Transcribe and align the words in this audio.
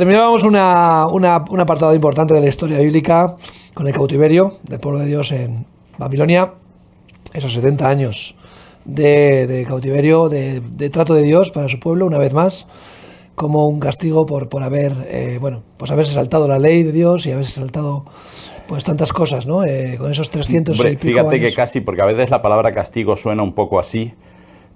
Terminábamos 0.00 0.42
una, 0.44 1.06
una- 1.10 1.42
un 1.48 1.58
apartado 1.58 1.94
importante 1.94 2.34
de 2.34 2.40
la 2.42 2.48
historia 2.50 2.78
bíblica 2.80 3.36
con 3.72 3.86
el 3.86 3.94
cautiverio 3.94 4.58
del 4.62 4.78
pueblo 4.78 5.00
de 5.00 5.06
Dios 5.06 5.32
en 5.32 5.64
Babilonia, 5.96 6.52
esos 7.32 7.54
70 7.54 7.88
años 7.88 8.34
de, 8.84 9.46
de 9.46 9.64
cautiverio, 9.64 10.28
de, 10.28 10.60
de 10.60 10.90
trato 10.90 11.14
de 11.14 11.22
Dios 11.22 11.50
para 11.50 11.70
su 11.70 11.80
pueblo, 11.80 12.04
una 12.04 12.18
vez 12.18 12.34
más, 12.34 12.66
como 13.36 13.66
un 13.68 13.80
castigo 13.80 14.26
por, 14.26 14.50
por 14.50 14.62
haber, 14.62 14.92
eh, 15.08 15.38
bueno, 15.40 15.62
pues 15.78 15.90
haberse 15.90 16.12
saltado 16.12 16.46
la 16.46 16.58
ley 16.58 16.82
de 16.82 16.92
Dios 16.92 17.24
y 17.26 17.32
haberse 17.32 17.52
saltado 17.52 18.04
pues 18.68 18.84
tantas 18.84 19.14
cosas, 19.14 19.46
¿no? 19.46 19.64
Eh, 19.64 19.96
con 19.96 20.10
esos 20.10 20.28
300 20.28 20.78
Hombre, 20.78 20.92
y 20.92 20.96
pico 20.96 21.08
fíjate 21.20 21.40
que 21.40 21.54
casi, 21.54 21.80
porque 21.80 22.02
a 22.02 22.06
veces 22.06 22.28
la 22.28 22.42
palabra 22.42 22.70
castigo 22.70 23.16
suena 23.16 23.42
un 23.42 23.54
poco 23.54 23.78
así, 23.78 24.12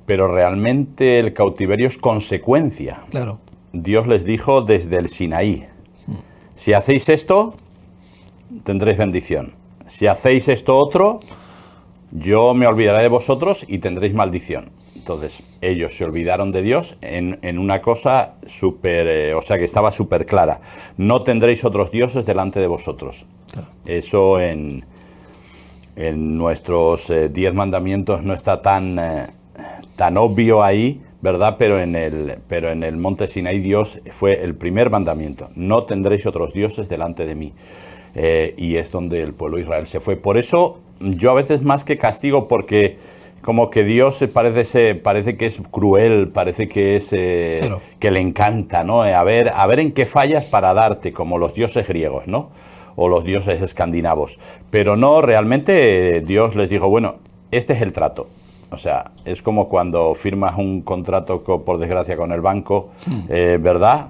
pero 0.07 0.29
realmente 0.29 1.19
el 1.19 1.35
cautiverio 1.35 1.89
es 1.89 1.99
consecuencia. 1.99 3.03
Claro, 3.11 3.39
Dios 3.73 4.07
les 4.07 4.25
dijo 4.25 4.63
desde 4.63 4.97
el 4.97 5.09
Sinaí, 5.09 5.67
si 6.55 6.73
hacéis 6.73 7.09
esto, 7.09 7.55
tendréis 8.65 8.99
bendición. 8.99 9.55
Si 9.87 10.07
hacéis 10.07 10.49
esto 10.49 10.77
otro, 10.77 11.21
yo 12.13 12.55
me 12.55 12.67
olvidaré 12.67 13.03
de 13.03 13.09
vosotros 13.09 13.65
y 13.69 13.79
tendréis 13.79 14.15
maldición. 14.15 14.71
Entonces, 14.95 15.43
ellos 15.61 15.97
se 15.97 16.05
olvidaron 16.05 16.53
de 16.53 16.63
Dios 16.63 16.97
en, 17.01 17.39
en 17.43 17.59
una 17.59 17.81
cosa 17.81 18.35
súper, 18.47 19.07
eh, 19.07 19.35
o 19.35 19.41
sea, 19.41 19.57
que 19.57 19.65
estaba 19.65 19.91
súper 19.93 20.27
clara. 20.27 20.61
No 20.99 21.23
tendréis 21.23 21.65
otros 21.65 21.91
dioses 21.91 22.27
delante 22.27 22.61
de 22.61 22.67
vosotros. 22.67 23.25
claro. 23.51 23.69
Eso 23.87 24.39
en, 24.41 24.85
en 25.97 26.37
nuestros 26.37 27.09
eh, 27.11 27.29
diez 27.29 27.55
mandamientos 27.55 28.23
no 28.23 28.35
está 28.35 28.61
tan, 28.61 28.99
eh, 28.99 29.27
tan 29.97 30.17
obvio 30.19 30.63
ahí, 30.63 31.01
¿verdad? 31.23 31.57
Pero 31.59 31.81
en, 31.81 31.97
el, 31.97 32.39
pero 32.49 32.71
en 32.71 32.83
el 32.83 32.97
monte 32.97 33.29
Sinaí 33.29 33.61
Dios 33.61 34.01
fue 34.11 34.43
el 34.43 34.55
primer 34.55 34.91
mandamiento. 34.91 35.51
No 35.55 35.85
tendréis 35.85 36.27
otros 36.27 36.53
dioses 36.53 36.89
delante 36.89 37.27
de 37.27 37.35
mí. 37.35 37.53
Eh, 38.15 38.55
y 38.57 38.77
es 38.77 38.91
donde 38.91 39.21
el 39.23 39.35
pueblo 39.35 39.57
de 39.59 39.63
Israel 39.65 39.87
se 39.87 40.01
fue. 40.01 40.17
Por 40.17 40.37
eso 40.39 40.79
yo 41.01 41.31
a 41.31 41.35
veces 41.35 41.63
más 41.63 41.85
que 41.85 41.97
castigo, 41.97 42.49
porque 42.49 42.97
como 43.41 43.71
que 43.71 43.85
Dios 43.85 44.23
parece, 44.35 44.65
se- 44.65 44.95
parece 44.97 45.37
que 45.37 45.47
es 45.47 45.61
cruel, 45.71 46.29
parece 46.29 46.69
que 46.69 46.97
es 46.97 47.09
eh, 47.13 47.57
Claro. 47.61 47.81
que 47.99 48.11
le 48.11 48.21
encanta, 48.21 48.83
¿no? 48.85 49.07
Eh, 49.07 49.15
A 49.15 49.23
ver, 49.23 49.53
a 49.55 49.67
ver 49.67 49.81
en 49.81 49.93
qué 49.93 50.07
fallas 50.07 50.45
para 50.45 50.75
darte, 50.75 51.13
como 51.13 51.39
los 51.39 51.55
dioses 51.55 51.87
griegos, 51.87 52.27
¿no? 52.27 52.51
O 52.97 53.09
los 53.09 53.25
dioses 53.25 53.63
escandinavos. 53.63 54.39
Pero 54.71 54.97
no, 54.97 55.23
realmente 55.23 56.17
eh, 56.17 56.21
Dios 56.21 56.57
les 56.57 56.69
dijo, 56.69 56.89
bueno, 56.91 57.15
este 57.51 57.73
es 57.75 57.81
el 57.83 57.93
trato. 57.93 58.27
O 58.73 58.79
sea, 58.79 59.11
es 59.25 59.43
como 59.43 59.69
cuando 59.69 60.15
firmas 60.15 60.57
un 60.57 60.83
contrato, 60.83 61.43
co- 61.43 61.65
por 61.65 61.79
desgracia, 61.79 62.17
con 62.17 62.31
el 62.33 62.41
banco, 62.41 62.91
eh, 63.29 63.59
¿verdad? 63.61 64.09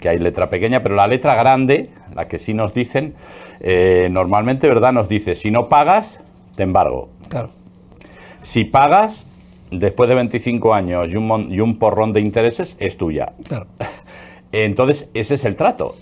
Que 0.00 0.08
hay 0.08 0.18
letra 0.18 0.48
pequeña, 0.48 0.82
pero 0.82 0.94
la 0.94 1.08
letra 1.08 1.34
grande, 1.34 1.90
la 2.14 2.28
que 2.28 2.38
sí 2.38 2.54
nos 2.54 2.72
dicen, 2.72 3.14
eh, 3.60 4.08
normalmente, 4.10 4.68
¿verdad? 4.68 4.92
Nos 4.92 5.08
dice, 5.08 5.34
si 5.34 5.50
no 5.50 5.68
pagas, 5.68 6.22
te 6.54 6.62
embargo. 6.62 7.08
Claro. 7.28 7.50
Si 8.40 8.64
pagas, 8.64 9.26
después 9.72 10.08
de 10.08 10.14
25 10.14 10.72
años 10.72 11.08
y 11.10 11.16
un, 11.16 11.26
mon- 11.26 11.52
y 11.52 11.58
un 11.60 11.76
porrón 11.78 12.12
de 12.12 12.20
intereses, 12.20 12.76
es 12.78 12.96
tuya. 12.96 13.32
Claro. 13.48 13.66
Entonces, 14.52 15.08
ese 15.14 15.34
es 15.34 15.44
el 15.44 15.56
trato. 15.56 15.96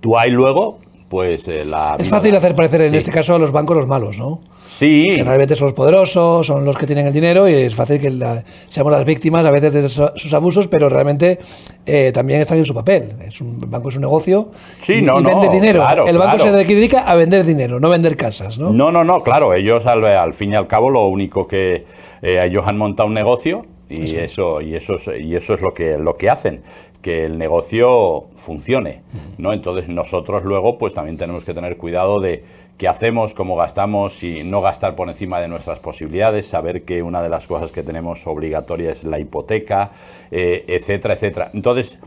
Tú 0.00 0.18
hay 0.18 0.30
luego, 0.30 0.78
pues 1.08 1.46
eh, 1.46 1.64
la... 1.64 1.94
Es 1.98 2.08
fácil 2.08 2.34
hacer 2.34 2.54
parecer 2.54 2.82
en 2.82 2.92
Sí. 2.92 2.96
este 2.98 3.10
caso 3.12 3.34
a 3.34 3.38
los 3.38 3.52
bancos 3.52 3.76
los 3.76 3.86
malos, 3.86 4.18
¿no? 4.18 4.40
Sí, 4.72 5.16
Que 5.16 5.24
realmente 5.24 5.56
son 5.56 5.66
los 5.66 5.74
poderosos, 5.74 6.46
son 6.46 6.64
los 6.64 6.76
que 6.78 6.86
tienen 6.86 7.06
el 7.06 7.12
dinero 7.12 7.48
y 7.48 7.54
es 7.54 7.74
fácil 7.74 8.00
que 8.00 8.08
la- 8.08 8.44
seamos 8.68 8.92
las 8.92 9.04
víctimas 9.04 9.44
a 9.44 9.50
veces 9.50 9.72
de 9.72 9.88
sus 9.88 10.32
abusos, 10.32 10.68
pero 10.68 10.88
realmente 10.88 11.38
eh, 11.84 12.12
también 12.14 12.40
están 12.40 12.58
en 12.58 12.64
su 12.64 12.72
papel. 12.72 13.14
Es 13.26 13.40
un, 13.40 13.58
el 13.60 13.68
banco 13.68 13.88
es 13.88 13.96
un 13.96 14.02
negocio 14.02 14.50
Sí, 14.78 14.98
y, 14.98 15.02
no, 15.02 15.18
y 15.18 15.24
no, 15.24 15.28
vende 15.40 15.50
dinero. 15.50 15.80
claro, 15.80 16.06
el 16.06 16.16
banco 16.16 16.36
claro. 16.36 16.56
se 16.56 16.64
dedica 16.64 17.00
a 17.00 17.14
vender 17.16 17.44
dinero, 17.44 17.80
no 17.80 17.88
vender 17.90 18.16
casas, 18.16 18.58
¿no? 18.58 18.70
No, 18.70 18.92
no, 18.92 19.02
no, 19.02 19.20
claro, 19.22 19.54
ellos 19.54 19.86
al, 19.86 20.04
al 20.04 20.34
fin 20.34 20.52
y 20.52 20.54
al 20.56 20.68
cabo 20.68 20.88
lo 20.88 21.06
único 21.08 21.46
que 21.48 21.84
eh, 22.22 22.40
ellos 22.46 22.62
han 22.66 22.78
montado 22.78 23.08
un 23.08 23.14
negocio 23.14 23.66
y 23.88 24.14
eso 24.14 24.60
y 24.60 24.76
eso 24.76 24.94
es, 24.94 25.10
y 25.20 25.34
eso 25.34 25.54
es 25.54 25.60
lo 25.60 25.74
que 25.74 25.98
lo 25.98 26.16
que 26.16 26.30
hacen, 26.30 26.62
que 27.02 27.24
el 27.24 27.38
negocio 27.38 28.26
funcione, 28.36 29.02
¿no? 29.36 29.52
Entonces 29.52 29.88
nosotros 29.88 30.44
luego 30.44 30.78
pues 30.78 30.94
también 30.94 31.16
tenemos 31.16 31.44
que 31.44 31.54
tener 31.54 31.76
cuidado 31.76 32.20
de 32.20 32.44
qué 32.80 32.88
hacemos, 32.88 33.34
cómo 33.34 33.56
gastamos 33.56 34.22
y 34.22 34.42
no 34.42 34.62
gastar 34.62 34.96
por 34.96 35.10
encima 35.10 35.38
de 35.38 35.48
nuestras 35.48 35.78
posibilidades, 35.80 36.46
saber 36.46 36.86
que 36.86 37.02
una 37.02 37.20
de 37.20 37.28
las 37.28 37.46
cosas 37.46 37.72
que 37.72 37.82
tenemos 37.82 38.26
obligatoria 38.26 38.90
es 38.90 39.04
la 39.04 39.18
hipoteca, 39.18 39.90
eh, 40.30 40.64
etcétera, 40.66 41.12
etcétera. 41.12 41.50
Entonces, 41.52 41.98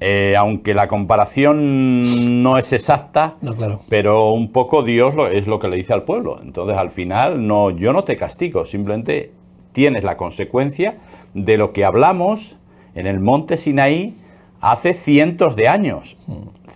eh, 0.00 0.34
aunque 0.38 0.72
la 0.72 0.88
comparación 0.88 2.42
no 2.42 2.56
es 2.56 2.72
exacta, 2.72 3.34
No, 3.42 3.54
claro. 3.54 3.80
pero 3.90 4.30
un 4.30 4.50
poco 4.50 4.82
Dios 4.82 5.14
lo, 5.14 5.26
es 5.26 5.46
lo 5.46 5.58
que 5.58 5.68
le 5.68 5.76
dice 5.76 5.92
al 5.92 6.04
pueblo. 6.04 6.40
Entonces, 6.42 6.78
al 6.78 6.90
final, 6.90 7.46
no, 7.46 7.68
yo 7.68 7.92
no 7.92 8.04
te 8.04 8.16
castigo, 8.16 8.64
simplemente 8.64 9.30
tienes 9.72 10.04
la 10.04 10.16
consecuencia 10.16 10.96
de 11.34 11.58
lo 11.58 11.74
que 11.74 11.84
hablamos 11.84 12.56
en 12.94 13.06
el 13.06 13.20
monte 13.20 13.58
Sinaí 13.58 14.16
hace 14.62 14.94
cientos 14.94 15.54
de 15.54 15.68
años. 15.68 16.16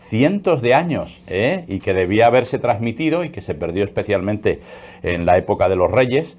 Cientos 0.09 0.63
de 0.63 0.73
años, 0.75 1.21
¿eh? 1.27 1.65
y 1.69 1.81
que 1.81 1.93
debía 1.93 2.27
haberse 2.27 2.59
transmitido 2.59 3.25
y 3.25 3.31
que 3.31 3.43
se 3.43 3.55
perdió 3.55 3.85
especialmente 3.85 4.61
en 5.03 5.27
la 5.27 5.37
época 5.37 5.69
de 5.69 5.77
los 5.77 5.91
reyes. 5.91 6.37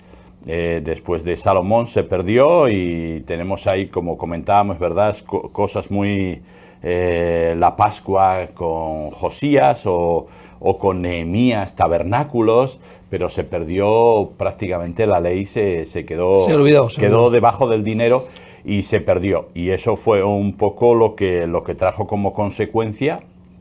Eh, 0.48 0.82
después 0.84 1.24
de 1.24 1.36
Salomón 1.36 1.86
se 1.86 2.04
perdió 2.04 2.68
y 2.70 3.22
tenemos 3.28 3.68
ahí, 3.68 3.88
como 3.88 4.18
comentábamos, 4.18 4.80
¿verdad? 4.80 5.16
Co- 5.26 5.52
cosas 5.52 5.92
muy... 5.92 6.42
eh, 6.82 7.56
la 7.58 7.76
Pascua 7.76 8.48
con 8.54 9.12
Josías 9.12 9.84
o, 9.86 10.28
o 10.62 10.78
con 10.80 11.02
Nehemías, 11.02 11.76
tabernáculos, 11.76 12.80
pero 13.10 13.28
se 13.30 13.44
perdió 13.44 14.32
prácticamente 14.38 15.06
la 15.06 15.20
ley, 15.20 15.46
se, 15.46 15.86
se 15.86 16.06
quedó, 16.06 16.46
Se 16.46 16.54
olvidó, 16.56 16.90
se 16.90 17.00
quedó 17.02 17.18
olvidó. 17.26 17.30
debajo 17.32 17.68
del 17.68 17.84
dinero 17.84 18.28
y 18.64 18.84
se 18.84 19.02
perdió. 19.02 19.50
Y 19.54 19.72
eso 19.72 19.96
fue 19.98 20.24
un 20.24 20.54
poco 20.56 20.96
lo 20.96 21.16
que, 21.16 21.48
lo 21.48 21.64
que 21.64 21.76
trajo 21.76 22.08
como 22.08 22.34
consecuencia 22.34 23.20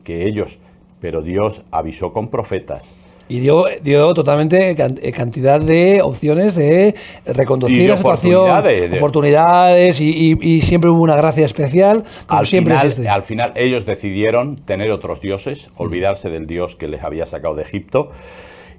que 0.09 0.25
ellos, 0.27 0.59
pero 1.01 1.21
Dios 1.21 1.61
avisó 1.71 2.13
con 2.15 2.29
profetas. 2.29 2.95
Y 3.31 3.41
dio, 3.41 3.67
dio 3.83 4.15
totalmente 4.15 4.71
eh, 4.71 5.13
cantidad 5.13 5.61
de 5.61 6.01
opciones 6.01 6.55
de 6.55 6.95
reconducir 7.27 7.83
Y 7.83 7.87
la 7.89 7.99
situación, 7.99 8.35
oportunidades, 8.37 8.91
de- 8.91 8.97
oportunidades 8.97 10.01
y, 10.01 10.09
y- 10.33 10.39
y 10.41 10.63
siempre 10.63 10.89
hubo 10.89 11.03
una 11.03 11.15
gracia 11.15 11.45
especial, 11.45 12.05
Al 12.27 12.47
final, 12.47 12.87
existe. 12.87 13.07
al 13.07 13.23
final 13.23 13.53
ellos 13.55 13.85
decidieron 13.85 14.57
tener 14.57 14.91
otros 14.91 15.21
dioses, 15.21 15.69
olvidarse 15.77 16.31
del 16.31 16.47
dios 16.47 16.75
que 16.75 16.89
les 16.89 17.03
había 17.05 17.27
sacado 17.27 17.55
de 17.55 17.65
Egipto, 17.65 18.11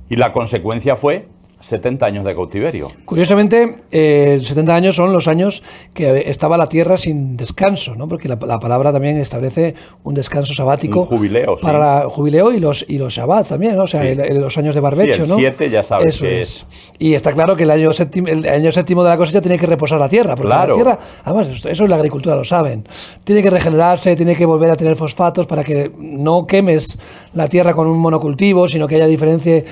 y 0.10 0.16
la 0.16 0.32
consecuencia 0.32 0.96
fue 0.96 1.28
70 1.60 2.06
años 2.06 2.26
de 2.26 2.34
cautiverio. 2.34 2.92
Curiosamente, 3.06 3.78
eh, 3.92 4.40
70 4.44 4.76
años 4.76 4.96
son 4.96 5.12
los 5.12 5.28
años 5.28 5.62
que 5.94 6.24
estaba 6.30 6.58
la 6.58 6.68
tierra 6.68 6.98
sin 6.98 7.36
descanso, 7.36 7.96
¿no? 7.96 8.08
porque 8.08 8.28
la, 8.30 8.38
la 8.48 8.60
palabra 8.60 8.92
también 8.94 9.18
establece 9.18 9.76
un 10.04 10.14
descanso 10.14 10.54
sabático 10.54 11.02
Un 11.02 11.06
jubileo, 11.08 11.58
sí. 11.58 11.66
para 11.66 12.08
jubileo 12.10 12.52
y 12.54 12.60
los 12.60 12.86
y 12.88 12.98
los 12.98 13.14
Shabbat 13.14 13.48
también, 13.48 13.76
¿no? 13.76 13.84
o 13.84 13.88
sea, 13.88 14.02
Sí. 14.02 14.08
el- 14.10 14.20
el- 14.22 14.40
los 14.42 14.58
años 14.58 14.74
de 14.74 14.82
barbecho. 14.82 15.16
Sí, 15.16 15.22
el 15.24 15.28
¿no? 15.28 15.36
siete 15.36 15.70
ya 15.70 15.84
sabes 15.84 16.16
Eso 16.16 16.24
que 16.24 16.42
es. 16.44 16.66
Y 16.98 17.14
está 17.14 17.32
claro 17.34 17.56
que 17.56 17.64
el 17.64 17.72
año, 17.72 17.92
séptimo, 17.92 18.28
el 18.30 18.48
año 18.48 18.72
séptimo 18.72 19.04
de 19.04 19.10
la 19.10 19.18
cosecha 19.18 19.42
tiene 19.42 19.58
que 19.60 19.66
reposar 19.66 20.00
la 20.00 20.10
tierra, 20.10 20.36
porque 20.36 20.48
Claro. 20.48 20.78
la 20.78 20.84
tierra, 20.84 21.00
además, 21.26 21.66
eso 21.66 21.84
en 21.84 21.90
la 21.90 21.96
agricultura 21.98 22.36
lo 22.36 22.44
saben, 22.44 22.88
tiene 23.24 23.42
que 23.44 23.50
regenerarse, 23.50 24.16
tiene 24.16 24.36
que 24.36 24.46
volver 24.46 24.72
a 24.72 24.76
tener 24.78 24.96
fosfatos 24.96 25.46
para 25.46 25.64
que 25.64 25.92
no 25.98 26.46
quemes 26.48 26.98
la 27.34 27.48
tierra 27.48 27.74
con 27.74 27.88
un 27.88 28.00
monocultivo, 28.00 28.68
sino 28.68 28.88
que 28.88 28.96
haya 28.96 29.08
diferentes 29.08 29.66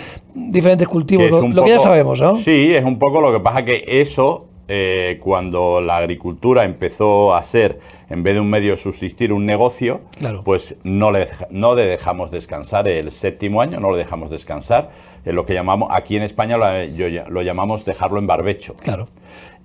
cultivos, 0.88 1.30
lo, 1.30 1.64
que 1.64 1.70
ya 1.70 1.80
sabemos, 1.80 2.22
¿no? 2.22 2.36
Sí, 2.36 2.74
es 2.76 2.84
un 2.84 3.00
poco 3.00 3.22
lo 3.22 3.32
que 3.34 3.40
pasa 3.40 3.66
que 3.66 3.84
eso, 3.88 4.48
eh, 4.68 5.20
cuando 5.24 5.82
la 5.82 5.98
agricultura 5.98 6.64
empezó 6.64 7.34
a 7.36 7.42
ser, 7.44 7.80
en 8.10 8.24
vez 8.24 8.36
de 8.36 8.42
un 8.42 8.50
medio 8.50 8.72
de 8.72 8.78
subsistir, 8.78 9.34
un 9.34 9.46
negocio, 9.46 10.02
Claro. 10.18 10.42
pues 10.44 10.76
no 10.84 11.12
le, 11.12 11.28
no 11.50 11.76
le 11.76 11.84
dejamos 11.84 12.32
descansar 12.32 12.88
el 12.88 13.12
séptimo 13.12 13.62
año, 13.62 13.80
no 13.80 13.92
le 13.92 13.98
dejamos 13.98 14.30
descansar, 14.30 14.92
en 15.26 15.36
lo 15.36 15.46
que 15.46 15.54
llamamos, 15.54 15.90
aquí 15.92 16.16
en 16.16 16.24
España 16.24 16.58
lo, 16.58 16.84
yo 16.86 17.08
lo 17.30 17.42
llamamos 17.42 17.84
dejarlo 17.86 18.20
en 18.20 18.28
barbecho. 18.28 18.76
Claro. 18.76 19.08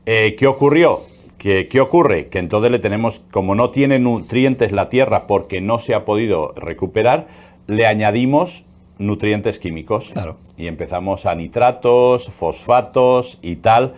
Eh, 0.07 0.35
¿Qué 0.39 0.47
ocurrió? 0.47 1.03
¿Qué, 1.39 1.69
¿Qué 1.69 1.81
ocurre? 1.81 2.29
Que 2.29 2.39
entonces 2.39 2.71
le 2.71 2.79
tenemos, 2.79 3.21
como 3.31 3.55
no 3.55 3.71
tiene 3.71 3.99
nutrientes 3.99 4.73
la 4.73 4.89
tierra 4.89 5.27
porque 5.27 5.61
no 5.61 5.79
se 5.79 5.95
ha 5.95 6.05
podido 6.05 6.53
recuperar, 6.57 7.27
le 7.67 7.87
añadimos 7.87 8.65
nutrientes 8.99 9.59
químicos. 9.59 10.11
Claro. 10.13 10.37
Y 10.57 10.67
empezamos 10.67 11.27
a 11.27 11.35
nitratos, 11.35 12.27
fosfatos 12.31 13.39
y 13.43 13.57
tal. 13.57 13.95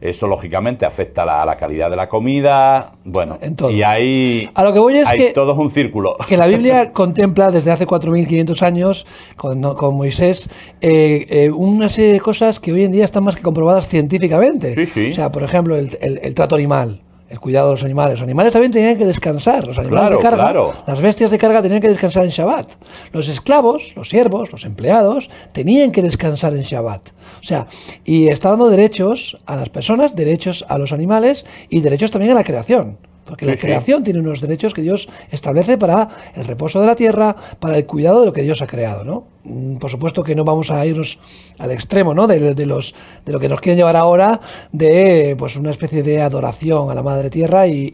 Eso 0.00 0.28
lógicamente 0.28 0.86
afecta 0.86 1.22
a 1.22 1.26
la, 1.26 1.42
a 1.42 1.46
la 1.46 1.56
calidad 1.56 1.90
de 1.90 1.96
la 1.96 2.08
comida. 2.08 2.92
Bueno, 3.04 3.36
En 3.40 3.56
todo. 3.56 3.70
y 3.72 3.82
ahí, 3.82 4.48
A 4.54 4.62
lo 4.62 4.72
que 4.72 4.78
voy 4.78 4.96
es 4.98 5.08
hay 5.08 5.18
que- 5.18 5.32
todo 5.32 5.52
es 5.52 5.58
un 5.58 5.70
círculo. 5.72 6.16
que 6.28 6.36
la 6.36 6.46
Biblia 6.46 6.92
contempla 6.92 7.50
desde 7.50 7.72
hace 7.72 7.84
4.500 7.84 8.62
años 8.62 9.06
con, 9.36 9.60
no- 9.60 9.74
con 9.74 9.96
Moisés 9.96 10.48
eh, 10.80 11.26
eh, 11.28 11.50
una 11.50 11.88
serie 11.88 12.12
de 12.12 12.20
cosas 12.20 12.60
que 12.60 12.72
hoy 12.72 12.84
en 12.84 12.92
día 12.92 13.04
están 13.04 13.24
más 13.24 13.34
que 13.34 13.42
comprobadas 13.42 13.88
científicamente. 13.88 14.72
Sí, 14.76 14.86
sí. 14.86 15.10
O 15.10 15.14
sea, 15.16 15.32
por 15.32 15.42
ejemplo, 15.42 15.74
el, 15.76 15.98
el- 16.00 16.18
el 16.22 16.32
trato 16.34 16.54
animal. 16.54 17.00
El 17.28 17.40
cuidado 17.40 17.68
de 17.68 17.74
los 17.74 17.84
animales. 17.84 18.14
Los 18.14 18.22
animales 18.22 18.52
también 18.52 18.72
tenían 18.72 18.96
que 18.96 19.06
descansar. 19.06 19.66
Los 19.66 19.78
animales 19.78 20.10
de 20.10 20.18
carga, 20.18 20.72
las 20.86 21.00
bestias 21.00 21.30
de 21.30 21.38
carga 21.38 21.62
tenían 21.62 21.80
que 21.80 21.88
descansar 21.88 22.24
en 22.24 22.30
Shabbat. 22.30 22.68
Los 23.12 23.28
esclavos, 23.28 23.92
los 23.96 24.08
siervos, 24.08 24.52
los 24.52 24.64
empleados, 24.64 25.30
tenían 25.52 25.92
que 25.92 26.02
descansar 26.02 26.54
en 26.54 26.62
Shabbat. 26.62 27.08
O 27.40 27.44
sea, 27.44 27.66
y 28.04 28.28
está 28.28 28.50
dando 28.50 28.68
derechos 28.68 29.38
a 29.46 29.56
las 29.56 29.68
personas, 29.68 30.14
derechos 30.14 30.64
a 30.68 30.78
los 30.78 30.92
animales 30.92 31.44
y 31.68 31.80
derechos 31.80 32.10
también 32.10 32.32
a 32.32 32.36
la 32.36 32.44
creación. 32.44 32.98
Porque 33.28 33.44
la 33.44 33.56
creación 33.56 34.02
tiene 34.02 34.20
unos 34.20 34.40
derechos 34.40 34.72
que 34.72 34.80
Dios 34.80 35.08
establece 35.30 35.76
para 35.76 36.08
el 36.34 36.46
reposo 36.46 36.80
de 36.80 36.86
la 36.86 36.96
tierra, 36.96 37.36
para 37.60 37.76
el 37.76 37.84
cuidado 37.84 38.20
de 38.20 38.26
lo 38.26 38.32
que 38.32 38.42
Dios 38.42 38.62
ha 38.62 38.66
creado, 38.66 39.04
¿no? 39.04 39.26
Mm, 39.44 39.76
por 39.76 39.90
supuesto 39.90 40.24
que 40.24 40.34
no 40.34 40.44
vamos 40.44 40.70
a 40.70 40.84
irnos 40.86 41.18
al 41.58 41.70
extremo, 41.70 42.14
¿no? 42.14 42.26
De, 42.26 42.38
los, 42.64 42.94
de 43.26 43.32
lo 43.32 43.38
que 43.38 43.48
nos 43.48 43.60
quieren 43.60 43.76
llevar 43.76 43.96
ahora, 43.96 44.40
de 44.72 45.36
pues 45.38 45.56
una 45.56 45.70
especie 45.70 46.02
de 46.02 46.22
adoración 46.22 46.90
a 46.90 46.94
la 46.94 47.02
Madre 47.02 47.28
Tierra 47.28 47.66
y, 47.66 47.92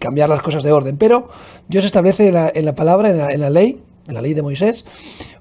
cambiar 0.00 0.30
las 0.30 0.40
cosas 0.40 0.62
de 0.62 0.72
orden. 0.72 0.96
Pero 0.96 1.28
Dios 1.68 1.84
establece 1.84 2.28
en 2.28 2.64
la, 2.64 2.74
palabra, 2.74 3.30
en 3.30 3.40
la, 3.40 3.50
ley, 3.50 3.80
en 4.08 4.14
la 4.14 4.22
ley 4.22 4.32
de 4.32 4.40
Moisés, 4.40 4.86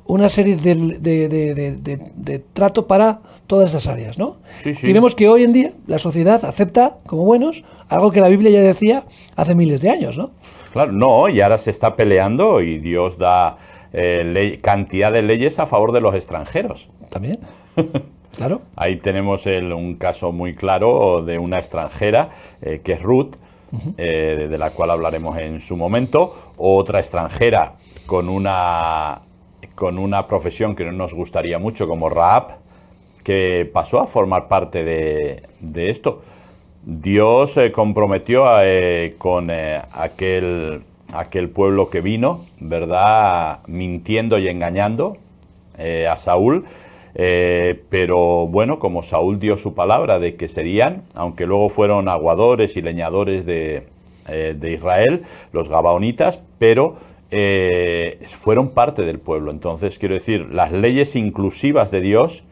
una 0.05 0.27
serie 0.27 0.57
de, 0.57 2.43
trato 2.53 2.85
para 2.85 3.21
todas 3.47 3.69
esas 3.69 3.87
áreas, 3.87 4.17
¿no? 4.17 4.37
Y 4.63 4.93
vemos 4.93 5.15
que 5.15 5.27
hoy 5.27 5.43
en 5.43 5.53
día 5.53 5.71
la 5.87 5.99
sociedad 5.99 6.43
acepta 6.45 6.97
como 7.05 7.23
buenos 7.23 7.63
algo 7.89 8.11
que 8.11 8.21
la 8.21 8.29
Biblia 8.29 8.49
ya 8.49 8.61
decía 8.61 9.03
hace 9.35 9.55
miles 9.55 9.81
de 9.81 9.89
años, 9.89 10.17
¿no? 10.17 10.31
Claro, 10.73 10.91
no, 10.91 11.29
y 11.29 11.39
ahora 11.41 11.57
se 11.57 11.71
está 11.71 11.95
peleando 11.95 12.61
y 12.61 12.79
Dios 12.79 13.17
da 13.17 13.57
eh, 13.93 14.59
cantidad 14.61 15.11
de 15.11 15.21
leyes 15.21 15.57
a 15.59 15.65
favor 15.65 15.93
de 15.93 16.01
los 16.01 16.15
extranjeros. 16.15 16.89
También. 17.09 17.39
Claro. 18.35 18.63
Ahí 18.75 18.97
tenemos 18.97 19.45
un 19.45 19.95
caso 19.95 20.33
muy 20.33 20.55
claro 20.55 21.21
de 21.21 21.39
una 21.39 21.57
extranjera, 21.57 22.31
eh, 22.61 22.81
que 22.83 22.91
es 22.91 23.01
Ruth, 23.01 23.35
eh, 23.97 24.47
de 24.51 24.57
la 24.57 24.71
cual 24.71 24.89
hablaremos 24.91 25.37
en 25.37 25.61
su 25.61 25.77
momento. 25.77 26.51
Otra 26.57 26.99
extranjera 26.99 27.75
con 28.05 28.27
una, 28.27 29.21
con 29.73 29.97
una 29.97 30.27
profesión 30.27 30.75
que 30.75 30.83
no 30.83 30.91
nos 30.91 31.13
gustaría 31.13 31.59
mucho, 31.59 31.87
como 31.87 32.09
Raab, 32.09 32.57
que 33.25 33.69
pasó 33.73 33.99
a 33.99 34.07
formar 34.07 34.47
parte 34.47 34.85
de, 34.85 35.43
de 35.59 35.89
esto. 35.89 36.21
Dios 36.85 37.53
se 37.53 37.71
comprometió 37.71 38.45
eh, 38.61 39.15
con 39.17 39.49
eh, 39.49 39.81
aquel, 39.91 40.83
aquel 41.11 41.49
pueblo 41.49 41.89
que 41.89 42.01
vino, 42.01 42.45
¿verdad? 42.59 43.61
Mintiendo 43.65 44.37
y 44.37 44.47
engañando 44.47 45.17
eh, 45.79 46.07
a 46.07 46.15
Saúl. 46.15 46.65
pero 47.89 48.45
bueno, 48.45 48.77
como 48.77 49.01
Saúl 49.01 49.39
dio 49.39 49.57
su 49.57 49.73
palabra 49.73 50.19
de 50.19 50.35
que 50.35 50.47
serían, 50.47 51.01
aunque 51.15 51.47
luego 51.47 51.69
fueron 51.69 52.07
aguadores 52.07 52.77
y 52.77 52.83
leñadores 52.83 53.45
de, 53.47 53.87
de 54.27 54.71
Israel, 54.71 55.23
los 55.51 55.69
gabaonitas, 55.69 56.39
pero 56.59 56.97
fueron 58.27 58.69
parte 58.69 59.01
del 59.03 59.17
pueblo. 59.17 59.49
Entonces, 59.49 59.97
quiero 59.97 60.13
decir, 60.13 60.49
las 60.51 60.71
leyes 60.71 61.15
inclusivas 61.15 61.89
de 61.89 62.01
Dios 62.01 62.43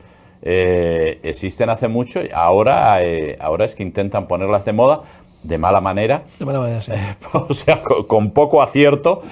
eh, 0.45 1.19
existen 1.23 1.69
hace 1.69 1.87
mucho, 1.87 2.21
ahora, 2.33 3.01
eh, 3.01 3.37
ahora 3.39 3.63
es 3.63 3.75
que 3.75 3.83
intentan 3.83 4.27
ponerlas 4.27 4.65
de 4.65 4.73
moda 4.73 5.01
de 5.41 5.57
mala 5.57 5.79
manera, 5.79 6.23
de 6.37 6.45
mala 6.45 6.59
manera 6.59 6.81
sí. 6.81 6.91
o 7.33 7.53
sea, 7.53 7.81
con, 7.81 8.31
poco 8.31 8.61
acierto, 8.61 9.23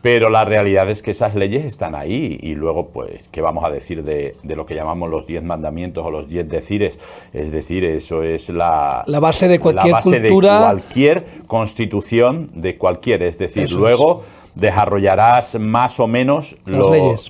pero 0.00 0.30
la 0.30 0.44
realidad 0.44 0.88
es 0.88 1.02
que 1.02 1.10
esas 1.10 1.34
leyes 1.34 1.64
están 1.64 1.96
ahí 1.96 2.38
y 2.40 2.54
luego, 2.54 2.86
pues, 2.88 3.28
¿qué 3.32 3.40
vamos 3.40 3.64
a 3.64 3.70
decir 3.70 4.04
de, 4.04 4.36
lo 4.44 4.64
que 4.64 4.74
llamamos 4.76 5.10
los 5.10 5.26
diez 5.26 5.42
mandamientos 5.42 6.06
o 6.06 6.10
los 6.10 6.28
diez 6.28 6.48
decires? 6.48 7.00
Es 7.32 7.50
decir, 7.50 7.84
eso 7.84 8.22
es 8.22 8.48
la, 8.48 9.02
la 9.06 9.18
base 9.18 9.48
de 9.48 9.58
cualquier 9.58 9.92
la 9.92 9.92
base 9.98 10.20
de 10.20 10.30
cualquier 10.30 11.24
constitución 11.48 12.48
de 12.54 12.76
cualquier, 12.78 13.24
es 13.24 13.38
decir, 13.38 13.72
luego 13.72 14.22
desarrollarás 14.54 15.58
más 15.58 16.00
o 16.00 16.06
menos 16.06 16.56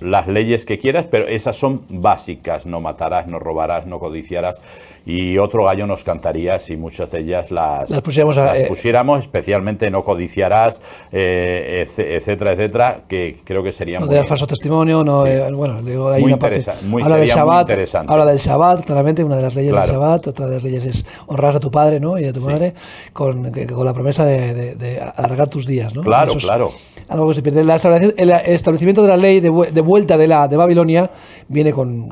las, 0.00 0.26
leyes. 0.26 0.64
que 0.64 0.78
quieras, 0.78 1.06
pero 1.10 1.26
esas 1.26 1.56
son 1.56 1.82
básicas, 1.88 2.66
no 2.66 2.80
matarás, 2.80 3.26
no 3.26 3.38
robarás, 3.38 3.86
no 3.86 3.98
codiciarás 3.98 4.60
y 5.10 5.38
otro 5.38 5.64
gallo 5.64 5.86
nos 5.86 6.04
cantaría 6.04 6.58
si 6.60 6.76
muchas 6.76 7.10
de 7.10 7.20
ellas 7.20 7.50
las, 7.50 7.90
las, 7.90 7.98
eh, 7.98 8.66
pusiéramos, 8.68 9.18
especialmente 9.18 9.90
no 9.90 10.04
codiciarás, 10.04 10.80
eh, 11.10 11.86
etcétera, 11.98 12.52
etcétera, 12.52 13.00
que 13.08 13.40
creo 13.44 13.62
que 13.62 13.72
sería 13.72 13.98
muy... 13.98 14.26
falso 14.26 14.46
testimonio, 14.46 15.02
no, 15.02 15.26
eh, 15.26 15.50
bueno, 15.52 15.80
luego 15.82 16.10
hay 16.10 16.22
una 16.22 16.38
parte... 16.38 16.64
Muy, 16.82 17.02
habla, 17.02 17.16
del 17.16 17.28
Shabbat, 17.28 17.70
habla 18.06 18.26
del 18.26 18.38
Shabbat, 18.38 18.84
claramente, 18.84 19.24
una 19.24 19.36
de 19.36 19.42
las 19.42 19.54
leyes 19.56 19.74
del 19.74 19.90
Shabbat, 19.90 20.28
otra 20.28 20.46
de 20.46 20.54
las 20.54 20.62
leyes 20.62 20.84
es 20.84 21.04
honrar 21.26 21.56
a 21.56 21.60
tu 21.60 21.70
padre 21.70 21.98
¿no? 21.98 22.16
y 22.16 22.26
a 22.26 22.32
tu 22.32 22.40
madre 22.40 22.74
con, 23.12 23.50
con, 23.50 23.84
la 23.84 23.92
promesa 23.92 24.24
de, 24.24 25.02
alargar 25.16 25.48
tus 25.48 25.66
días. 25.66 25.92
¿no? 25.94 26.02
Claro, 26.02 26.34
claro 26.36 26.70
algo 27.08 27.28
que 27.28 27.34
se 27.34 27.42
pierde. 27.42 27.60
el 27.60 28.30
establecimiento 28.30 29.02
de 29.02 29.08
la 29.08 29.16
ley 29.16 29.40
de, 29.40 29.50
vuelta 29.50 30.16
de, 30.16 30.28
la, 30.28 30.46
de 30.46 30.56
Babilonia 30.56 31.10
viene 31.48 31.72
con, 31.72 32.10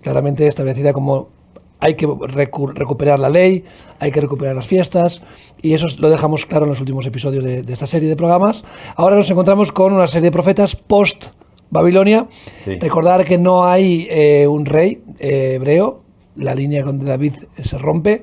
claramente 0.00 0.46
establecida 0.46 0.94
como 0.94 1.39
hay 1.80 1.94
que 1.94 2.06
recuperar 2.06 3.18
la 3.18 3.28
ley, 3.28 3.64
hay 3.98 4.10
que 4.12 4.20
recuperar 4.20 4.54
las 4.54 4.66
fiestas, 4.66 5.22
y 5.62 5.74
eso 5.74 5.86
lo 5.98 6.10
dejamos 6.10 6.46
claro 6.46 6.64
en 6.64 6.70
los 6.70 6.80
últimos 6.80 7.06
episodios 7.06 7.44
de, 7.44 7.64
esta 7.72 7.86
serie 7.86 8.08
de 8.08 8.16
programas. 8.16 8.64
Ahora 8.96 9.16
nos 9.16 9.30
encontramos 9.30 9.72
con 9.72 9.92
una 9.92 10.06
serie 10.06 10.26
de 10.26 10.32
profetas 10.32 10.76
post 10.76 11.26
Babilonia. 11.70 12.26
Recordar 12.66 13.24
que 13.24 13.38
no 13.38 13.64
hay 13.64 14.06
eh, 14.10 14.46
un 14.46 14.66
rey 14.66 15.02
eh, 15.18 15.54
hebreo, 15.54 16.02
la 16.36 16.54
línea 16.54 16.84
con 16.84 17.04
David 17.04 17.34
se 17.62 17.78
rompe, 17.78 18.22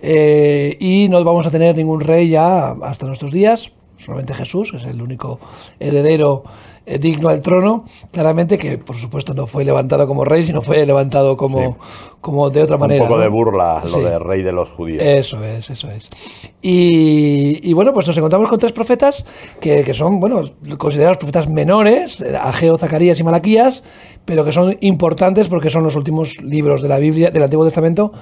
eh, 0.00 0.76
y 0.80 1.08
no 1.08 1.22
vamos 1.24 1.46
a 1.46 1.50
tener 1.50 1.76
ningún 1.76 2.00
rey 2.00 2.28
ya 2.28 2.70
hasta 2.82 3.06
nuestros 3.06 3.32
días 3.32 3.72
solamente 3.98 4.34
Jesús, 4.34 4.72
es 4.74 4.84
el 4.84 5.02
único 5.02 5.38
heredero 5.78 6.44
eh, 6.86 6.98
digno 6.98 7.28
al 7.28 7.42
trono, 7.42 7.84
claramente 8.10 8.56
que 8.58 8.78
por 8.78 8.96
supuesto 8.96 9.34
no 9.34 9.46
fue 9.46 9.64
levantado 9.64 10.06
como 10.06 10.24
rey, 10.24 10.46
sino 10.46 10.62
fue 10.62 10.86
levantado 10.86 11.36
como, 11.36 11.76
como 12.20 12.48
de 12.48 12.62
otra 12.62 12.78
manera. 12.78 13.02
Un 13.02 13.08
poco 13.08 13.20
de 13.20 13.28
burla 13.28 13.82
lo 13.84 14.00
de 14.00 14.18
rey 14.18 14.42
de 14.42 14.52
los 14.52 14.70
judíos. 14.70 15.02
Eso 15.02 15.44
es, 15.44 15.68
eso 15.68 15.90
es. 15.90 16.08
Y, 16.62 17.72
bueno, 17.74 17.92
pues 17.92 18.06
nos 18.06 18.16
encontramos 18.16 18.48
con 18.48 18.58
tres 18.58 18.72
profetas 18.72 19.24
que, 19.60 19.84
que 19.84 19.94
son, 19.94 20.18
bueno, 20.18 20.42
considerados 20.78 21.18
profetas 21.18 21.48
menores, 21.48 22.22
Ageo, 22.40 22.78
Zacarías 22.78 23.20
y 23.20 23.22
Malaquías, 23.22 23.84
pero 24.24 24.44
que 24.44 24.52
son 24.52 24.76
importantes 24.80 25.48
porque 25.48 25.70
son 25.70 25.84
los 25.84 25.94
últimos 25.94 26.40
libros 26.42 26.82
de 26.82 26.88
la 26.88 26.98
Biblia, 26.98 27.30
del 27.30 27.42
Antiguo 27.42 27.64
Testamento, 27.64 28.12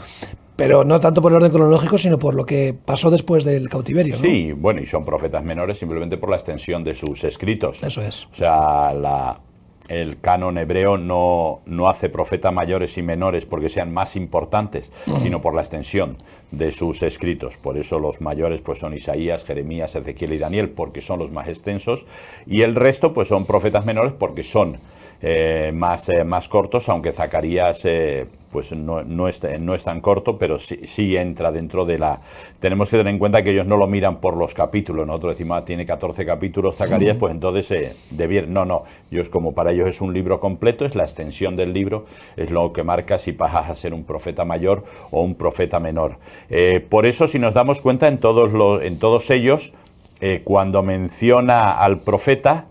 pero 0.56 0.84
no 0.84 0.98
tanto 0.98 1.20
por 1.20 1.32
el 1.32 1.36
orden 1.36 1.52
cronológico, 1.52 1.98
sino 1.98 2.18
por 2.18 2.34
lo 2.34 2.44
que 2.46 2.74
pasó 2.84 3.10
después 3.10 3.44
del 3.44 3.68
cautiverio. 3.68 4.16
Sí, 4.16 4.52
bueno, 4.52 4.80
y 4.80 4.86
son 4.86 5.04
profetas 5.04 5.44
menores 5.44 5.78
simplemente 5.78 6.16
por 6.16 6.30
la 6.30 6.36
extensión 6.36 6.82
de 6.82 6.94
sus 6.94 7.22
escritos. 7.24 7.82
Eso 7.82 8.00
es. 8.02 8.24
O 8.32 8.34
sea, 8.34 8.94
la, 8.94 9.40
el 9.88 10.18
canon 10.20 10.58
hebreo 10.58 10.96
no, 10.98 11.60
no 11.66 11.88
hace 11.88 12.08
profetas 12.08 12.52
mayores 12.52 12.96
y 12.98 13.02
menores 13.02 13.44
porque 13.46 13.68
sean 13.68 13.92
más 13.92 14.16
importantes, 14.16 14.90
sino 15.20 15.40
por 15.40 15.54
la 15.54 15.60
extensión 15.60 16.16
de 16.50 16.72
sus 16.72 17.02
escritos. 17.02 17.56
Por 17.56 17.76
eso 17.76 17.98
los 17.98 18.20
mayores 18.20 18.60
pues 18.62 18.78
son 18.78 18.94
Isaías, 18.94 19.44
Jeremías, 19.44 19.94
Ezequiel 19.94 20.32
y 20.32 20.38
Daniel, 20.38 20.70
porque 20.70 21.00
son 21.00 21.18
los 21.18 21.30
más 21.30 21.48
extensos, 21.48 22.06
y 22.46 22.62
el 22.62 22.74
resto 22.74 23.12
pues 23.12 23.28
son 23.28 23.46
profetas 23.46 23.84
menores 23.84 24.12
porque 24.18 24.42
son 24.42 24.78
eh, 25.22 25.72
más, 25.74 26.08
eh, 26.10 26.24
más 26.24 26.46
cortos, 26.46 26.88
aunque 26.90 27.10
Zacarías 27.10 27.80
eh, 27.84 28.26
pues 28.52 28.72
no, 28.72 29.02
no, 29.02 29.28
es, 29.28 29.40
no 29.60 29.74
es 29.74 29.84
tan 29.84 30.00
corto, 30.00 30.38
pero 30.38 30.58
sí, 30.58 30.80
sí, 30.86 31.16
entra 31.16 31.52
dentro 31.52 31.84
de 31.84 31.98
la... 31.98 32.20
Tenemos 32.58 32.90
que 32.90 32.98
tener 32.98 33.12
en 33.12 33.18
cuenta 33.18 33.42
que 33.42 33.50
ellos 33.50 33.66
no 33.66 33.76
lo 33.76 33.86
miran 33.86 34.20
por 34.20 34.36
los 34.36 34.54
capítulos, 34.54 35.06
nosotros 35.06 35.34
decimos, 35.34 35.58
ah, 35.58 35.64
tiene 35.64 35.84
14 35.84 36.24
capítulos 36.24 36.76
Zacarías, 36.76 37.16
pues 37.16 37.32
entonces 37.32 37.96
debieron... 38.10 38.52
No, 38.52 38.64
no, 38.64 38.84
ellos 39.10 39.28
como 39.28 39.52
para 39.52 39.72
ellos 39.72 39.88
es 39.88 40.00
un 40.00 40.14
libro 40.14 40.38
completo, 40.40 40.84
es 40.84 40.94
la 40.94 41.04
extensión 41.04 41.56
del 41.56 41.72
libro, 41.72 42.06
es 42.36 42.50
lo 42.50 42.72
que 42.72 42.82
marca 42.82 43.18
si 43.18 43.32
pasas 43.32 43.68
a 43.68 43.74
ser 43.74 43.92
un 43.92 44.04
profeta 44.04 44.44
mayor 44.44 44.84
o 45.10 45.22
un 45.22 45.34
profeta 45.34 45.80
menor. 45.80 46.18
por 46.88 47.04
eso, 47.04 47.26
si 47.26 47.38
nos 47.38 47.52
damos 47.52 47.82
cuenta, 47.82 48.08
en 48.08 48.18
todos, 48.18 48.52
los, 48.52 48.82
en 48.82 48.98
todos 48.98 49.28
ellos, 49.30 49.72
cuando 50.44 50.82
menciona 50.82 51.72
al 51.72 52.00
profeta, 52.00 52.66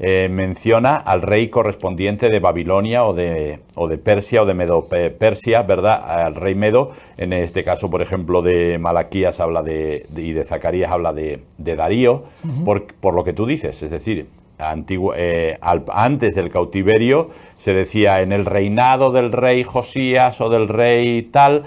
eh, 0.00 0.28
menciona 0.30 0.96
al 0.96 1.22
rey 1.22 1.48
correspondiente 1.48 2.28
de 2.28 2.38
Babilonia 2.38 3.04
o 3.04 3.14
de, 3.14 3.60
o 3.74 3.88
de 3.88 3.98
Persia 3.98 4.42
o 4.42 4.46
de 4.46 4.54
Medo 4.54 4.86
Persia, 5.18 5.62
¿verdad? 5.62 6.24
Al 6.24 6.36
rey 6.36 6.54
Medo. 6.54 6.92
En 7.16 7.32
este 7.32 7.64
caso, 7.64 7.90
por 7.90 8.00
ejemplo, 8.00 8.40
de 8.42 8.78
Malaquías 8.78 9.40
habla 9.40 9.62
de, 9.62 10.06
y 10.16 10.32
de 10.32 10.44
Zacarías 10.44 10.92
habla 10.92 11.12
de, 11.12 11.40
Darío, 11.58 12.24
por, 12.64 13.14
lo 13.14 13.24
que 13.24 13.32
tú 13.32 13.44
dices. 13.44 13.82
Es 13.82 13.90
decir, 13.90 14.28
antiguo, 14.58 15.14
eh, 15.16 15.58
antes 15.60 16.34
del 16.34 16.50
cautiverio 16.50 17.30
se 17.56 17.74
decía 17.74 18.20
en 18.20 18.32
el 18.32 18.46
reinado 18.46 19.10
del 19.10 19.32
rey 19.32 19.64
Josías 19.64 20.40
o 20.40 20.48
del 20.48 20.68
rey 20.68 21.22
tal, 21.22 21.64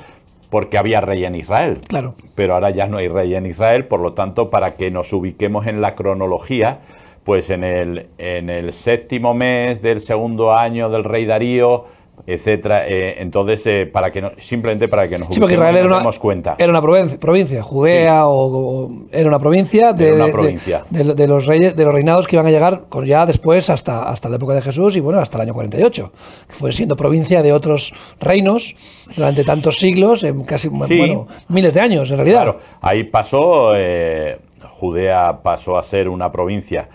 porque 0.50 0.78
había 0.78 1.02
rey 1.02 1.26
en 1.26 1.36
Israel. 1.36 1.82
Claro. 1.88 2.16
Pero 2.36 2.54
ahora 2.54 2.70
ya 2.70 2.88
no 2.88 2.98
hay 2.98 3.08
rey 3.08 3.36
en 3.36 3.46
Israel, 3.46 3.86
por 3.86 4.00
lo 4.00 4.14
tanto, 4.14 4.50
para 4.50 4.76
que 4.76 4.92
nos 4.92 5.12
ubiquemos 5.14 5.68
en 5.68 5.82
la 5.82 5.96
cronología, 5.96 6.80
pues 7.24 7.50
en 7.50 7.64
el, 7.64 8.08
en 8.18 8.50
el 8.50 8.74
séptimo 8.74 9.34
mes 9.34 9.82
del 9.82 10.02
segundo 10.02 10.54
año 10.54 10.90
del 10.90 11.04
rey 11.04 11.26
Darío 11.26 11.86
etcétera. 12.28 12.88
Eh, 12.88 13.16
entonces, 13.18 13.66
eh, 13.66 13.88
para 13.92 14.12
que 14.12 14.22
no, 14.22 14.32
simplemente 14.38 14.88
para 14.88 15.08
que 15.08 15.18
nos 15.18 15.30
Sí, 15.34 15.40
porque 15.40 15.56
Israel 15.56 15.74
y 15.74 15.78
era 15.80 15.88
nos 15.88 15.92
una, 15.92 15.98
demos 16.02 16.20
cuenta. 16.20 16.56
era 16.60 16.70
una 16.70 16.80
provincia, 16.82 17.20
provincia 17.20 17.64
Judea 17.64 18.28
o, 18.28 18.84
o- 18.86 18.92
era 19.12 19.28
una 19.28 19.40
provincia 19.40 19.92
de, 19.92 20.08
Era 20.10 20.16
una 20.26 20.32
provincia. 20.32 20.86
de- 20.92 21.16
de 21.16 21.28
los 21.28 21.48
reyes, 21.48 21.76
de 21.76 21.84
los 21.84 21.92
reinados 21.92 22.28
que 22.28 22.36
iban 22.36 22.46
a 22.46 22.52
llegar 22.52 22.84
con 22.90 23.06
ya 23.08 23.26
después 23.26 23.72
hasta, 23.72 24.04
hasta 24.08 24.30
la 24.30 24.36
época 24.36 24.54
de 24.54 24.62
Jesús 24.62 24.96
y 24.96 25.00
bueno, 25.00 25.20
hasta 25.20 25.38
el 25.40 25.42
año 25.44 25.56
48, 25.56 26.12
que 26.48 26.54
fue 26.54 26.72
siendo 26.72 26.96
provincia 26.96 27.42
de 27.42 27.54
otros 27.54 27.92
reinos 28.20 28.76
durante 29.16 29.44
tantos 29.44 29.80
siglos, 29.80 30.24
en 30.24 30.44
casi 30.44 30.68
bueno, 30.68 31.28
miles 31.48 31.74
de 31.74 31.82
años 31.82 32.12
en 32.12 32.18
realidad. 32.18 32.44
Claro, 32.44 32.60
ahí 32.82 33.04
pasó, 33.04 33.74
eh, 33.76 34.38
Judea 34.68 35.40
pasó 35.42 35.76
a 35.76 35.82
ser 35.82 36.08
una 36.08 36.32
provincia 36.32 36.88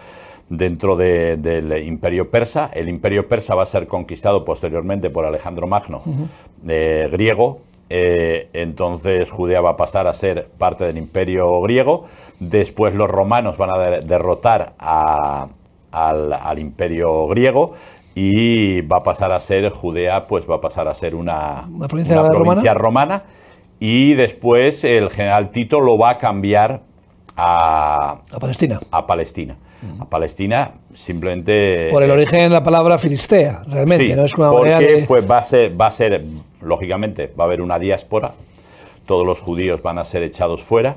dentro 0.48 0.96
de- 0.96 1.36
del 1.36 1.84
imperio 1.86 2.30
persa. 2.30 2.70
El 2.72 2.88
imperio 2.88 3.28
persa 3.28 3.54
va 3.54 3.62
a 3.64 3.66
ser 3.66 3.86
conquistado 3.86 4.44
posteriormente 4.44 5.10
por 5.10 5.24
Alejandro 5.24 5.66
Magno, 5.66 6.02
eh, 6.68 7.08
griego. 7.10 7.60
Eh, 7.88 8.48
entonces 8.52 9.30
Judea 9.30 9.60
va 9.60 9.70
a 9.70 9.76
pasar 9.76 10.06
a 10.08 10.12
ser 10.12 10.48
parte 10.58 10.84
del 10.84 10.98
imperio 10.98 11.60
griego. 11.60 12.06
Después 12.40 12.94
los 12.94 13.08
romanos 13.08 13.56
van 13.56 13.70
a 13.70 13.78
de- 13.78 14.00
derrotar 14.00 14.74
a- 14.78 15.48
al, 15.92 16.32
al 16.32 16.58
imperio 16.58 17.26
griego. 17.28 17.74
Y 18.18 18.80
va 18.82 18.98
a 18.98 19.02
pasar 19.02 19.30
a 19.32 19.38
ser 19.40 19.68
Judea, 19.70 20.26
pues 20.26 20.48
va 20.48 20.56
a 20.56 20.60
pasar 20.60 20.88
a 20.88 20.94
ser 20.94 21.14
una, 21.14 21.68
¿Una 21.70 21.86
provincia 21.86 22.18
una 22.20 22.74
romana? 22.74 23.22
y 23.78 24.14
después 24.14 24.84
el 24.84 25.10
general 25.10 25.50
Tito 25.50 25.80
lo 25.80 25.98
va 25.98 26.10
a 26.10 26.18
cambiar 26.18 26.80
a, 27.36 28.20
A 28.32 28.38
Palestina. 28.40 28.80
a 28.90 29.06
Palestina. 29.06 29.56
A 30.00 30.08
Palestina 30.08 30.72
simplemente... 30.94 31.90
Por 31.92 32.02
el 32.02 32.10
eh, 32.10 32.12
origen 32.14 32.40
de 32.40 32.48
la 32.48 32.62
palabra 32.62 32.98
filistea, 32.98 33.62
realmente, 33.68 34.06
sí, 34.06 34.14
¿no? 34.14 34.24
Es 34.24 34.34
una 34.34 34.50
porque 34.50 34.86
de... 34.86 35.06
fue, 35.06 35.20
va, 35.20 35.38
a 35.38 35.44
ser, 35.44 35.78
va 35.78 35.86
a 35.86 35.90
ser, 35.90 36.24
lógicamente, 36.60 37.30
va 37.38 37.44
a 37.44 37.46
haber 37.46 37.60
una 37.60 37.78
diáspora, 37.78 38.32
todos 39.04 39.26
los 39.26 39.40
judíos 39.40 39.82
van 39.82 39.98
a 39.98 40.04
ser 40.04 40.22
echados 40.22 40.62
fuera, 40.62 40.96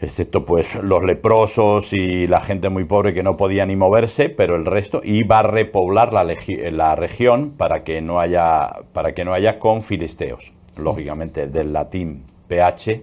excepto 0.00 0.44
pues 0.44 0.74
los 0.82 1.04
leprosos 1.04 1.92
y 1.92 2.26
la 2.26 2.40
gente 2.40 2.68
muy 2.68 2.84
pobre 2.84 3.14
que 3.14 3.22
no 3.22 3.36
podía 3.36 3.64
ni 3.64 3.76
moverse, 3.76 4.28
pero 4.28 4.56
el 4.56 4.66
resto, 4.66 5.00
y 5.02 5.24
va 5.24 5.40
a 5.40 5.42
repoblar 5.44 6.12
la, 6.12 6.24
la 6.70 6.94
región 6.94 7.52
para 7.56 7.84
que 7.84 8.02
no 8.02 8.20
haya, 8.20 8.68
para 8.92 9.12
que 9.12 9.24
no 9.24 9.32
haya 9.32 9.58
con 9.58 9.82
filisteos. 9.82 10.52
Lógicamente, 10.76 11.46
del 11.46 11.72
latín 11.72 12.24
PH, 12.48 13.02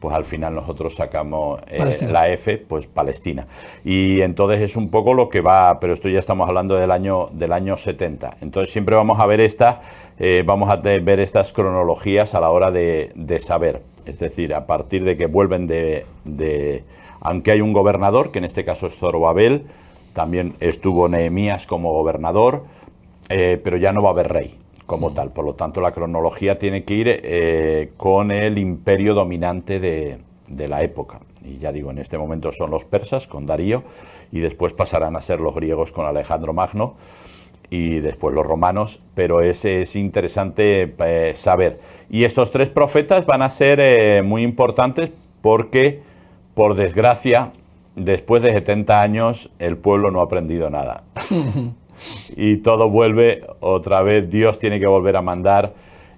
pues 0.00 0.14
al 0.14 0.24
final 0.24 0.54
nosotros 0.54 0.94
sacamos 0.94 1.60
eh, 1.68 1.76
la 2.12 2.28
F, 2.30 2.58
pues 2.58 2.86
Palestina. 2.86 3.46
Y 3.84 4.22
entonces 4.22 4.60
es 4.62 4.74
un 4.76 4.90
poco 4.90 5.14
lo 5.14 5.28
que 5.28 5.40
va, 5.42 5.78
pero 5.78 5.92
esto 5.92 6.08
ya 6.08 6.18
estamos 6.18 6.48
hablando 6.48 6.74
del 6.76 6.90
año, 6.90 7.28
del 7.32 7.52
año 7.52 7.76
70. 7.76 8.38
Entonces 8.40 8.72
siempre 8.72 8.96
vamos 8.96 9.20
a 9.20 9.26
ver 9.26 9.40
esta, 9.40 9.82
eh, 10.18 10.42
vamos 10.46 10.70
a 10.70 10.76
ver 10.76 11.20
estas 11.20 11.52
cronologías 11.52 12.34
a 12.34 12.40
la 12.40 12.50
hora 12.50 12.70
de, 12.70 13.12
de 13.14 13.38
saber. 13.40 13.82
Es 14.06 14.18
decir, 14.18 14.54
a 14.54 14.66
partir 14.66 15.04
de 15.04 15.16
que 15.16 15.26
vuelven 15.26 15.66
de, 15.66 16.06
de- 16.24 16.82
aunque 17.20 17.50
hay 17.52 17.60
un 17.60 17.74
gobernador, 17.74 18.30
que 18.32 18.38
en 18.38 18.46
este 18.46 18.64
caso 18.64 18.86
es 18.86 18.96
Zorobabel, 18.96 19.66
también 20.14 20.54
estuvo 20.60 21.08
Nehemías 21.08 21.66
como 21.66 21.92
gobernador, 21.92 22.64
eh, 23.28 23.60
pero 23.62 23.76
ya 23.76 23.92
no 23.92 24.02
va 24.02 24.08
a 24.08 24.12
haber 24.12 24.32
rey 24.32 24.56
como 24.90 25.12
tal. 25.12 25.30
Por 25.30 25.44
lo 25.44 25.54
tanto, 25.54 25.80
la 25.80 25.92
cronología 25.92 26.58
tiene 26.58 26.82
que 26.82 26.94
ir 26.94 27.20
eh, 27.22 27.92
con 27.96 28.32
el 28.32 28.58
imperio 28.58 29.14
dominante 29.14 29.78
de, 29.78 30.18
de 30.48 30.66
la 30.66 30.82
época. 30.82 31.20
Y 31.44 31.58
ya 31.58 31.70
digo, 31.70 31.92
en 31.92 31.98
este 31.98 32.18
momento 32.18 32.50
son 32.50 32.72
los 32.72 32.84
persas 32.84 33.28
con 33.28 33.46
Darío 33.46 33.84
y 34.32 34.40
después 34.40 34.72
pasarán 34.72 35.14
a 35.14 35.20
ser 35.20 35.38
los 35.38 35.54
griegos 35.54 35.92
con 35.92 36.06
Alejandro 36.06 36.52
Magno 36.52 36.96
y 37.70 38.00
después 38.00 38.34
los 38.34 38.44
romanos, 38.44 39.00
pero 39.14 39.42
es, 39.42 39.64
es 39.64 39.94
interesante 39.94 40.92
eh, 40.98 41.34
saber. 41.36 41.78
Y 42.10 42.24
estos 42.24 42.50
tres 42.50 42.68
profetas 42.68 43.24
van 43.26 43.42
a 43.42 43.48
ser 43.48 43.78
eh, 43.80 44.22
muy 44.22 44.42
importantes 44.42 45.12
porque, 45.40 46.02
por 46.54 46.74
desgracia, 46.74 47.52
después 47.94 48.42
de 48.42 48.52
70 48.54 49.00
años 49.00 49.50
el 49.60 49.76
pueblo 49.76 50.10
no 50.10 50.18
ha 50.18 50.24
aprendido 50.24 50.68
nada. 50.68 51.04
Y 52.36 52.58
todo 52.58 52.88
vuelve 52.88 53.44
otra 53.60 54.02
vez, 54.02 54.30
Dios 54.30 54.58
tiene 54.58 54.80
que 54.80 54.86
volver 54.86 55.16
a 55.16 55.22
mandar 55.22 55.74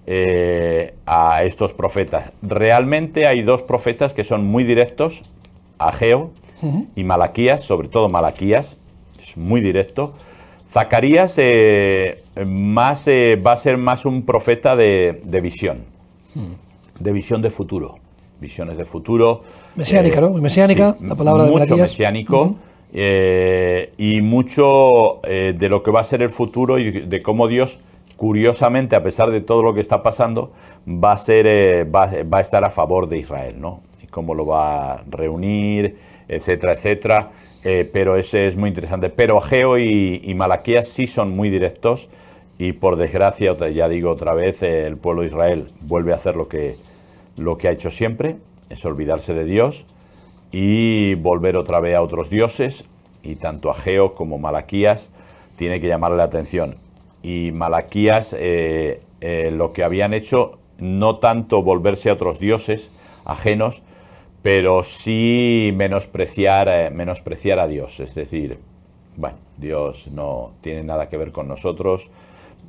eh, 0.06 0.94
a 1.06 1.44
estos 1.44 1.72
profetas. 1.72 2.32
Realmente 2.42 3.26
hay 3.26 3.42
dos 3.42 3.62
profetas 3.62 4.14
que 4.14 4.24
son 4.24 4.44
muy 4.44 4.64
directos, 4.64 5.24
Ageo 5.78 6.30
y 6.94 7.04
Malaquías, 7.04 7.64
sobre 7.64 7.88
todo 7.88 8.08
Malaquías, 8.08 8.76
es 9.18 9.36
muy 9.36 9.60
directo. 9.60 10.14
Zacarías 10.70 11.34
eh, 11.38 12.22
más, 12.46 13.06
eh, 13.08 13.40
va 13.44 13.52
a 13.52 13.56
ser 13.56 13.78
más 13.78 14.06
un 14.06 14.22
profeta 14.22 14.74
de, 14.74 15.20
de 15.24 15.40
visión, 15.40 15.84
de 16.98 17.12
visión 17.12 17.42
de 17.42 17.50
futuro, 17.50 17.98
visiones 18.40 18.76
de 18.76 18.84
futuro. 18.84 19.42
Mesiánica, 19.76 20.20
¿no? 20.20 20.30
Muy 20.30 20.40
mesiánica, 20.40 20.96
la 21.00 21.14
palabra 21.14 21.44
de 21.44 21.50
Mucho 21.50 21.76
mesiánico. 21.76 22.56
Eh, 22.92 23.92
y 23.96 24.20
mucho 24.20 25.20
eh, 25.26 25.54
de 25.58 25.68
lo 25.68 25.82
que 25.82 25.90
va 25.90 26.00
a 26.00 26.04
ser 26.04 26.22
el 26.22 26.30
futuro 26.30 26.78
y 26.78 26.90
de 26.90 27.22
cómo 27.22 27.48
Dios, 27.48 27.78
curiosamente, 28.16 28.96
a 28.96 29.02
pesar 29.02 29.30
de 29.30 29.40
todo 29.40 29.62
lo 29.62 29.72
que 29.72 29.80
está 29.80 30.02
pasando, 30.02 30.52
va 30.86 31.12
a, 31.12 31.16
ser, 31.16 31.46
eh, 31.46 31.84
va, 31.84 32.10
va 32.32 32.38
a 32.38 32.40
estar 32.40 32.64
a 32.64 32.70
favor 32.70 33.08
de 33.08 33.18
Israel, 33.18 33.56
¿no? 33.58 33.82
Y 34.02 34.06
cómo 34.08 34.34
lo 34.34 34.44
va 34.46 34.92
a 34.92 35.02
reunir, 35.10 35.96
etcétera, 36.28 36.74
etcétera. 36.74 37.30
Pero 37.62 38.16
ese 38.16 38.48
es 38.48 38.56
muy 38.56 38.70
interesante. 38.70 39.08
Pero 39.08 39.38
Ageo 39.38 39.78
y, 39.78 40.20
y 40.24 40.84
sí 40.84 41.06
son 41.06 41.30
muy 41.30 41.48
directos 41.48 42.08
y 42.58 42.72
por 42.72 42.96
desgracia, 42.96 43.56
ya 43.68 43.88
digo 43.88 44.10
otra 44.10 44.34
vez, 44.34 44.64
el 44.64 44.96
pueblo 44.96 45.22
de 45.22 45.28
Israel 45.28 45.68
vuelve 45.80 46.12
a 46.12 46.16
hacer 46.16 46.34
lo 46.34 46.48
que, 46.48 46.74
lo 47.36 47.58
que 47.58 47.68
ha 47.68 47.70
hecho 47.70 47.88
siempre, 47.90 48.38
es 48.68 48.84
olvidarse 48.84 49.32
de 49.32 49.44
Dios 49.44 49.86
y 50.52 51.14
volver 51.14 51.56
otra 51.56 51.80
vez 51.80 51.96
a 51.96 52.02
otros 52.02 52.28
dioses 52.28 52.84
y 53.22 53.36
tanto 53.36 53.70
Ageo 53.70 54.14
como 54.14 54.38
Malaquías 54.38 55.08
tiene 55.56 55.80
que 55.80 55.88
llamarle 55.88 56.18
la 56.18 56.24
atención. 56.24 56.76
Y 57.22 57.50
Malaquías 57.52 58.36
eh, 58.38 59.00
eh, 59.20 59.50
lo 59.50 59.72
que 59.72 59.82
habían 59.82 60.12
hecho 60.12 60.58
no 60.78 61.16
tanto 61.16 61.62
volverse 61.62 62.10
a 62.10 62.14
otros 62.14 62.38
dioses 62.38 62.90
ajenos, 63.24 63.82
pero 64.42 64.82
sí 64.82 65.72
menospreciar, 65.76 66.68
eh, 66.68 66.90
menospreciar 66.90 67.58
a 67.58 67.68
Dios. 67.68 68.00
Es 68.00 68.14
decir, 68.14 68.58
bueno, 69.16 69.38
Dios 69.56 70.08
no 70.08 70.52
tiene 70.60 70.82
nada 70.82 71.08
que 71.08 71.16
ver 71.16 71.32
con 71.32 71.48
nosotros, 71.48 72.10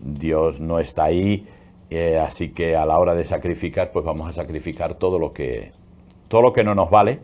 Dios 0.02 0.60
no 0.60 0.80
está 0.80 1.06
ahí, 1.06 1.48
así 2.22 2.50
que 2.50 2.76
a 2.76 2.86
la 2.86 2.98
hora 2.98 3.14
de 3.14 3.24
sacrificar, 3.24 3.92
pues 3.92 4.04
vamos 4.04 4.28
a 4.28 4.34
sacrificar 4.34 4.96
todo 4.96 5.20
lo 5.20 5.32
que, 5.32 5.72
todo 6.28 6.42
lo 6.42 6.54
que 6.54 6.64
no 6.64 6.76
nos 6.76 6.90
vale. 6.90 7.20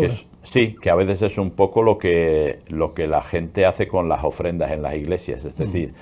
Que 0.00 0.06
es- 0.06 0.26
sí, 0.42 0.76
que 0.80 0.90
a 0.90 0.94
veces 0.94 1.22
es 1.22 1.38
un 1.38 1.50
poco 1.50 1.82
lo 1.82 1.98
que, 1.98 2.58
lo 2.68 2.94
que 2.94 3.06
la 3.06 3.22
gente 3.22 3.64
hace 3.66 3.88
con 3.88 4.08
las 4.08 4.24
ofrendas 4.24 4.70
en 4.72 4.82
las 4.82 4.94
iglesias, 4.94 5.44
es 5.44 5.56
decir, 5.56 5.94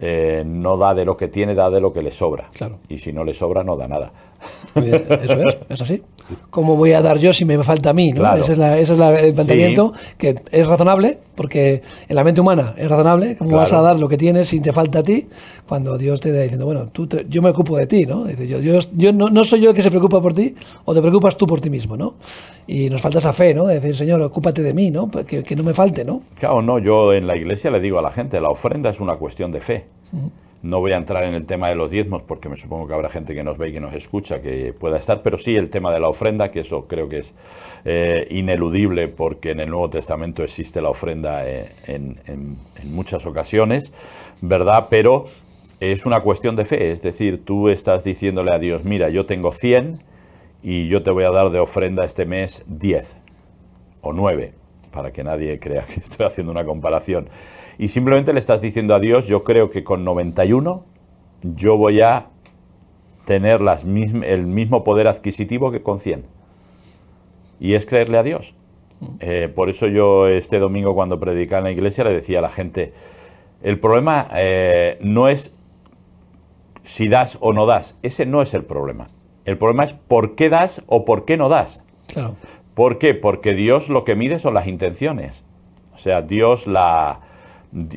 eh, 0.00 0.44
no 0.46 0.76
da 0.76 0.94
de 0.94 1.04
lo 1.04 1.16
que 1.16 1.28
tiene, 1.28 1.54
da 1.54 1.70
de 1.70 1.80
lo 1.80 1.92
que 1.92 2.02
le 2.02 2.10
sobra. 2.10 2.48
Claro. 2.54 2.78
Y 2.88 2.98
si 2.98 3.12
no 3.12 3.24
le 3.24 3.34
sobra, 3.34 3.64
no 3.64 3.76
da 3.76 3.88
nada. 3.88 4.12
Eso 4.74 5.40
es, 5.40 5.58
es 5.68 5.80
así. 5.82 6.02
¿Cómo 6.50 6.76
voy 6.76 6.92
a 6.92 7.00
dar 7.00 7.18
yo 7.18 7.32
si 7.32 7.44
me 7.46 7.60
falta 7.62 7.90
a 7.90 7.92
mí? 7.94 8.12
¿no? 8.12 8.20
Claro. 8.20 8.42
Ese 8.42 8.52
es, 8.52 8.58
la- 8.58 8.78
ese 8.78 8.92
es 8.92 8.98
la- 8.98 9.18
el 9.18 9.32
planteamiento 9.34 9.92
que 10.18 10.36
es 10.52 10.66
razonable, 10.66 11.18
porque 11.34 11.82
en 12.08 12.14
la 12.14 12.22
mente 12.22 12.40
humana 12.40 12.74
es 12.76 12.88
razonable. 12.88 13.36
¿Cómo 13.38 13.56
vas 13.56 13.72
a 13.72 13.80
dar 13.80 13.98
lo 13.98 14.08
que 14.08 14.18
tienes 14.18 14.48
sin 14.48 14.62
te 14.62 14.70
falta 14.72 14.98
a 14.98 15.02
ti? 15.02 15.26
Cuando 15.66 15.96
Dios 15.96 16.20
te 16.20 16.28
está 16.28 16.42
diciendo, 16.42 16.66
bueno, 16.66 16.86
tú 16.92 17.06
te- 17.06 17.24
yo 17.28 17.40
me 17.40 17.48
ocupo 17.50 17.76
de 17.78 17.86
ti, 17.86 18.04
¿no? 18.04 18.24
Dice, 18.24 18.46
yo, 18.46 18.58
yo, 18.60 18.78
yo 18.94 19.12
no, 19.12 19.30
no 19.30 19.42
soy 19.44 19.60
yo 19.62 19.70
el 19.70 19.74
que 19.76 19.82
se 19.82 19.90
preocupa 19.90 20.20
por 20.20 20.34
ti, 20.34 20.54
o 20.84 20.94
te 20.94 21.00
preocupas 21.00 21.36
tú 21.36 21.46
por 21.46 21.60
ti 21.62 21.70
mismo, 21.70 21.96
¿no? 21.96 22.14
Y 22.66 22.90
nos 22.90 23.00
falta 23.00 23.18
esa 23.18 23.32
fe, 23.32 23.54
¿no? 23.54 23.66
De 23.66 23.74
decir, 23.80 23.96
Señor, 23.96 24.20
ocúpate 24.20 24.62
de 24.62 24.74
mí, 24.74 24.90
¿no? 24.90 25.10
Que, 25.10 25.42
que 25.42 25.56
no 25.56 25.62
me 25.62 25.72
falte, 25.72 26.04
¿no? 26.04 26.20
Claro, 26.38 26.60
no, 26.60 26.78
yo 26.78 27.14
en 27.14 27.26
la 27.26 27.36
iglesia 27.36 27.70
le 27.70 27.80
digo 27.80 27.98
a 27.98 28.02
la 28.02 28.10
gente, 28.12 28.38
la 28.40 28.50
ofrenda 28.50 28.90
es 28.90 29.00
una 29.00 29.14
cuestión 29.14 29.50
de 29.50 29.60
fe. 29.62 29.86
No 30.60 30.80
voy 30.80 30.90
a 30.92 30.96
entrar 30.96 31.22
en 31.22 31.34
el 31.34 31.46
tema 31.46 31.68
de 31.68 31.76
los 31.76 31.88
diezmos 31.88 32.22
porque 32.22 32.48
me 32.48 32.56
supongo 32.56 32.88
que 32.88 32.94
habrá 32.94 33.08
gente 33.08 33.32
que 33.32 33.44
nos 33.44 33.58
ve 33.58 33.68
y 33.68 33.72
que 33.72 33.80
nos 33.80 33.94
escucha 33.94 34.40
que 34.42 34.72
pueda 34.72 34.96
estar, 34.98 35.22
pero 35.22 35.38
sí 35.38 35.54
el 35.54 35.70
tema 35.70 35.92
de 35.92 36.00
la 36.00 36.08
ofrenda, 36.08 36.50
que 36.50 36.60
eso 36.60 36.86
creo 36.88 37.08
que 37.08 37.18
es 37.20 37.34
eh, 37.84 38.26
ineludible 38.30 39.06
porque 39.06 39.52
en 39.52 39.60
el 39.60 39.70
Nuevo 39.70 39.88
Testamento 39.88 40.42
existe 40.42 40.80
la 40.80 40.90
ofrenda 40.90 41.48
eh, 41.48 41.70
en, 41.86 42.20
en- 42.26 42.56
muchas 42.92 43.24
ocasiones, 43.26 43.92
¿verdad? 44.40 44.88
Pero 44.90 45.26
es 45.78 46.04
una 46.06 46.20
cuestión 46.20 46.56
de 46.56 46.64
fe, 46.64 46.90
es 46.90 47.02
decir, 47.02 47.44
tú 47.44 47.68
estás 47.68 48.02
diciéndole 48.02 48.52
a 48.52 48.58
Dios, 48.58 48.82
mira, 48.82 49.10
yo 49.10 49.26
tengo 49.26 49.52
100 49.52 50.02
y 50.62 50.88
yo 50.88 51.04
te 51.04 51.12
voy 51.12 51.22
a 51.22 51.30
dar 51.30 51.50
de 51.50 51.60
ofrenda 51.60 52.04
este 52.04 52.26
mes 52.26 52.64
10 52.66 53.16
o 54.00 54.12
9, 54.12 54.54
para 54.90 55.12
que 55.12 55.22
nadie 55.22 55.60
crea 55.60 55.86
que 55.86 56.00
estoy 56.00 56.26
haciendo 56.26 56.50
una 56.50 56.64
comparación. 56.64 57.28
Y 57.78 57.88
simplemente 57.88 58.32
le 58.32 58.40
estás 58.40 58.60
diciendo 58.60 58.94
a 58.94 59.00
Dios, 59.00 59.26
yo 59.28 59.44
creo 59.44 59.70
que 59.70 59.84
con 59.84 60.04
91 60.04 60.84
yo 61.42 61.76
voy 61.76 62.00
a 62.00 62.26
tener 63.24 63.60
las 63.60 63.86
mism- 63.86 64.24
el 64.24 64.46
mismo 64.46 64.82
poder 64.84 65.06
adquisitivo 65.06 65.70
que 65.70 65.82
con 65.82 66.00
100. 66.00 66.24
Y 67.60 67.74
es 67.74 67.86
creerle 67.86 68.18
a 68.18 68.22
Dios. 68.22 68.54
Eh, 69.20 69.48
por 69.54 69.68
eso 69.70 69.86
yo 69.86 70.26
este 70.26 70.58
domingo 70.58 70.94
cuando 70.94 71.20
predicaba 71.20 71.58
en 71.60 71.64
la 71.64 71.70
iglesia 71.70 72.02
le 72.04 72.12
decía 72.12 72.40
a 72.40 72.42
la 72.42 72.50
gente, 72.50 72.92
el 73.62 73.78
problema 73.78 74.28
eh, 74.34 74.98
no 75.00 75.28
es 75.28 75.52
si 76.82 77.08
das 77.08 77.38
o 77.40 77.52
no 77.52 77.66
das. 77.66 77.94
Ese 78.02 78.26
no 78.26 78.42
es 78.42 78.54
el 78.54 78.64
problema. 78.64 79.08
El 79.44 79.56
problema 79.56 79.84
es 79.84 79.92
por 79.92 80.34
qué 80.34 80.48
das 80.48 80.82
o 80.86 81.04
por 81.04 81.24
qué 81.24 81.36
no 81.36 81.48
das. 81.48 81.84
Claro. 82.08 82.34
¿Por 82.74 82.98
qué? 82.98 83.14
Porque 83.14 83.54
Dios 83.54 83.88
lo 83.88 84.04
que 84.04 84.16
mide 84.16 84.38
son 84.40 84.54
las 84.54 84.66
intenciones. 84.66 85.44
O 85.94 85.98
sea, 85.98 86.22
Dios 86.22 86.66
la... 86.66 87.20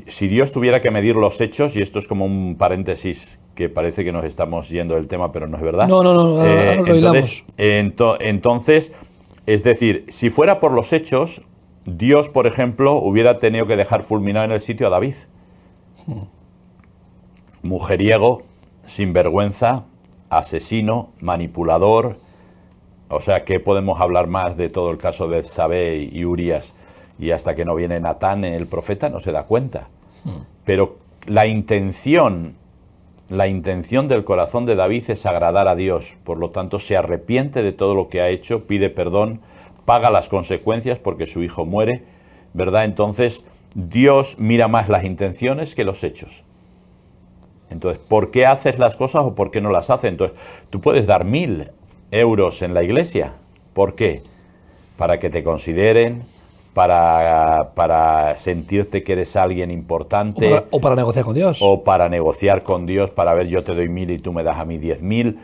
Si 0.07 0.27
Dios 0.27 0.51
tuviera 0.51 0.81
que 0.81 0.91
medir 0.91 1.15
los 1.15 1.39
hechos, 1.39 1.75
y 1.75 1.81
esto 1.81 1.99
es 1.99 2.07
como 2.07 2.25
un 2.25 2.55
paréntesis 2.57 3.39
que 3.55 3.69
parece 3.69 4.03
que 4.03 4.11
nos 4.11 4.25
estamos 4.25 4.69
yendo 4.69 4.95
del 4.95 5.07
tema, 5.07 5.31
pero 5.31 5.47
no 5.47 5.55
es 5.57 5.63
verdad. 5.63 5.87
No, 5.87 6.03
no, 6.03 6.13
no, 6.13 6.43
Eh, 6.45 6.75
lo 6.77 6.93
entonces, 6.95 7.43
ento- 7.57 8.17
entonces, 8.19 8.91
es 9.45 9.63
decir, 9.63 10.05
si 10.09 10.29
fuera 10.29 10.59
por 10.59 10.73
los 10.73 10.91
hechos, 10.93 11.41
Dios, 11.85 12.29
por 12.29 12.47
ejemplo, 12.47 12.93
hubiera 12.95 13.39
tenido 13.39 13.65
que 13.65 13.75
dejar 13.77 14.03
fulminado 14.03 14.45
en 14.45 14.51
el 14.51 14.61
sitio 14.61 14.87
a 14.87 14.89
David. 14.89 15.15
Mujeriego, 17.63 18.43
sinvergüenza, 18.85 19.85
asesino, 20.29 21.09
manipulador. 21.19 22.17
O 23.09 23.21
sea, 23.21 23.43
¿qué 23.43 23.59
podemos 23.59 23.99
hablar 24.01 24.27
más 24.27 24.57
de 24.57 24.69
todo 24.69 24.89
el 24.91 24.97
caso 24.97 25.27
de 25.27 25.43
Sabé 25.43 26.09
y 26.11 26.25
Urias? 26.25 26.73
Y 27.21 27.31
hasta 27.31 27.55
que 27.55 27.63
no 27.63 27.75
viene 27.75 27.99
Natán, 27.99 28.43
el 28.43 28.67
profeta, 28.67 29.07
no 29.07 29.19
se 29.21 29.31
da 29.31 29.43
cuenta. 29.43 29.87
Pero 30.65 30.97
la 31.27 31.45
intención, 31.45 32.55
la 33.29 33.47
intención 33.47 34.07
del 34.07 34.23
corazón 34.23 34.65
de 34.65 34.75
David 34.75 35.11
es 35.11 35.25
agradar 35.25 35.67
a 35.67 35.75
Dios. 35.75 36.17
Por 36.23 36.39
lo 36.39 36.49
tanto, 36.49 36.79
se 36.79 36.97
arrepiente 36.97 37.61
de 37.61 37.71
todo 37.71 37.93
lo 37.93 38.09
que 38.09 38.21
ha 38.21 38.29
hecho, 38.29 38.65
pide 38.65 38.89
perdón, 38.89 39.39
paga 39.85 40.09
las 40.09 40.29
consecuencias 40.29 40.97
porque 40.97 41.27
su 41.27 41.43
hijo 41.43 41.63
muere, 41.63 42.03
¿verdad? 42.53 42.85
Entonces, 42.85 43.43
Dios 43.75 44.35
mira 44.39 44.67
más 44.67 44.89
las 44.89 45.03
intenciones 45.03 45.75
que 45.75 45.83
los 45.83 46.03
hechos. 46.03 46.43
Entonces, 47.69 48.01
¿por 48.05 48.31
qué 48.31 48.47
haces 48.47 48.79
las 48.79 48.97
cosas 48.97 49.23
o 49.23 49.35
por 49.35 49.51
qué 49.51 49.61
no 49.61 49.69
las 49.69 49.91
haces? 49.91 50.09
Entonces, 50.09 50.37
tú 50.71 50.81
puedes 50.81 51.05
dar 51.05 51.23
mil 51.23 51.69
euros 52.09 52.63
en 52.63 52.73
la 52.73 52.83
iglesia. 52.83 53.33
¿Por 53.73 53.93
qué? 53.93 54.23
Para 54.97 55.19
que 55.19 55.29
te 55.29 55.43
consideren, 55.43 56.23
para, 56.73 57.71
para 57.75 58.35
sentirte 58.37 59.03
que 59.03 59.13
eres 59.13 59.35
alguien 59.35 59.69
O 59.69 59.73
importante, 59.73 60.49
para, 60.49 60.65
o 60.71 60.79
para 60.79 60.95
negociar 60.95 61.25
con 61.25 61.35
Dios. 61.35 61.59
o 61.61 61.83
para 61.83 62.09
negociar 62.09 62.63
con 62.63 62.85
Dios, 62.85 63.09
para 63.09 63.33
ver 63.33 63.47
yo 63.47 63.63
te 63.63 63.75
doy 63.75 63.89
mil 63.89 64.09
y 64.09 64.19
tú 64.19 64.31
me 64.31 64.43
das 64.43 64.57
a 64.57 64.65
mí 64.65 64.77
diez 64.77 65.01
mil. 65.01 65.39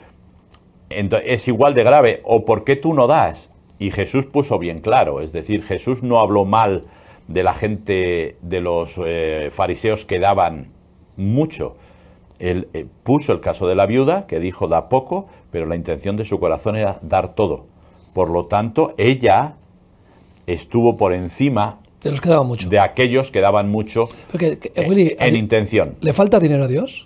Entonces, 0.89 1.29
es 1.31 1.47
igual 1.47 1.73
de 1.73 1.83
grave. 1.83 2.21
¿O 2.23 2.45
por 2.45 2.63
qué 2.63 2.77
tú 2.77 2.93
no 2.93 3.07
das? 3.07 3.49
Y 3.79 3.91
Jesús 3.91 4.25
puso 4.25 4.57
bien 4.57 4.79
claro, 4.79 5.21
es 5.21 5.31
decir, 5.31 5.63
Jesús 5.63 6.01
no 6.01 6.19
habló 6.19 6.45
mal 6.45 6.85
de 7.27 7.43
la 7.43 7.53
gente, 7.53 8.37
de 8.41 8.61
los 8.61 8.99
eh, 9.05 9.49
fariseos 9.51 10.05
que 10.05 10.19
daban 10.19 10.69
mucho. 11.17 11.75
Él 12.39 12.69
eh, 12.73 12.85
puso 13.03 13.33
el 13.33 13.41
caso 13.41 13.67
de 13.67 13.75
la 13.75 13.85
viuda, 13.85 14.27
que 14.27 14.39
dijo 14.39 14.67
da 14.67 14.89
poco, 14.89 15.27
pero 15.51 15.65
la 15.65 15.75
intención 15.75 16.15
de 16.17 16.25
su 16.25 16.39
corazón 16.39 16.75
era 16.75 16.99
dar 17.01 17.35
todo. 17.35 17.65
Por 18.13 18.29
lo 18.29 18.45
tanto, 18.45 18.93
ella 18.97 19.57
estuvo 20.47 20.97
por 20.97 21.13
encima 21.13 21.77
Te 21.99 22.09
los 22.09 22.19
quedaba 22.21 22.43
mucho. 22.43 22.69
de 22.69 22.79
aquellos 22.79 23.29
que 23.31 23.41
daban 23.41 23.69
mucho 23.69 24.09
Porque, 24.31 24.57
que- 24.57 24.71
eh, 24.75 24.85
Willy, 24.89 25.15
en 25.19 25.35
¿a- 25.35 25.37
intención. 25.37 25.95
¿le 26.01 26.13
falta 26.13 26.39
dinero 26.39 26.63
a 26.63 26.67
Dios? 26.67 27.05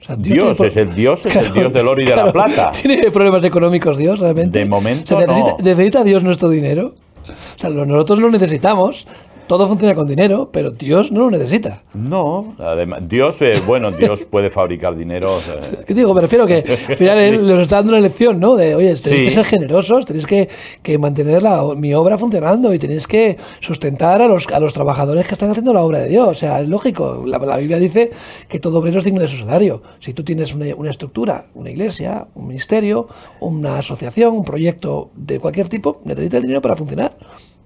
O 0.00 0.04
sea, 0.04 0.16
Dios 0.16 0.56
tiene 0.56 0.68
es 0.70 0.76
el- 0.76 0.94
Dios 0.94 1.26
es 1.26 1.36
el 1.36 1.52
Dios 1.52 1.72
del 1.72 1.86
oro 1.86 2.02
y 2.02 2.06
de 2.06 2.16
la 2.16 2.32
plata. 2.32 2.72
¿Tiene 2.82 3.10
problemas 3.10 3.44
económicos 3.44 3.98
Dios 3.98 4.18
realmente? 4.18 4.58
De 4.58 4.64
momento, 4.64 5.14
O 5.14 5.18
sea, 5.18 5.26
necesita, 5.26 5.50
no. 5.50 5.56
¿Necesita 5.62 6.04
Dios 6.04 6.22
nuestro 6.24 6.48
dinero? 6.48 6.94
O 7.28 7.58
sea, 7.60 7.68
nosotros 7.70 8.18
lo 8.18 8.30
necesitamos. 8.30 9.06
Todo 9.50 9.66
funciona 9.66 9.96
con 9.96 10.06
dinero, 10.06 10.48
pero 10.52 10.70
Dios 10.70 11.10
no 11.10 11.22
lo 11.22 11.30
necesita. 11.32 11.82
No, 11.92 12.54
además, 12.60 13.00
Dios, 13.08 13.42
eh, 13.42 13.60
bueno, 13.66 13.90
Dios 13.90 14.24
puede 14.24 14.48
fabricar 14.48 14.94
dinero. 14.94 15.38
eh, 15.38 15.82
¿Qué 15.88 15.92
digo? 15.92 16.14
Me 16.14 16.20
refiero 16.20 16.46
que 16.46 16.64
al 16.88 16.94
final 16.94 17.18
él 17.18 17.48
nos 17.48 17.62
está 17.62 17.78
dando 17.78 17.90
una 17.94 18.00
lección, 18.00 18.38
¿no? 18.38 18.54
De, 18.54 18.76
oye, 18.76 18.94
tenéis 18.94 19.22
Sí. 19.22 19.24
que 19.26 19.30
ser 19.32 19.44
generosos, 19.44 20.06
tenéis 20.06 20.24
que, 20.24 20.48
que 20.84 20.98
mantener 20.98 21.42
la, 21.42 21.64
mi 21.74 21.92
obra 21.94 22.16
funcionando 22.16 22.72
y 22.72 22.78
tenéis 22.78 23.08
que 23.08 23.38
sustentar 23.58 24.22
a 24.22 24.28
los, 24.28 24.46
a 24.46 24.60
los 24.60 24.72
trabajadores 24.72 25.26
que 25.26 25.34
están 25.34 25.50
haciendo 25.50 25.72
la 25.74 25.82
obra 25.82 25.98
de 25.98 26.10
Dios. 26.10 26.28
O 26.28 26.34
sea, 26.34 26.60
es 26.60 26.68
lógico. 26.68 27.24
La, 27.26 27.38
la 27.38 27.56
Biblia 27.56 27.80
dice 27.80 28.12
que 28.48 28.60
todo 28.60 28.78
obrero 28.78 28.98
es 28.98 29.04
digno 29.04 29.20
de 29.20 29.26
su 29.26 29.36
salario. 29.38 29.82
Si 29.98 30.14
tú 30.14 30.22
tienes 30.22 30.54
una, 30.54 30.66
una 30.76 30.90
estructura, 30.90 31.46
una 31.56 31.70
iglesia, 31.70 32.28
un 32.36 32.46
ministerio, 32.46 33.06
una 33.40 33.78
asociación, 33.78 34.32
un 34.32 34.44
proyecto 34.44 35.10
de 35.16 35.40
cualquier 35.40 35.68
tipo, 35.68 36.00
necesitas 36.04 36.40
dinero 36.42 36.62
para 36.62 36.76
funcionar. 36.76 37.16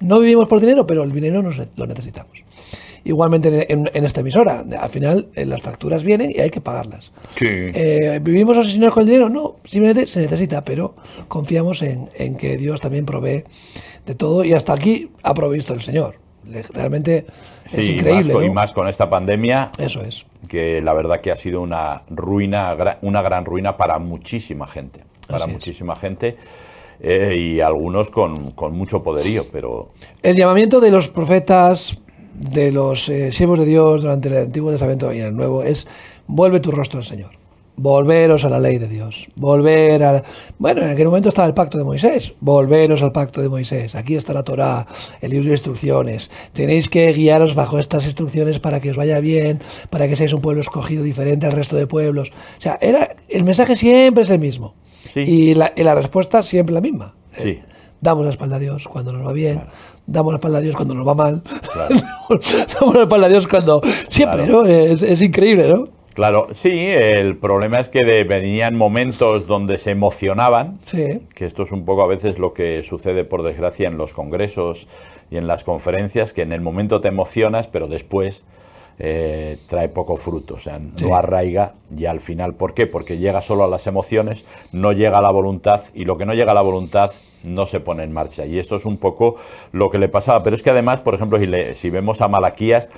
No 0.04 0.20
vivimos 0.20 0.48
por 0.48 0.60
dinero, 0.60 0.86
pero 0.86 1.02
el 1.02 1.12
dinero 1.12 1.42
nos, 1.42 1.58
lo 1.76 1.86
necesitamos. 1.86 2.44
Igualmente 3.06 3.70
en, 3.70 3.90
en 3.92 4.04
esta 4.04 4.20
emisora, 4.20 4.64
al 4.80 4.88
final 4.88 5.26
eh, 5.34 5.44
las 5.44 5.60
facturas 5.62 6.02
vienen 6.02 6.30
y 6.34 6.40
hay 6.40 6.48
que 6.50 6.60
pagarlas. 6.62 7.12
Sí. 7.36 7.46
Eh, 7.48 8.18
¿Vivimos 8.22 8.56
asesinados 8.56 8.94
con 8.94 9.02
el 9.02 9.06
dinero? 9.08 9.28
No, 9.28 9.56
simplemente 9.64 10.06
se 10.06 10.20
necesita, 10.20 10.64
pero 10.64 10.94
confiamos 11.28 11.82
en, 11.82 12.08
en 12.14 12.36
que 12.36 12.56
Dios 12.56 12.80
también 12.80 13.04
provee 13.04 13.44
de 14.06 14.14
todo 14.14 14.42
y 14.44 14.54
hasta 14.54 14.72
aquí 14.72 15.10
ha 15.22 15.34
provisto 15.34 15.74
el 15.74 15.82
Señor. 15.82 16.14
Realmente 16.72 17.26
es 17.66 17.72
Sí, 17.72 17.76
y 17.92 17.96
más, 17.96 17.98
increíble. 18.00 18.32
con, 18.32 18.44
y 18.44 18.48
¿no? 18.48 18.54
más 18.54 18.72
con 18.72 18.88
esta 18.88 19.08
pandemia, 19.10 19.70
Eso 19.78 20.02
es. 20.02 20.24
que 20.48 20.80
la 20.82 20.92
verdad 20.94 21.20
que 21.20 21.30
ha 21.30 21.36
sido 21.36 21.60
una 21.62 22.02
ruina, 22.10 22.74
una 23.02 23.22
gran 23.22 23.44
ruina 23.44 23.76
para 23.76 23.98
muchísima 23.98 24.66
gente. 24.66 25.00
Para 25.26 25.44
Así 25.44 25.50
es. 25.50 25.56
muchísima 25.56 25.96
gente. 25.96 26.36
Eh, 27.00 27.37
y 27.38 27.61
algunos 27.61 28.11
con, 28.11 28.52
con 28.52 28.76
mucho 28.76 29.02
poderío, 29.02 29.46
pero 29.52 29.90
El 30.22 30.37
llamamiento 30.37 30.80
de 30.80 30.90
los 30.90 31.09
profetas, 31.09 31.96
de 32.35 32.72
los 32.72 33.09
eh, 33.09 33.33
siervos 33.33 33.59
de 33.61 33.66
Dios 33.66 34.02
durante 34.02 34.28
el 34.28 34.37
Antiguo 34.37 34.70
Testamento 34.70 35.12
y 35.12 35.20
el 35.20 35.35
Nuevo 35.35 35.62
es 35.62 35.87
vuelve 36.26 36.61
tu 36.61 36.70
rostro 36.70 37.00
al 37.00 37.07
Señor. 37.07 37.30
Volveros 37.76 38.44
a 38.44 38.48
la 38.48 38.61
ley 38.61 38.78
de 38.78 38.87
Dios. 38.87 39.26
Volver 39.35 40.04
a... 40.04 40.22
Bueno, 40.59 40.83
en 40.83 40.90
aquel 40.90 41.07
momento 41.07 41.28
estaba 41.28 41.48
el 41.48 41.54
pacto 41.54 41.76
de 41.76 41.83
Moisés. 41.83 42.33
Volveros 42.38 43.02
al 43.02 43.11
pacto 43.11 43.42
de 43.42 43.48
Moisés. 43.48 43.96
Aquí 43.96 44.14
está 44.14 44.33
la 44.33 44.44
Torá, 44.44 44.87
el 45.20 45.33
libro 45.33 45.48
de 45.48 45.54
instrucciones. 45.54 46.30
Tenéis 46.52 46.88
que 46.88 47.12
guiaros 47.12 47.57
bajo 47.57 47.80
estas 47.80 48.04
instrucciones 48.04 48.61
para 48.61 48.78
que 48.78 48.90
os 48.90 48.96
vaya 48.96 49.18
bien, 49.18 49.61
para 49.90 50.07
que 50.07 50.14
seáis 50.14 50.33
un 50.33 50.40
pueblo 50.40 50.62
escogido 50.62 51.02
diferente 51.02 51.46
al 51.46 51.52
resto 51.52 51.74
de 51.74 51.88
pueblos. 51.88 52.30
O 52.59 52.61
sea, 52.61 52.78
era, 52.80 53.16
el 53.28 53.42
mensaje 53.42 53.74
siempre 53.74 54.22
es 54.22 54.30
el 54.30 54.38
mismo. 54.38 54.74
Sí. 55.12 55.20
Y, 55.20 55.54
la, 55.54 55.72
y 55.76 55.82
la 55.82 55.94
respuesta 55.94 56.42
siempre 56.42 56.74
la 56.74 56.80
misma. 56.80 57.14
Sí. 57.32 57.48
Eh, 57.50 57.62
Damos 58.00 58.24
la 58.24 58.30
espalda 58.30 58.56
a 58.56 58.58
Dios 58.58 58.86
cuando 58.86 59.12
nos 59.14 59.26
va 59.26 59.32
bien, 59.32 59.62
damos 60.06 60.32
la 60.34 60.36
espalda 60.36 60.58
a 60.58 60.60
Dios 60.60 60.76
cuando 60.76 60.92
nos 60.94 61.08
va 61.08 61.14
mal, 61.14 61.42
Claro. 61.72 61.96
damos 62.78 62.94
la 62.94 63.02
espalda 63.04 63.26
a 63.26 63.30
Dios 63.30 63.48
cuando... 63.48 63.80
Siempre, 64.10 64.44
Claro. 64.44 64.62
¿no? 64.64 64.68
Es, 64.68 65.00
es 65.02 65.22
increíble, 65.22 65.68
¿no? 65.68 65.88
claro, 66.12 66.48
sí, 66.52 66.70
el 66.90 67.38
problema 67.38 67.80
es 67.80 67.88
que 67.88 68.04
de- 68.04 68.24
venían 68.24 68.76
momentos 68.76 69.46
donde 69.46 69.78
se 69.78 69.90
emocionaban, 69.92 70.78
Sí. 70.84 71.22
que 71.34 71.46
esto 71.46 71.62
es 71.62 71.72
un 71.72 71.86
poco 71.86 72.02
a 72.02 72.06
veces 72.06 72.38
lo 72.38 72.52
que 72.52 72.82
sucede 72.82 73.24
por 73.24 73.42
desgracia 73.42 73.88
en 73.88 73.96
los 73.96 74.12
congresos 74.12 74.86
y 75.30 75.38
en 75.38 75.46
las 75.46 75.64
conferencias, 75.64 76.34
que 76.34 76.42
en 76.42 76.52
el 76.52 76.60
momento 76.60 77.00
te 77.00 77.08
emocionas, 77.08 77.68
pero 77.68 77.88
después 77.88 78.44
eh, 78.98 79.59
trae 79.68 79.88
poco 79.88 80.16
fruto, 80.16 80.54
o 80.54 80.59
sea, 80.59 80.78
no 80.78 80.96
Sí. 80.98 81.11
arraiga 81.11 81.74
y 81.96 82.07
al 82.07 82.20
final, 82.20 82.54
¿por 82.54 82.74
qué? 82.74 82.87
Porque 82.87 83.18
llega 83.18 83.40
solo 83.42 83.64
a 83.64 83.68
las 83.68 83.87
emociones, 83.87 84.44
no 84.72 84.92
llega 84.92 85.18
a 85.18 85.22
la 85.22 85.30
voluntad 85.30 85.83
y 85.94 86.04
lo 86.04 86.16
que 86.16 86.26
no 86.26 86.35
llega 86.35 86.52
a 86.52 86.54
la 86.54 86.61
voluntad 86.62 87.11
no 87.42 87.66
se 87.66 87.80
pone 87.80 88.04
en 88.04 88.12
marcha. 88.12 88.46
Y 88.46 88.59
esto 88.59 88.76
es 88.76 88.85
un 88.85 88.96
poco 88.96 89.37
lo 89.72 89.90
que 89.90 89.98
le 89.98 90.09
pasaba, 90.09 90.42
pero 90.42 90.54
es 90.57 90.62
que 90.62 90.70
además, 90.70 91.00
por 91.00 91.14
ejemplo, 91.14 91.38
si, 91.38 91.46
le- 91.46 91.74
si 91.74 91.90
vemos 91.90 92.20
a 92.20 92.28
Malaquías, 92.28 92.88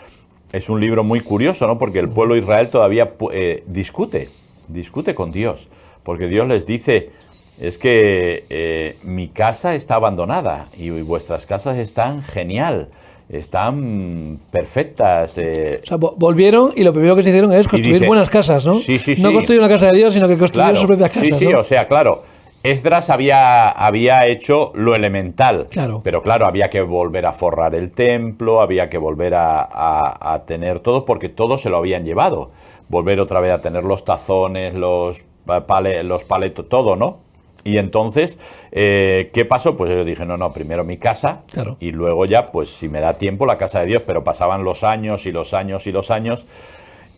es 0.52 0.68
un 0.68 0.80
libro 0.80 1.02
muy 1.02 1.20
curioso, 1.20 1.66
¿no? 1.66 1.78
Porque 1.78 1.98
el 1.98 2.08
pueblo 2.08 2.34
de 2.34 2.40
Israel 2.40 2.68
todavía 2.68 3.14
eh, 3.32 3.64
discute, 3.66 4.28
discute 4.68 5.14
con 5.14 5.32
Dios, 5.32 5.68
porque 6.04 6.28
Dios 6.28 6.46
les 6.46 6.66
dice, 6.66 7.10
es 7.58 7.78
que 7.78 8.44
eh, 8.50 8.98
mi 9.02 9.28
casa 9.28 9.74
está 9.74 9.96
abandonada 9.96 10.68
y 10.76 10.90
vuestras 10.90 11.46
casas 11.46 11.78
están 11.78 12.22
genial, 12.22 12.90
están 13.28 14.38
perfectas. 14.50 15.36
eh, 15.38 15.80
O 15.82 15.86
sea, 15.86 15.96
vo- 15.98 16.14
volvieron 16.16 16.72
y 16.76 16.82
lo 16.84 16.92
primero 16.92 17.16
que 17.16 17.22
se 17.22 17.30
hicieron 17.30 17.52
es 17.52 17.66
construir 17.68 17.94
dice- 17.94 18.06
buenas 18.06 18.28
casas, 18.30 18.64
¿no? 18.66 18.74
Sí, 18.80 18.98
sí, 18.98 19.14
No 19.20 19.28
sí. 19.30 19.34
construir 19.34 19.60
una 19.60 19.68
casa 19.68 19.86
de 19.86 19.96
Dios, 19.98 20.14
sino 20.14 20.28
que 20.28 20.38
construyeron 20.38 20.72
claro, 20.74 20.80
sus 20.80 20.86
propias 20.86 21.10
casas, 21.10 21.38
sí, 21.38 21.46
sí, 21.46 21.52
¿no? 21.52 21.60
o 21.60 21.64
sea, 21.64 21.86
claro. 21.88 22.22
Esdras 22.62 23.10
había, 23.10 23.68
había 23.68 24.26
hecho 24.26 24.72
lo 24.74 24.96
elemental, 24.96 25.68
Claro. 25.70 26.00
pero 26.02 26.20
claro, 26.22 26.46
había 26.46 26.68
que 26.68 26.80
volver 26.80 27.24
a 27.26 27.32
forrar 27.32 27.76
el 27.76 27.92
templo, 27.92 28.60
había 28.60 28.90
que 28.90 28.98
volver 28.98 29.34
a, 29.34 29.60
a- 29.62 30.34
a 30.34 30.44
tener 30.46 30.80
todo, 30.80 31.04
porque 31.04 31.28
todo 31.28 31.58
se 31.58 31.70
lo 31.70 31.76
habían 31.76 32.04
llevado. 32.04 32.50
Volver 32.88 33.20
otra 33.20 33.38
vez 33.40 33.52
a 33.52 33.60
tener 33.60 33.84
los 33.84 34.04
tazones, 34.04 34.74
los, 34.74 35.22
pale- 35.66 36.02
los 36.02 36.24
paletos, 36.24 36.68
todo, 36.68 36.96
¿no? 36.96 37.18
Y 37.66 37.78
entonces, 37.78 38.38
eh, 38.70 39.30
¿qué 39.34 39.44
pasó? 39.44 39.76
Pues 39.76 39.90
yo 39.92 40.04
dije, 40.04 40.24
no, 40.24 40.36
no, 40.36 40.52
primero 40.52 40.84
mi 40.84 40.98
casa 40.98 41.42
Claro. 41.50 41.76
y 41.80 41.90
luego 41.90 42.24
ya, 42.26 42.52
pues 42.52 42.68
si 42.70 42.88
me 42.88 43.00
da 43.00 43.14
tiempo, 43.14 43.44
la 43.44 43.58
casa 43.58 43.80
de 43.80 43.86
Dios, 43.86 44.02
pero 44.06 44.22
pasaban 44.22 44.62
los 44.62 44.84
años 44.84 45.26
y 45.26 45.32
los 45.32 45.52
años 45.52 45.86
y 45.86 45.92
los 45.92 46.10
años 46.12 46.46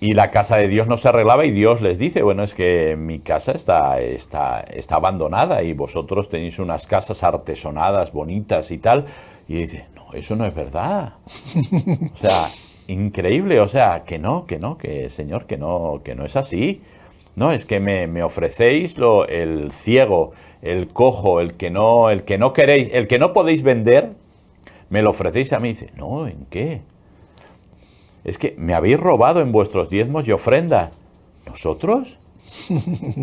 y 0.00 0.14
la 0.14 0.30
casa 0.30 0.56
de 0.56 0.68
Dios 0.68 0.86
no 0.86 0.96
se 0.96 1.08
arreglaba 1.08 1.44
y 1.44 1.50
Dios 1.50 1.80
les 1.82 1.98
dice, 1.98 2.22
bueno, 2.22 2.44
es 2.44 2.54
que 2.54 2.96
mi 2.96 3.18
casa 3.18 3.52
está, 3.52 4.00
está, 4.00 4.60
está 4.60 4.94
abandonada 4.96 5.62
y 5.62 5.72
vosotros 5.72 6.28
tenéis 6.28 6.58
unas 6.60 6.86
casas 6.86 7.22
artesonadas, 7.24 8.12
bonitas 8.12 8.70
y 8.70 8.78
tal. 8.78 9.06
Y 9.48 9.54
dice, 9.54 9.86
no, 9.96 10.12
eso 10.14 10.36
no 10.36 10.46
es 10.46 10.54
verdad. 10.54 11.14
o 12.14 12.16
sea, 12.16 12.48
increíble, 12.86 13.60
o 13.60 13.68
sea, 13.68 14.04
que 14.06 14.18
no, 14.18 14.46
que 14.46 14.58
no, 14.58 14.78
que 14.78 15.10
Señor, 15.10 15.46
que 15.46 15.56
no, 15.56 16.00
que 16.04 16.14
no 16.14 16.24
es 16.24 16.36
así. 16.36 16.80
No, 17.38 17.52
es 17.52 17.66
que 17.66 17.78
me, 17.78 18.08
me 18.08 18.24
ofrecéis 18.24 18.98
lo, 18.98 19.24
el 19.28 19.70
ciego, 19.70 20.32
el 20.60 20.88
cojo, 20.88 21.40
el 21.40 21.54
que 21.54 21.70
no, 21.70 22.10
el 22.10 22.24
que 22.24 22.36
no 22.36 22.52
queréis, 22.52 22.88
el 22.92 23.06
que 23.06 23.20
no 23.20 23.32
podéis 23.32 23.62
vender, 23.62 24.10
me 24.90 25.02
lo 25.02 25.10
ofrecéis 25.10 25.52
a 25.52 25.60
mí. 25.60 25.68
Dice, 25.68 25.92
no, 25.94 26.26
¿en 26.26 26.46
qué? 26.50 26.80
Es 28.24 28.38
que 28.38 28.56
me 28.58 28.74
habéis 28.74 28.98
robado 28.98 29.40
en 29.40 29.52
vuestros 29.52 29.88
diezmos 29.88 30.26
y 30.26 30.32
ofrendas. 30.32 30.90
¿Nosotros? 31.46 32.18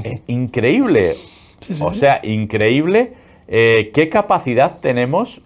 Eh, 0.06 0.22
increíble. 0.28 1.18
O 1.82 1.94
sea, 1.94 2.22
increíble 2.24 3.14
eh, 3.50 3.92
qué 3.94 4.08
capacidad 4.08 4.80
tenemos 4.80 5.42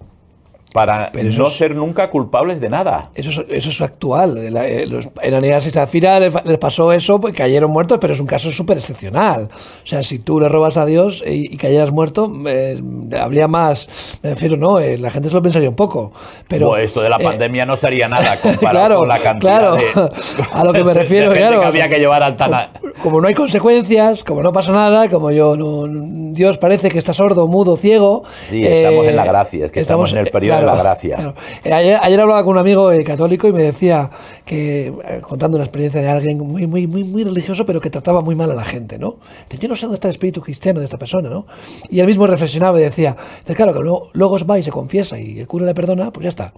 para 0.73 1.09
Pero 1.11 1.31
no 1.33 1.47
es- 1.47 1.53
ser 1.53 1.73
nunca 1.75 2.09
culpables 2.09 2.61
de 2.61 2.69
nada. 2.69 3.09
Eso 3.15 3.29
es, 3.29 3.41
eso 3.49 3.69
es 3.69 3.81
actual. 3.81 4.53
La- 4.53 4.67
eh, 4.67 4.85
Los 4.85 5.09
Enanías 5.21 5.65
y 5.65 5.71
Zafira 5.71 6.19
les, 6.19 6.33
les 6.45 6.57
pasó 6.57 6.91
eso, 6.93 7.19
pues 7.19 7.33
cayeron 7.33 7.71
muertos, 7.71 7.97
pero 7.99 8.13
es 8.13 8.19
un 8.19 8.27
caso 8.27 8.51
súper 8.51 8.77
excepcional. 8.77 9.49
O 9.83 9.87
sea, 9.87 10.03
si 10.03 10.19
tú 10.19 10.39
le 10.39 10.47
robas 10.49 10.77
a 10.77 10.85
Dios 10.85 11.23
y, 11.25 11.53
y 11.53 11.57
cayeras 11.57 11.91
muerto, 11.91 12.31
eh, 12.47 12.79
habría 13.19 13.47
más. 13.47 13.87
Me 14.21 14.29
refiero, 14.31 14.57
no, 14.57 14.79
eh, 14.79 14.97
la 14.97 15.09
gente 15.09 15.29
se 15.29 15.35
lo 15.35 15.41
pensaría 15.41 15.69
un 15.69 15.75
poco. 15.75 16.11
Pero 16.47 16.67
Bueno, 16.69 16.83
esto 16.83 17.01
de 17.01 17.09
la 17.09 17.17
eh, 17.17 17.23
pandemia 17.23 17.65
no 17.65 17.75
sería 17.75 18.07
nada 18.07 18.39
comparado 18.39 18.59
claro, 18.87 18.99
con 18.99 19.07
la 19.07 19.19
cantidad 19.19 19.59
claro. 19.59 19.75
de, 19.75 20.11
A 20.53 20.63
lo 20.63 20.71
que 20.73 20.83
me 20.83 20.93
de 20.93 20.99
refiero, 20.99 21.27
gente 21.31 21.39
claro. 21.47 21.61
que 21.61 21.65
había 21.67 21.89
que 21.89 21.97
llevar 21.99 22.21
al 22.23 22.35
tana. 22.35 22.69
como 23.01 23.19
no 23.21 23.27
hay 23.27 23.33
consecuencias, 23.33 24.23
como 24.23 24.41
no 24.43 24.51
pasa 24.53 24.71
nada, 24.71 25.09
como 25.09 25.31
yo 25.31 25.55
no, 25.57 25.85
Dios 26.33 26.57
parece 26.57 26.89
que 26.89 26.99
está 26.99 27.13
sordo, 27.13 27.47
mudo, 27.47 27.75
ciego. 27.77 28.23
Sí, 28.49 28.63
estamos 28.65 29.07
en 29.07 29.15
la 29.15 29.25
gracia, 29.25 29.65
es 29.65 29.71
que 29.71 29.79
estamos 29.79 30.11
en 30.11 30.19
el 30.19 30.27
eh, 30.27 30.31
periodo 30.31 30.58
la 30.65 30.75
gracia. 30.75 31.15
claro. 31.15 31.33
Ayer, 31.63 31.99
ayer 32.01 32.21
hablaba 32.21 32.43
con 32.43 32.53
un 32.53 32.59
amigo 32.59 32.91
eh, 32.91 33.03
católico 33.03 33.47
y 33.47 33.53
me 33.53 33.63
decía 33.63 34.09
que, 34.49 34.87
eh, 34.87 35.21
contando 35.21 35.57
una 35.57 35.63
experiencia 35.65 36.01
de 36.01 36.09
alguien 36.09 36.39
muy, 36.39 36.65
muy, 36.65 36.87
muy, 36.87 37.03
muy 37.03 37.23
religioso, 37.23 37.67
pero 37.67 37.79
que 37.79 37.91
trataba 37.91 38.21
muy 38.21 38.33
mal 38.33 38.49
a 38.49 38.55
la 38.55 38.63
gente, 38.63 38.97
¿no? 38.97 39.17
Yo 39.59 39.67
no 39.67 39.75
sé 39.75 39.83
dónde 39.83 39.93
está 39.95 40.07
el 40.07 40.13
espíritu 40.13 40.41
cristiano 40.41 40.79
de 40.79 40.85
esta 40.85 40.97
persona, 40.97 41.29
¿no? 41.29 41.45
Y 41.91 41.99
él 41.99 42.07
mismo 42.07 42.25
reflexionaba 42.25 42.79
y 42.79 42.83
decía, 42.83 43.15
claro, 43.55 43.73
que 43.73 43.79
luego, 43.81 44.09
luego 44.13 44.37
va 44.47 44.57
y 44.57 44.63
se 44.63 44.71
confiesa 44.71 45.19
y 45.19 45.39
el 45.39 45.45
cura 45.47 45.67
le 45.67 45.75
perdona, 45.75 46.09
pues 46.09 46.23
ya 46.23 46.29
está. 46.29 46.53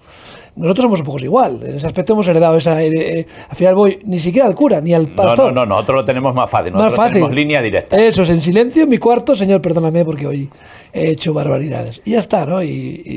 Nosotros 0.56 0.84
somos 0.84 1.00
un 1.00 1.06
poco 1.06 1.20
igual, 1.20 1.60
en 1.66 1.76
ese 1.76 1.88
aspecto 1.88 2.12
hemos 2.14 2.28
heredado 2.28 2.58
esa... 2.58 2.82
eh, 2.84 2.92
eh, 2.94 3.26
al 3.50 3.56
final 3.56 3.76
voy 3.76 4.00
ni 4.06 4.20
siquiera 4.20 4.48
al 4.48 4.56
cura, 4.56 4.82
ni 4.82 4.94
al 4.94 5.10
No, 5.10 5.16
pastor. 5.16 5.54
no, 5.54 5.66
no, 5.66 5.66
nosotros 5.66 5.96
lo 5.98 6.06
tenemos 6.06 6.34
más 6.36 6.50
fácil. 6.50 6.74
Más 6.74 6.82
Nosotros 6.84 6.98
fácil. 6.98 7.14
tenemos 7.16 7.36
línea 7.36 7.62
directa. 7.62 7.96
Eso 7.98 8.24
es, 8.24 8.30
en 8.30 8.42
silencio 8.42 8.84
en 8.84 8.90
mi 8.90 8.98
cuarto, 8.98 9.34
Señor, 9.36 9.62
perdóname 9.62 10.04
porque 10.04 10.28
hoy 10.28 10.50
he 10.92 11.12
hecho 11.12 11.34
barbaridades. 11.34 12.02
Y 12.04 12.12
ya 12.12 12.20
está, 12.20 12.46
¿no? 12.46 12.62
Y, 12.62 12.68
y- 12.68 13.10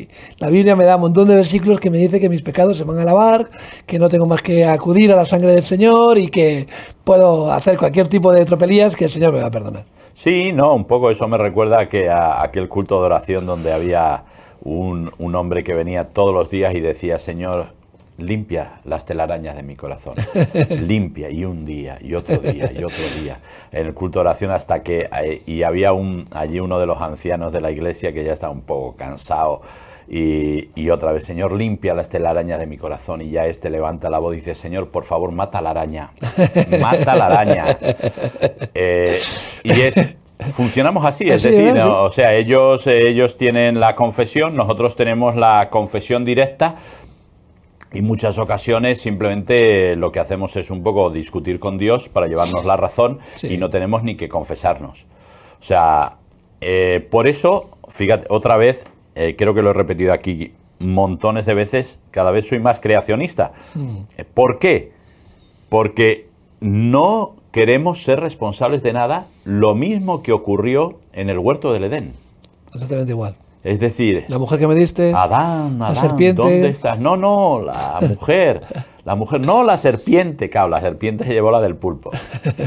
y 0.00 0.08
la 0.38 0.48
Biblia 0.50 0.74
me 0.74 0.84
da 0.84 0.96
un 0.96 1.02
montón 1.02 1.28
de 1.28 1.36
versículos 1.36 1.78
que 1.78 1.90
me 1.90 1.98
dice 1.98 2.18
que 2.18 2.28
mis 2.28 2.42
pecados 2.42 2.76
se 2.76 2.82
van 2.82 2.98
a 2.98 3.04
lavar, 3.04 3.48
que 3.86 4.00
no 4.00 4.08
tengo 4.08 4.19
más 4.26 4.42
que 4.42 4.64
acudir 4.64 5.12
a 5.12 5.16
la 5.16 5.24
sangre 5.26 5.52
del 5.52 5.64
Señor 5.64 6.18
y 6.18 6.28
que 6.28 6.66
puedo 7.04 7.50
hacer 7.52 7.76
cualquier 7.78 8.08
tipo 8.08 8.32
de 8.32 8.44
tropelías 8.44 8.96
que 8.96 9.04
el 9.04 9.10
Señor 9.10 9.32
me 9.32 9.40
va 9.40 9.46
a 9.48 9.50
perdonar. 9.50 9.84
Sí, 10.14 10.52
no, 10.52 10.74
un 10.74 10.84
poco 10.84 11.10
eso 11.10 11.26
me 11.28 11.38
recuerda 11.38 11.80
a 11.80 11.88
que 11.88 12.10
a 12.10 12.42
aquel 12.42 12.68
culto 12.68 12.98
de 13.00 13.06
oración 13.06 13.46
donde 13.46 13.72
había 13.72 14.24
un, 14.62 15.10
un 15.18 15.34
hombre 15.34 15.64
que 15.64 15.74
venía 15.74 16.08
todos 16.08 16.34
los 16.34 16.50
días 16.50 16.74
y 16.74 16.80
decía, 16.80 17.18
Señor, 17.18 17.68
limpia 18.18 18.80
las 18.84 19.06
telarañas 19.06 19.56
de 19.56 19.62
mi 19.62 19.76
corazón. 19.76 20.14
limpia, 20.70 21.30
y 21.30 21.44
un 21.44 21.64
día, 21.64 21.98
y 22.00 22.14
otro 22.14 22.36
día, 22.38 22.70
y 22.72 22.84
otro 22.84 23.04
día. 23.18 23.38
En 23.72 23.86
el 23.86 23.94
culto 23.94 24.18
de 24.18 24.26
oración 24.28 24.50
hasta 24.50 24.82
que... 24.82 25.08
eh, 25.24 25.42
Y 25.46 25.62
había 25.62 25.92
un, 25.92 26.24
allí 26.32 26.60
uno 26.60 26.78
de 26.78 26.86
los 26.86 27.00
ancianos 27.00 27.52
de 27.52 27.60
la 27.60 27.70
iglesia 27.70 28.12
que 28.12 28.24
ya 28.24 28.32
estaba 28.32 28.52
un 28.52 28.62
poco 28.62 28.96
cansado. 28.96 29.62
Y, 30.12 30.70
y 30.74 30.90
otra 30.90 31.12
vez, 31.12 31.24
Señor, 31.24 31.52
limpia 31.52 31.94
las 31.94 32.08
telarañas 32.08 32.58
de 32.58 32.66
mi 32.66 32.76
corazón. 32.76 33.22
Y 33.22 33.30
ya 33.30 33.46
este 33.46 33.70
levanta 33.70 34.10
la 34.10 34.18
voz 34.18 34.34
y 34.34 34.36
dice, 34.38 34.56
Señor, 34.56 34.88
por 34.88 35.04
favor, 35.04 35.30
mata 35.30 35.62
la 35.62 35.70
araña. 35.70 36.10
Mata 36.80 37.14
la 37.14 37.26
araña. 37.26 37.78
Eh, 38.74 39.20
y 39.62 39.80
es 39.80 39.94
funcionamos 40.48 41.04
así, 41.04 41.28
es 41.28 41.42
decir, 41.42 41.74
¿no? 41.74 42.02
o 42.02 42.10
sea, 42.10 42.34
ellos 42.34 42.86
ellos 42.86 43.36
tienen 43.36 43.78
la 43.78 43.94
confesión, 43.94 44.56
nosotros 44.56 44.96
tenemos 44.96 45.36
la 45.36 45.68
confesión 45.70 46.24
directa 46.24 46.76
y 47.92 48.02
muchas 48.02 48.38
ocasiones 48.38 49.00
simplemente 49.00 49.96
lo 49.96 50.12
que 50.12 50.20
hacemos 50.20 50.56
es 50.56 50.70
un 50.70 50.82
poco 50.82 51.10
discutir 51.10 51.58
con 51.58 51.76
Dios 51.76 52.08
para 52.08 52.26
llevarnos 52.26 52.64
la 52.64 52.76
razón 52.76 53.18
Sí. 53.34 53.48
y 53.48 53.58
no 53.58 53.68
tenemos 53.68 54.02
ni 54.02 54.16
que 54.16 54.28
confesarnos. 54.28 55.06
O 55.60 55.62
sea, 55.62 56.16
eh, 56.60 57.06
por 57.10 57.26
eso, 57.26 57.70
fíjate, 57.88 58.26
otra 58.30 58.56
vez, 58.56 58.84
eh, 59.20 59.36
creo 59.36 59.52
que 59.54 59.60
lo 59.62 59.70
he 59.70 59.74
repetido 59.74 60.12
aquí 60.14 60.52
montones 60.78 61.44
de 61.44 61.52
veces, 61.52 61.98
cada 62.10 62.30
vez 62.30 62.48
soy 62.48 62.58
más 62.58 62.80
creacionista. 62.80 63.52
Eh, 64.16 64.24
¿Por 64.24 64.58
qué? 64.58 64.92
Porque 65.68 66.28
no 66.60 67.36
queremos 67.52 68.02
ser 68.02 68.20
responsables 68.20 68.82
de 68.82 68.92
nada, 68.94 69.26
lo 69.44 69.74
mismo 69.74 70.22
que 70.22 70.32
ocurrió 70.32 71.00
en 71.12 71.28
el 71.28 71.38
huerto 71.38 71.72
del 71.72 71.84
Edén. 71.84 72.14
Exactamente 72.72 73.12
igual. 73.12 73.36
Es 73.62 73.78
decir, 73.78 74.24
La 74.28 74.38
mujer 74.38 74.58
que 74.58 74.66
me 74.66 74.74
diste, 74.74 75.12
Adán, 75.14 75.78
la 75.78 75.88
Adán, 75.88 75.96
serpiente. 76.08 76.40
¿dónde 76.40 76.68
estás? 76.68 76.98
No, 76.98 77.18
no, 77.18 77.60
la 77.60 77.98
mujer. 78.08 78.62
La 79.04 79.16
mujer, 79.16 79.40
no 79.40 79.64
la 79.64 79.76
serpiente, 79.76 80.48
claro, 80.48 80.68
la 80.68 80.80
serpiente 80.80 81.24
se 81.24 81.32
llevó 81.34 81.50
la 81.50 81.60
del 81.60 81.76
pulpo. 81.76 82.10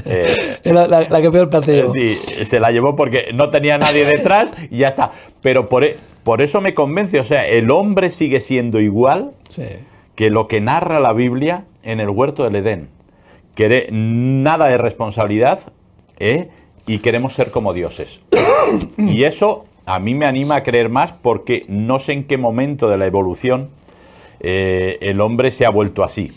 Eh, 0.06 0.60
la, 0.66 0.88
la 0.88 1.22
que 1.22 1.32
peor 1.32 1.50
yo. 1.66 1.92
sí, 1.92 2.18
se 2.46 2.60
la 2.60 2.72
llevó 2.72 2.96
porque 2.96 3.32
no 3.34 3.50
tenía 3.50 3.78
nadie 3.78 4.06
detrás 4.06 4.54
y 4.70 4.80
ya 4.80 4.88
está. 4.88 5.12
Pero 5.42 5.68
por, 5.70 5.84
e- 5.84 5.98
por 6.24 6.42
eso 6.42 6.62
me 6.62 6.74
convence, 6.74 7.20
o 7.20 7.24
sea, 7.24 7.48
el 7.48 7.70
hombre 7.72 8.10
sigue 8.10 8.40
siendo 8.42 8.80
igual 8.80 9.32
Sí. 9.50 9.64
que 10.16 10.30
lo 10.30 10.48
que 10.48 10.62
narra 10.62 11.00
la 11.00 11.14
Biblia 11.14 11.66
en 11.84 12.00
el 12.00 12.10
huerto 12.10 12.44
del 12.44 12.56
Edén. 12.56 12.90
Quere- 13.56 13.88
nada 13.92 14.68
de 14.68 14.78
responsabilidad 14.78 15.60
¿eh? 16.20 16.50
y 16.88 17.00
queremos 17.00 17.34
ser 17.34 17.52
como 17.52 17.74
dioses. 17.74 18.20
y 18.98 19.24
eso 19.24 19.66
a 19.86 20.00
mí 20.00 20.16
me 20.16 20.26
anima 20.26 20.56
a 20.56 20.64
creer 20.64 20.90
más 20.90 21.12
porque 21.12 21.66
no 21.68 22.00
sé 22.00 22.14
en 22.14 22.24
qué 22.24 22.38
momento 22.38 22.90
de 22.90 22.98
la 22.98 23.06
evolución 23.06 23.70
eh, 24.44 24.98
el 25.02 25.20
hombre 25.22 25.50
se 25.52 25.66
ha 25.66 25.70
vuelto 25.70 26.04
así. 26.04 26.32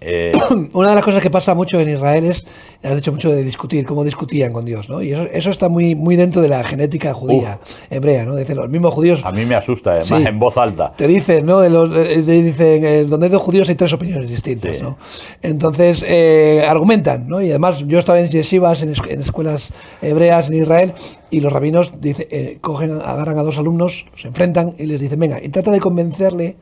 Eh, 0.00 0.32
Una 0.74 0.88
de 0.90 0.94
las 0.96 1.04
cosas 1.04 1.22
que 1.22 1.30
pasa 1.30 1.54
mucho 1.54 1.78
en 1.78 1.88
Israel 1.88 2.24
es, 2.24 2.44
has 2.82 2.96
dicho 2.96 3.12
mucho 3.12 3.30
de 3.30 3.44
discutir, 3.44 3.86
cómo 3.86 4.02
discutían 4.02 4.50
con 4.52 4.64
Dios, 4.64 4.88
¿no? 4.88 5.00
Y 5.00 5.12
eso, 5.12 5.22
eso 5.32 5.50
está 5.50 5.68
muy, 5.68 5.94
muy 5.94 6.16
dentro 6.16 6.42
de 6.42 6.48
la 6.48 6.64
genética 6.64 7.14
judía, 7.14 7.60
hebrea, 7.88 8.24
¿no? 8.24 8.34
Dicen 8.34 8.56
los 8.56 8.68
mismos 8.68 8.92
judíos, 8.92 9.20
a 9.24 9.30
mí 9.30 9.46
me 9.46 9.54
asusta, 9.54 9.92
además, 9.92 10.08
Sí. 10.22 10.26
en 10.28 10.38
voz 10.40 10.56
alta. 10.58 10.92
te 10.96 11.06
dicen, 11.06 11.46
¿no? 11.46 11.66
Los, 11.68 11.90
de- 11.94 12.22
dicen, 12.22 12.84
eh, 12.84 13.04
donde 13.04 13.26
hay 13.26 13.32
dos 13.32 13.42
judíos 13.42 13.68
hay 13.68 13.76
tres 13.76 13.92
opiniones 13.92 14.28
distintas, 14.28 14.76
Sí. 14.78 14.82
¿no? 14.82 14.98
Entonces, 15.40 16.04
eh, 16.06 16.64
argumentan, 16.68 17.28
¿no? 17.28 17.40
Y 17.40 17.50
además, 17.50 17.84
yo 17.86 18.00
estaba 18.00 18.18
en 18.18 18.26
yeshivas, 18.28 18.82
en, 18.82 18.92
en 19.08 19.20
escuelas 19.20 19.72
hebreas 20.00 20.48
en 20.50 20.62
Israel, 20.62 20.94
y 21.30 21.38
los 21.40 21.52
rabinos 21.52 21.92
dice, 22.00 22.26
eh, 22.30 22.58
cogen, 22.60 23.00
agarran 23.00 23.38
a 23.38 23.42
dos 23.42 23.56
alumnos, 23.58 24.04
se 24.16 24.26
enfrentan 24.28 24.74
y 24.78 24.86
les 24.86 25.00
dicen, 25.00 25.20
venga, 25.20 25.40
y 25.42 25.48
trata 25.50 25.70
de 25.70 25.78
convencerle 25.78 26.56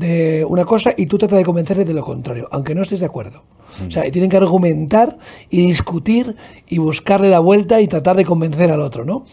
de 0.00 0.46
una 0.48 0.64
cosa 0.64 0.94
y 0.96 1.06
tú 1.06 1.18
trata 1.18 1.36
de 1.36 1.44
convencerle 1.44 1.84
de 1.84 1.92
lo 1.92 2.02
contrario, 2.02 2.48
aunque 2.50 2.74
no 2.74 2.82
estés 2.82 3.00
de 3.00 3.06
acuerdo. 3.06 3.42
O 3.86 3.90
sea, 3.90 4.10
tienen 4.10 4.30
que 4.30 4.36
argumentar 4.36 5.18
y 5.48 5.64
discutir 5.66 6.36
y 6.66 6.78
buscarle 6.78 7.28
la 7.28 7.38
vuelta 7.38 7.80
y 7.80 7.86
tratar 7.86 8.16
de 8.16 8.24
convencer 8.24 8.72
al 8.72 8.80
otro, 8.80 9.04
¿no? 9.04 9.24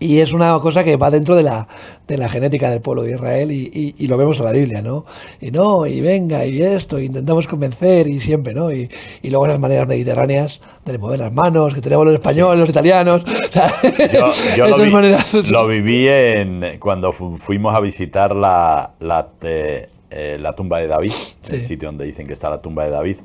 Y 0.00 0.18
es 0.20 0.32
una 0.32 0.58
cosa 0.60 0.82
que 0.82 0.96
va 0.96 1.10
dentro 1.10 1.36
de 1.36 1.42
la, 1.42 1.68
de 2.08 2.18
la 2.18 2.28
genética 2.28 2.70
del 2.70 2.80
pueblo 2.80 3.02
de 3.02 3.12
Israel 3.12 3.52
y, 3.52 3.70
y- 3.72 3.94
y 3.98 4.06
lo 4.08 4.16
vemos 4.16 4.38
en 4.38 4.44
la 4.46 4.52
Biblia, 4.52 4.82
¿no? 4.82 5.04
Y 5.40 5.50
no, 5.50 5.86
y 5.86 6.00
venga, 6.00 6.44
y 6.46 6.60
esto, 6.62 6.98
y 6.98 7.06
intentamos 7.06 7.46
convencer 7.46 8.06
y 8.08 8.18
siempre, 8.20 8.54
¿no? 8.54 8.72
Y, 8.72 8.90
y 9.22 9.30
luego 9.30 9.46
esas 9.46 9.60
maneras 9.60 9.86
mediterráneas 9.86 10.60
de 10.84 10.98
mover 10.98 11.18
las 11.20 11.32
manos 11.32 11.74
que 11.74 11.80
tenemos 11.80 12.04
los 12.06 12.14
españoles, 12.14 12.58
los 12.60 12.68
italianos. 12.70 13.24
o 13.48 13.52
sea, 13.52 13.72
Yo, 14.12 14.32
yo 14.56 14.68
lo, 14.68 14.84
vi, 14.84 14.90
maneras- 14.90 15.34
lo 15.34 15.66
viví 15.66 16.08
en, 16.08 16.78
cuando 16.80 17.12
fu- 17.12 17.36
fuimos 17.36 17.74
a 17.74 17.80
visitar 17.80 18.34
la, 18.34 18.92
la, 19.00 19.28
eh, 19.42 19.88
eh, 20.10 20.38
la 20.40 20.54
tumba 20.54 20.78
de 20.78 20.86
David, 20.88 21.12
el 21.50 21.62
sitio 21.62 21.88
donde 21.88 22.04
dicen 22.04 22.26
que 22.26 22.32
está 22.32 22.50
la 22.50 22.60
tumba 22.60 22.84
de 22.84 22.90
David, 22.90 23.16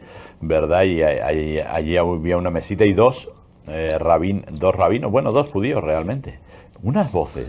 ¿verdad? 0.41 0.83
Y 0.83 1.01
ahí- 1.01 1.59
allí 1.59 1.97
había 1.97 2.37
una 2.37 2.51
mesita 2.51 2.85
y 2.85 2.93
dos, 2.93 3.29
eh, 3.67 3.97
rabin, 3.99 4.45
dos 4.51 4.75
rabinos, 4.75 5.09
bueno, 5.11 5.31
dos 5.31 5.47
judíos 5.47 5.83
realmente. 5.83 6.39
Unas 6.81 7.11
voces 7.11 7.47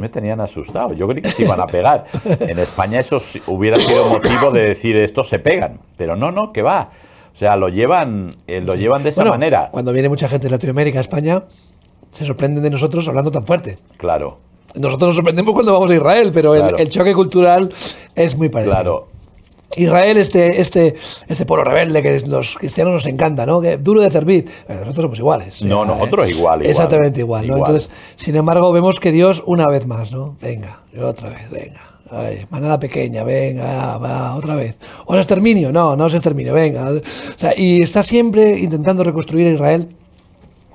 me 0.00 0.08
tenían 0.08 0.40
asustado. 0.40 0.92
Yo 0.94 1.06
creí 1.06 1.20
que 1.22 1.30
se 1.30 1.42
iban 1.42 1.60
a 1.60 1.66
pegar. 1.66 2.06
En 2.40 2.58
España 2.58 3.00
eso 3.00 3.20
hubiera 3.46 3.78
sido 3.78 4.06
motivo 4.08 4.50
de 4.50 4.62
decir 4.68 4.96
estos 4.96 5.28
se 5.28 5.38
pegan, 5.38 5.80
pero 5.96 6.16
no, 6.16 6.30
no, 6.32 6.52
que 6.52 6.62
va. 6.62 6.90
O 7.32 7.36
sea, 7.36 7.56
lo 7.56 7.68
llevan, 7.68 8.34
eh, 8.46 8.60
lo 8.60 8.74
llevan 8.74 9.02
de 9.02 9.10
esa 9.10 9.22
Bueno, 9.22 9.32
manera. 9.32 9.68
Cuando 9.72 9.92
viene 9.92 10.08
mucha 10.08 10.28
gente 10.28 10.46
de 10.46 10.50
Latinoamérica 10.50 10.98
a 10.98 11.02
España, 11.02 11.42
se 12.12 12.24
sorprenden 12.24 12.62
de 12.62 12.70
nosotros 12.70 13.06
hablando 13.08 13.30
tan 13.30 13.44
fuerte. 13.44 13.78
Claro. 13.96 14.38
Nosotros 14.74 15.08
nos 15.08 15.16
sorprendemos 15.16 15.52
cuando 15.52 15.72
vamos 15.72 15.90
a 15.90 15.94
Israel, 15.94 16.30
pero 16.32 16.54
el- 16.54 16.78
el, 16.80 16.90
choque 16.90 17.12
cultural 17.12 17.72
es 18.14 18.36
muy 18.36 18.48
parecido. 18.48 18.74
Claro, 18.74 19.08
Israel, 19.76 20.16
este, 20.16 20.60
este, 20.60 20.94
este 21.28 21.46
pueblo 21.46 21.64
rebelde 21.64 22.02
que 22.02 22.20
los 22.26 22.56
cristianos 22.56 22.94
nos 22.94 23.06
encanta, 23.06 23.46
¿no? 23.46 23.60
Que 23.60 23.76
duro 23.76 24.00
de 24.00 24.10
cerviz. 24.10 24.44
Nosotros 24.68 25.02
somos 25.02 25.18
iguales. 25.18 25.62
No, 25.62 25.84
nosotros 25.84 26.28
igual, 26.30 26.60
igual. 26.60 26.70
Exactamente 26.70 27.20
igual, 27.20 27.46
¿no? 27.46 27.56
Igual. 27.56 27.70
Entonces, 27.70 27.90
sin 28.16 28.36
embargo, 28.36 28.72
vemos 28.72 29.00
que 29.00 29.12
Dios 29.12 29.42
una 29.46 29.66
vez 29.68 29.86
más, 29.86 30.12
¿no? 30.12 30.36
Venga, 30.40 30.80
otra 31.02 31.30
vez, 31.30 31.50
venga. 31.50 31.80
Ay, 32.10 32.46
manada 32.50 32.78
pequeña, 32.78 33.24
venga, 33.24 33.96
va, 33.98 34.36
otra 34.36 34.54
vez. 34.54 34.78
¿Os 35.06 35.16
exterminio? 35.16 35.72
No, 35.72 35.96
no 35.96 36.04
os 36.04 36.14
exterminio, 36.14 36.52
venga. 36.52 36.90
O 36.90 37.38
sea, 37.38 37.54
y 37.56 37.82
está 37.82 38.02
siempre 38.02 38.58
intentando 38.58 39.02
reconstruir 39.02 39.48
a 39.48 39.50
Israel 39.50 39.88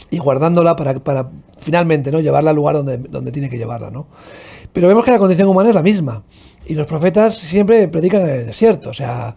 y 0.10 0.18
guardándola 0.18 0.76
para, 0.76 0.96
para 0.96 1.30
finalmente 1.58 2.12
¿no? 2.12 2.20
llevarla 2.20 2.50
al 2.50 2.56
lugar 2.56 2.76
donde, 2.76 2.98
donde 2.98 3.32
tiene 3.32 3.50
que 3.50 3.58
llevarla. 3.58 3.90
¿no? 3.92 4.08
Pero 4.74 4.88
vemos 4.88 5.06
que 5.06 5.12
la 5.12 5.20
condición 5.20 5.48
humana 5.48 5.70
es 5.70 5.76
la 5.76 5.84
misma. 5.84 6.24
Y 6.70 6.76
los 6.76 6.86
profetas 6.86 7.36
siempre 7.36 7.88
predican 7.88 8.22
en 8.22 8.30
el 8.30 8.46
desierto. 8.46 8.92
O 8.92 8.94
sea, 8.94 9.36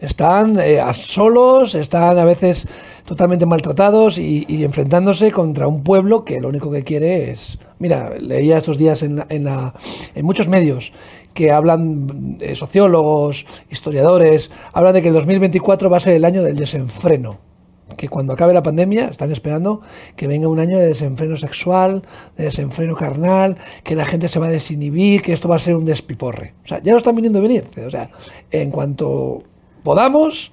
están 0.00 0.58
eh, 0.58 0.80
a 0.80 0.92
solos, 0.92 1.76
están 1.76 2.18
a 2.18 2.24
veces 2.24 2.66
totalmente 3.04 3.46
maltratados 3.46 4.18
y, 4.18 4.64
enfrentándose 4.64 5.30
contra 5.30 5.68
un 5.68 5.84
pueblo 5.84 6.24
que 6.24 6.40
lo 6.40 6.48
único 6.48 6.72
que 6.72 6.82
quiere 6.82 7.30
es... 7.30 7.56
Mira, 7.78 8.14
leía 8.18 8.58
estos 8.58 8.78
días 8.78 9.04
en, 9.04 9.14
la, 9.14 9.26
en, 9.28 9.44
la, 9.44 9.74
en 10.12 10.24
muchos 10.24 10.48
medios 10.48 10.92
que 11.34 11.52
hablan, 11.52 12.38
eh, 12.40 12.56
sociólogos, 12.56 13.46
historiadores, 13.70 14.50
hablan 14.72 14.94
de 14.94 15.02
que 15.02 15.08
el 15.08 15.14
2024 15.14 15.88
va 15.88 15.98
a 15.98 16.00
ser 16.00 16.14
el 16.14 16.24
año 16.24 16.42
del 16.42 16.56
desenfreno 16.56 17.51
que 17.96 18.08
cuando 18.08 18.32
acabe 18.32 18.54
la 18.54 18.62
pandemia 18.62 19.06
están 19.06 19.32
esperando 19.32 19.80
que 20.16 20.26
venga 20.26 20.48
un 20.48 20.58
año 20.58 20.78
de 20.78 20.86
desenfreno 20.86 21.36
sexual, 21.36 22.02
de 22.36 22.44
desenfreno 22.44 22.94
carnal, 22.94 23.56
que 23.82 23.94
la 23.94 24.04
gente 24.04 24.28
se 24.28 24.38
va 24.38 24.46
a 24.46 24.50
desinhibir, 24.50 25.22
que 25.22 25.32
esto 25.32 25.48
va 25.48 25.56
a 25.56 25.58
ser 25.58 25.74
un 25.74 25.84
despiporre. 25.84 26.54
O 26.64 26.68
sea, 26.68 26.82
ya 26.82 26.92
lo 26.92 26.98
están 26.98 27.14
viniendo 27.16 27.38
a 27.38 27.42
venir. 27.42 27.64
O 27.86 27.90
sea, 27.90 28.10
en 28.50 28.70
cuanto 28.70 29.42
podamos, 29.82 30.52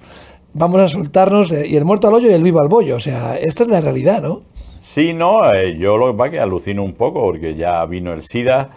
vamos 0.52 0.80
a 0.80 0.88
soltarnos 0.88 1.52
y 1.52 1.76
el 1.76 1.84
muerto 1.84 2.08
al 2.08 2.14
hoyo 2.14 2.30
y 2.30 2.34
el 2.34 2.42
vivo 2.42 2.60
al 2.60 2.68
bollo. 2.68 2.96
O 2.96 3.00
sea, 3.00 3.36
esta 3.36 3.62
es 3.62 3.68
la 3.68 3.80
realidad, 3.80 4.22
¿no? 4.22 4.42
Sí, 4.80 5.12
no, 5.12 5.52
eh, 5.54 5.76
yo 5.78 5.96
lo 5.96 6.10
que 6.10 6.18
pasa 6.18 6.30
que 6.32 6.40
alucino 6.40 6.82
un 6.82 6.94
poco 6.94 7.22
porque 7.22 7.54
ya 7.54 7.84
vino 7.86 8.12
el 8.12 8.22
SIDA. 8.22 8.70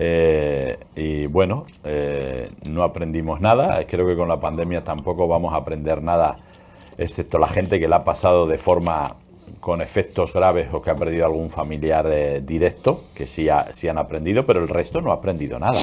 Eh, 0.00 0.78
y 0.94 1.26
bueno, 1.26 1.66
eh, 1.84 2.50
no 2.64 2.82
aprendimos 2.84 3.40
nada. 3.40 3.84
Creo 3.86 4.06
que 4.06 4.16
con 4.16 4.28
la 4.28 4.38
pandemia 4.40 4.84
tampoco 4.84 5.26
vamos 5.26 5.52
a 5.52 5.56
aprender 5.56 6.02
nada 6.02 6.38
excepto 6.98 7.38
la 7.38 7.48
gente 7.48 7.80
que 7.80 7.88
la 7.88 7.96
ha 7.96 8.04
pasado 8.04 8.46
de 8.46 8.58
forma 8.58 9.16
con 9.60 9.80
efectos 9.80 10.32
graves 10.32 10.68
o 10.72 10.82
que 10.82 10.90
ha 10.90 10.96
perdido 10.96 11.24
algún 11.24 11.50
familiar 11.50 12.06
eh, 12.10 12.42
directo, 12.44 13.04
que 13.14 13.26
sí, 13.26 13.48
ha, 13.48 13.68
sí, 13.74 13.88
han 13.88 13.98
aprendido, 13.98 14.44
pero 14.44 14.60
el 14.60 14.68
resto 14.68 15.00
no 15.00 15.10
ha 15.10 15.14
aprendido 15.14 15.58
nada. 15.58 15.80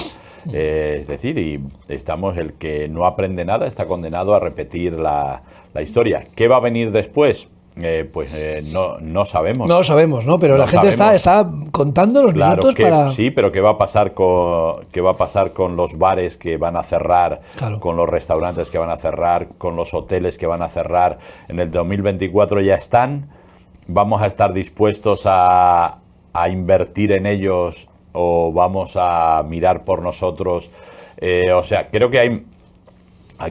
Eh, 0.54 1.00
es 1.02 1.08
decir, 1.08 1.38
y 1.40 1.60
estamos, 1.88 2.38
el 2.38 2.54
que 2.54 2.88
no 2.88 3.06
aprende 3.06 3.46
nada 3.46 3.66
está 3.66 3.88
condenado 3.88 4.36
a 4.36 4.40
repetir 4.40 4.94
la, 4.94 5.42
la 5.74 5.82
historia. 5.82 6.28
¿Qué 6.36 6.48
va 6.48 6.58
a 6.58 6.60
venir 6.60 6.92
después? 6.92 7.48
Eh, 7.82 8.10
pues 8.12 8.30
eh, 8.34 8.62
no, 8.66 9.00
no 9.00 9.26
sabemos. 9.26 9.68
No 9.68 9.84
sabemos, 9.84 10.26
¿no? 10.26 10.40
Pero 10.40 10.54
no 10.54 10.60
la 10.60 10.68
gente 10.68 10.88
está, 10.88 11.14
está 11.14 11.50
contando 11.72 12.24
los 12.24 12.34
claro, 12.34 12.52
minutos 12.52 12.76
que, 12.76 12.84
para. 12.84 13.12
Sí, 13.12 13.32
pero 13.32 13.52
¿qué 13.52 13.60
va 13.60 13.72
a 13.72 13.78
pasar 13.78 14.14
con 14.14 14.86
qué 14.94 15.02
va 15.02 15.12
a 15.12 15.18
pasar 15.18 15.52
con 15.52 15.76
los 15.76 15.98
bares 15.98 16.38
que 16.38 16.56
van 16.58 16.78
a 16.78 16.84
cerrar, 16.84 17.42
Claro. 17.58 17.82
con 17.82 17.98
los 17.98 18.08
restaurantes 18.08 18.70
que 18.70 18.78
van 18.78 18.90
a 18.90 18.96
cerrar, 18.98 19.50
con 19.58 19.76
los 19.76 19.94
hoteles 19.94 20.38
que 20.38 20.48
van 20.48 20.62
a 20.62 20.70
cerrar? 20.70 21.20
En 21.50 21.60
el 21.60 21.70
2024 21.70 22.62
ya 22.62 22.76
están. 22.76 23.30
Vamos 23.88 24.22
a 24.22 24.28
estar 24.28 24.54
dispuestos 24.54 25.24
a, 25.26 25.98
a 26.34 26.50
invertir 26.50 27.12
en 27.12 27.26
ellos 27.26 27.90
o 28.14 28.54
vamos 28.54 28.94
a 28.96 29.44
mirar 29.48 29.84
por 29.84 30.02
nosotros. 30.02 30.72
Eh, 31.18 31.52
o 31.54 31.64
sea, 31.64 31.90
creo 31.90 32.10
que 32.10 32.20
hay 32.20 32.46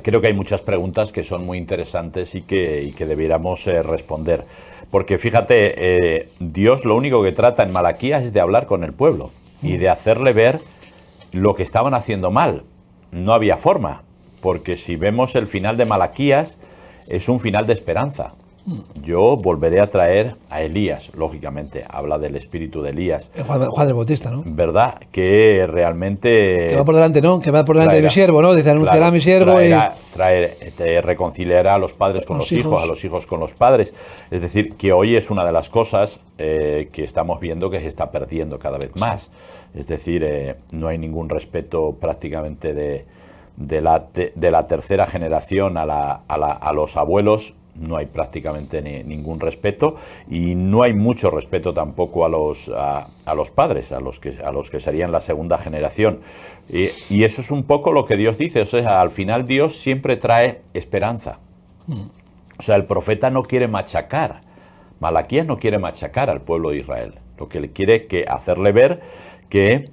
Creo 0.02 0.20
que 0.20 0.28
hay 0.28 0.34
muchas 0.34 0.62
preguntas 0.62 1.12
que 1.12 1.22
son 1.22 1.44
muy 1.44 1.58
interesantes 1.58 2.34
y 2.34 2.42
que, 2.42 2.82
y 2.82 2.92
que 2.92 3.04
debiéramos 3.04 3.66
eh, 3.66 3.82
responder. 3.82 4.46
Porque 4.90 5.18
fíjate, 5.18 5.74
eh, 5.76 6.28
Dios 6.38 6.84
lo 6.84 6.96
único 6.96 7.22
que 7.22 7.32
trata 7.32 7.62
en 7.62 7.72
Malaquías 7.72 8.22
es 8.24 8.32
de 8.32 8.40
hablar 8.40 8.66
con 8.66 8.84
el 8.84 8.92
pueblo 8.92 9.30
y 9.62 9.76
de 9.76 9.88
hacerle 9.88 10.32
ver 10.32 10.60
lo 11.32 11.54
que 11.54 11.62
estaban 11.62 11.94
haciendo 11.94 12.30
mal. 12.30 12.64
No 13.10 13.32
había 13.32 13.56
forma, 13.56 14.02
porque 14.40 14.76
si 14.76 14.96
vemos 14.96 15.34
el 15.34 15.46
final 15.46 15.76
de 15.76 15.84
Malaquías, 15.84 16.58
es 17.08 17.28
un 17.28 17.40
final 17.40 17.66
de 17.66 17.74
esperanza. 17.74 18.34
Yo 19.02 19.36
volveré 19.36 19.80
a 19.80 19.88
traer 19.90 20.36
a 20.48 20.62
Elías, 20.62 21.12
lógicamente, 21.14 21.84
habla 21.88 22.16
del 22.18 22.34
espíritu 22.34 22.80
de 22.80 22.90
Elías, 22.90 23.30
Juan, 23.46 23.66
Juan 23.66 23.88
el 23.88 23.94
Bautista, 23.94 24.30
¿no? 24.30 24.42
¿verdad? 24.46 24.98
Que 25.12 25.66
realmente... 25.68 26.68
Que 26.70 26.76
va 26.76 26.84
por 26.84 26.94
delante, 26.94 27.20
¿no? 27.20 27.40
Que 27.40 27.50
va 27.50 27.64
por 27.64 27.76
delante 27.76 27.96
de 27.96 28.02
mi 28.02 28.10
siervo, 28.10 28.40
¿no? 28.40 28.54
Dice, 28.54 28.70
anunciará 28.70 28.96
Claro, 28.98 29.08
a 29.08 29.12
mi 29.12 29.20
siervo 29.20 29.52
y. 29.60 29.68
traerá- 29.68 29.94
traer- 30.14 30.72
te 30.76 31.02
reconciliará 31.02 31.74
a 31.74 31.78
los 31.78 31.92
padres 31.92 32.24
con 32.24 32.38
los, 32.38 32.50
los 32.50 32.58
hijos, 32.58 32.70
hijos. 32.72 32.82
a 32.82 32.86
los 32.86 33.04
hijos 33.04 33.26
con 33.26 33.40
los 33.40 33.52
padres. 33.52 33.92
Es 34.30 34.40
decir, 34.40 34.74
que 34.76 34.92
hoy 34.94 35.14
es 35.14 35.30
una 35.30 35.44
de 35.44 35.52
las 35.52 35.68
cosas 35.68 36.20
eh, 36.38 36.88
que 36.90 37.04
estamos 37.04 37.40
viendo 37.40 37.68
que 37.68 37.80
se 37.80 37.88
está 37.88 38.10
perdiendo 38.10 38.58
cada 38.58 38.78
vez 38.78 38.96
más. 38.96 39.30
Es 39.74 39.86
decir, 39.88 40.22
eh, 40.24 40.54
no 40.72 40.88
hay 40.88 40.96
ningún 40.96 41.28
respeto 41.28 41.96
prácticamente 42.00 42.72
de, 42.72 43.04
de 43.56 43.80
la, 43.82 44.06
te- 44.06 44.32
de 44.34 44.50
la 44.50 44.66
tercera 44.68 45.06
generación 45.06 45.76
a, 45.76 45.84
la- 45.84 46.22
a 46.28 46.38
la- 46.38 46.52
a 46.52 46.72
los 46.72 46.96
abuelos. 46.96 47.52
No 47.76 47.96
hay 47.96 48.06
prácticamente 48.06 48.80
ni- 48.82 49.02
ningún 49.02 49.40
respeto 49.40 49.96
y 50.30 50.54
no 50.54 50.82
hay 50.82 50.92
mucho 50.94 51.30
respeto 51.30 51.74
tampoco 51.74 52.24
a 52.24 52.28
los, 52.28 52.70
a, 52.74 53.08
a 53.26 53.34
los 53.34 53.50
padres, 53.50 53.90
a 53.92 54.00
los, 54.00 54.20
que, 54.20 54.34
a 54.44 54.52
los 54.52 54.70
que 54.70 54.78
serían 54.80 55.10
la 55.10 55.20
segunda 55.20 55.58
generación. 55.58 56.20
Y, 56.68 56.90
y 57.10 57.24
eso 57.24 57.40
es 57.40 57.50
un 57.50 57.64
poco 57.64 57.92
lo 57.92 58.06
que 58.06 58.16
Dios 58.16 58.38
dice. 58.38 58.62
O 58.62 58.66
sea, 58.66 59.00
al 59.00 59.10
final 59.10 59.46
Dios 59.46 59.76
siempre 59.76 60.16
trae 60.16 60.60
esperanza. 60.72 61.40
O 62.58 62.62
sea, 62.62 62.76
el 62.76 62.84
profeta 62.84 63.30
no 63.30 63.42
quiere 63.42 63.66
machacar. 63.68 64.42
Malaquías 65.00 65.46
no 65.46 65.58
quiere 65.58 65.78
machacar 65.78 66.30
al 66.30 66.40
pueblo 66.40 66.70
de 66.70 66.78
Israel. 66.78 67.14
Lo 67.38 67.48
que 67.48 67.60
le 67.60 67.70
quiere 67.72 67.96
es 67.96 68.02
que 68.06 68.24
hacerle 68.28 68.70
ver 68.72 69.00
que 69.48 69.90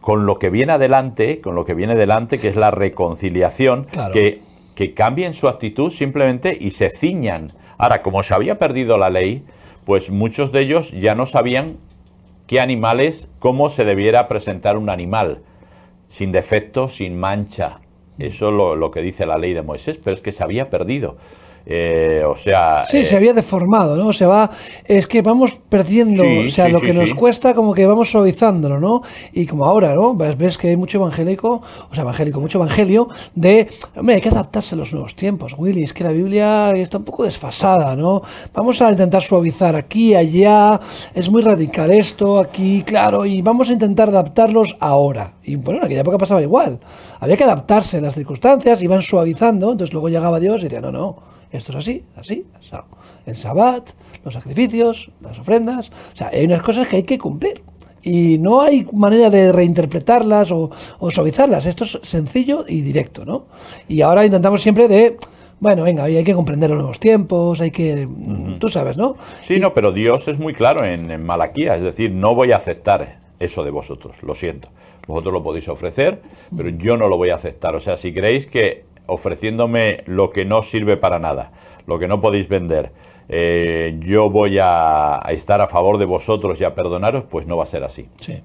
con 0.00 0.26
lo 0.26 0.38
que 0.40 0.50
viene 0.50 0.72
adelante, 0.72 1.40
con 1.40 1.54
lo 1.54 1.64
que 1.64 1.74
viene 1.74 1.92
adelante, 1.92 2.40
que 2.40 2.48
es 2.48 2.56
la 2.56 2.72
reconciliación, 2.72 3.84
Claro. 3.84 4.12
que, 4.12 4.40
que 4.74 4.94
cambien 4.94 5.34
su 5.34 5.48
actitud 5.48 5.90
simplemente 5.90 6.56
y 6.60 6.70
se 6.70 6.90
ciñan. 6.90 7.52
Ahora, 7.78 8.02
como 8.02 8.22
se 8.22 8.34
había 8.34 8.58
perdido 8.58 8.98
la 8.98 9.10
ley, 9.10 9.44
pues 9.84 10.10
muchos 10.10 10.52
de 10.52 10.60
ellos 10.60 10.92
ya 10.92 11.14
no 11.14 11.26
sabían 11.26 11.78
qué 12.46 12.60
animales, 12.60 13.28
cómo 13.38 13.70
se 13.70 13.84
debiera 13.84 14.28
presentar 14.28 14.76
un 14.76 14.90
animal, 14.90 15.42
sin 16.08 16.32
defecto, 16.32 16.88
sin 16.88 17.18
mancha. 17.18 17.80
Eso 18.18 18.48
es 18.48 18.54
lo, 18.54 18.76
lo 18.76 18.90
que 18.90 19.02
dice 19.02 19.26
la 19.26 19.38
ley 19.38 19.54
de 19.54 19.62
Moisés, 19.62 19.98
pero 20.02 20.14
es 20.14 20.20
que 20.20 20.32
se 20.32 20.44
había 20.44 20.70
perdido. 20.70 21.16
Eh, 21.64 22.22
o 22.26 22.36
sea, 22.36 22.84
Sí, 22.86 22.98
eh, 22.98 23.04
se 23.04 23.16
había 23.16 23.32
deformado, 23.32 23.96
¿no? 23.96 24.12
Se 24.12 24.26
va, 24.26 24.50
es 24.84 25.06
que 25.06 25.22
vamos 25.22 25.58
perdiendo, 25.68 26.24
Sí, 26.24 26.46
o 26.46 26.50
sea, 26.50 26.66
sí, 26.66 26.72
lo 26.72 26.80
sí, 26.80 26.86
que 26.86 26.92
nos 26.92 27.14
cuesta 27.14 27.54
como 27.54 27.72
que 27.72 27.86
vamos 27.86 28.10
suavizándolo, 28.10 28.80
¿no? 28.80 29.02
Y 29.32 29.46
como 29.46 29.64
ahora, 29.64 29.94
¿no? 29.94 30.14
Ves, 30.14 30.36
ves 30.36 30.58
que 30.58 30.68
hay 30.68 30.76
mucho 30.76 30.98
evangélico, 30.98 31.62
o 31.90 31.94
sea, 31.94 32.02
evangélico, 32.02 32.40
mucho 32.40 32.58
evangelio 32.58 33.08
de, 33.34 33.68
hombre, 33.96 34.16
hay 34.16 34.20
que 34.20 34.28
adaptarse 34.28 34.74
a 34.74 34.78
los 34.78 34.92
nuevos 34.92 35.14
tiempos, 35.14 35.54
Willy, 35.56 35.84
es 35.84 35.92
que 35.92 36.04
la 36.04 36.12
Biblia 36.12 36.72
está 36.72 36.98
un 36.98 37.04
poco 37.04 37.24
desfasada, 37.24 37.94
¿no? 37.94 38.22
Vamos 38.52 38.82
a 38.82 38.90
intentar 38.90 39.22
suavizar 39.22 39.76
aquí, 39.76 40.14
allá, 40.14 40.80
es 41.14 41.30
muy 41.30 41.42
radical 41.42 41.90
esto, 41.90 42.38
aquí, 42.38 42.82
claro, 42.82 43.24
y 43.24 43.40
vamos 43.42 43.70
a 43.70 43.72
intentar 43.72 44.08
adaptarlos 44.08 44.76
ahora. 44.80 45.34
Y 45.44 45.56
bueno, 45.56 45.80
en 45.80 45.86
aquella 45.86 46.00
época 46.00 46.18
pasaba 46.18 46.42
igual, 46.42 46.78
había 47.20 47.36
que 47.36 47.44
adaptarse 47.44 47.98
a 47.98 48.00
las 48.00 48.14
circunstancias, 48.14 48.82
iban 48.82 49.02
suavizando, 49.02 49.72
entonces 49.72 49.92
luego 49.92 50.08
llegaba 50.08 50.40
Dios 50.40 50.60
y 50.60 50.64
decía, 50.64 50.80
no, 50.80 50.90
no, 50.90 51.31
esto 51.52 51.72
es 51.72 51.78
así, 51.78 52.04
así. 52.16 52.46
El 53.26 53.36
sabbat, 53.36 53.90
los 54.24 54.34
sacrificios, 54.34 55.10
las 55.20 55.38
ofrendas. 55.38 55.90
O 56.12 56.16
sea, 56.16 56.28
hay 56.28 56.44
unas 56.46 56.62
cosas 56.62 56.88
que 56.88 56.96
hay 56.96 57.02
que 57.02 57.18
cumplir. 57.18 57.62
Y 58.02 58.38
no 58.38 58.60
hay 58.60 58.86
manera 58.92 59.30
de 59.30 59.52
reinterpretarlas 59.52 60.50
o, 60.50 60.70
o 60.98 61.10
suavizarlas. 61.10 61.66
Esto 61.66 61.84
es 61.84 62.00
sencillo 62.02 62.64
y 62.66 62.80
directo, 62.80 63.24
¿no? 63.24 63.44
Y 63.88 64.00
ahora 64.00 64.24
intentamos 64.24 64.60
siempre 64.60 64.88
de, 64.88 65.16
bueno, 65.60 65.84
venga, 65.84 66.02
hay 66.02 66.24
que 66.24 66.34
comprender 66.34 66.70
los 66.70 66.80
nuevos 66.80 66.98
tiempos, 66.98 67.60
hay 67.60 67.70
que... 67.70 68.08
Tú 68.58 68.68
sabes, 68.68 68.96
¿no? 68.96 69.14
Sí, 69.40 69.60
no, 69.60 69.72
pero 69.72 69.92
Dios 69.92 70.26
es 70.26 70.36
muy 70.36 70.52
claro 70.52 70.84
en, 70.84 71.12
en 71.12 71.22
Malaquía, 71.22 71.76
es 71.76 71.82
decir, 71.82 72.10
no 72.10 72.34
voy 72.34 72.50
a 72.50 72.56
aceptar 72.56 73.20
eso 73.38 73.62
de 73.62 73.70
vosotros, 73.70 74.20
lo 74.24 74.34
siento. 74.34 74.68
Vosotros 75.06 75.32
lo 75.32 75.42
podéis 75.44 75.68
ofrecer, 75.68 76.22
pero 76.56 76.70
yo 76.70 76.96
no 76.96 77.06
lo 77.06 77.16
voy 77.16 77.30
a 77.30 77.36
aceptar. 77.36 77.76
O 77.76 77.80
sea, 77.80 77.96
si 77.96 78.12
creéis 78.12 78.46
que 78.46 78.84
ofreciéndome 79.06 80.02
lo 80.06 80.30
que 80.30 80.44
no 80.44 80.62
sirve 80.62 80.96
para 80.96 81.18
nada, 81.18 81.52
lo 81.86 81.98
que 81.98 82.08
no 82.08 82.20
podéis 82.20 82.48
vender, 82.48 82.92
eh, 83.28 83.98
yo 84.00 84.30
voy 84.30 84.58
a, 84.58 85.26
a 85.26 85.32
estar 85.32 85.60
a 85.60 85.66
favor 85.66 85.98
de 85.98 86.04
vosotros 86.04 86.60
y 86.60 86.64
a 86.64 86.74
perdonaros, 86.74 87.24
pues 87.24 87.46
no 87.46 87.56
va 87.56 87.64
a 87.64 87.66
ser 87.66 87.84
así. 87.84 88.08
Sí. 88.20 88.42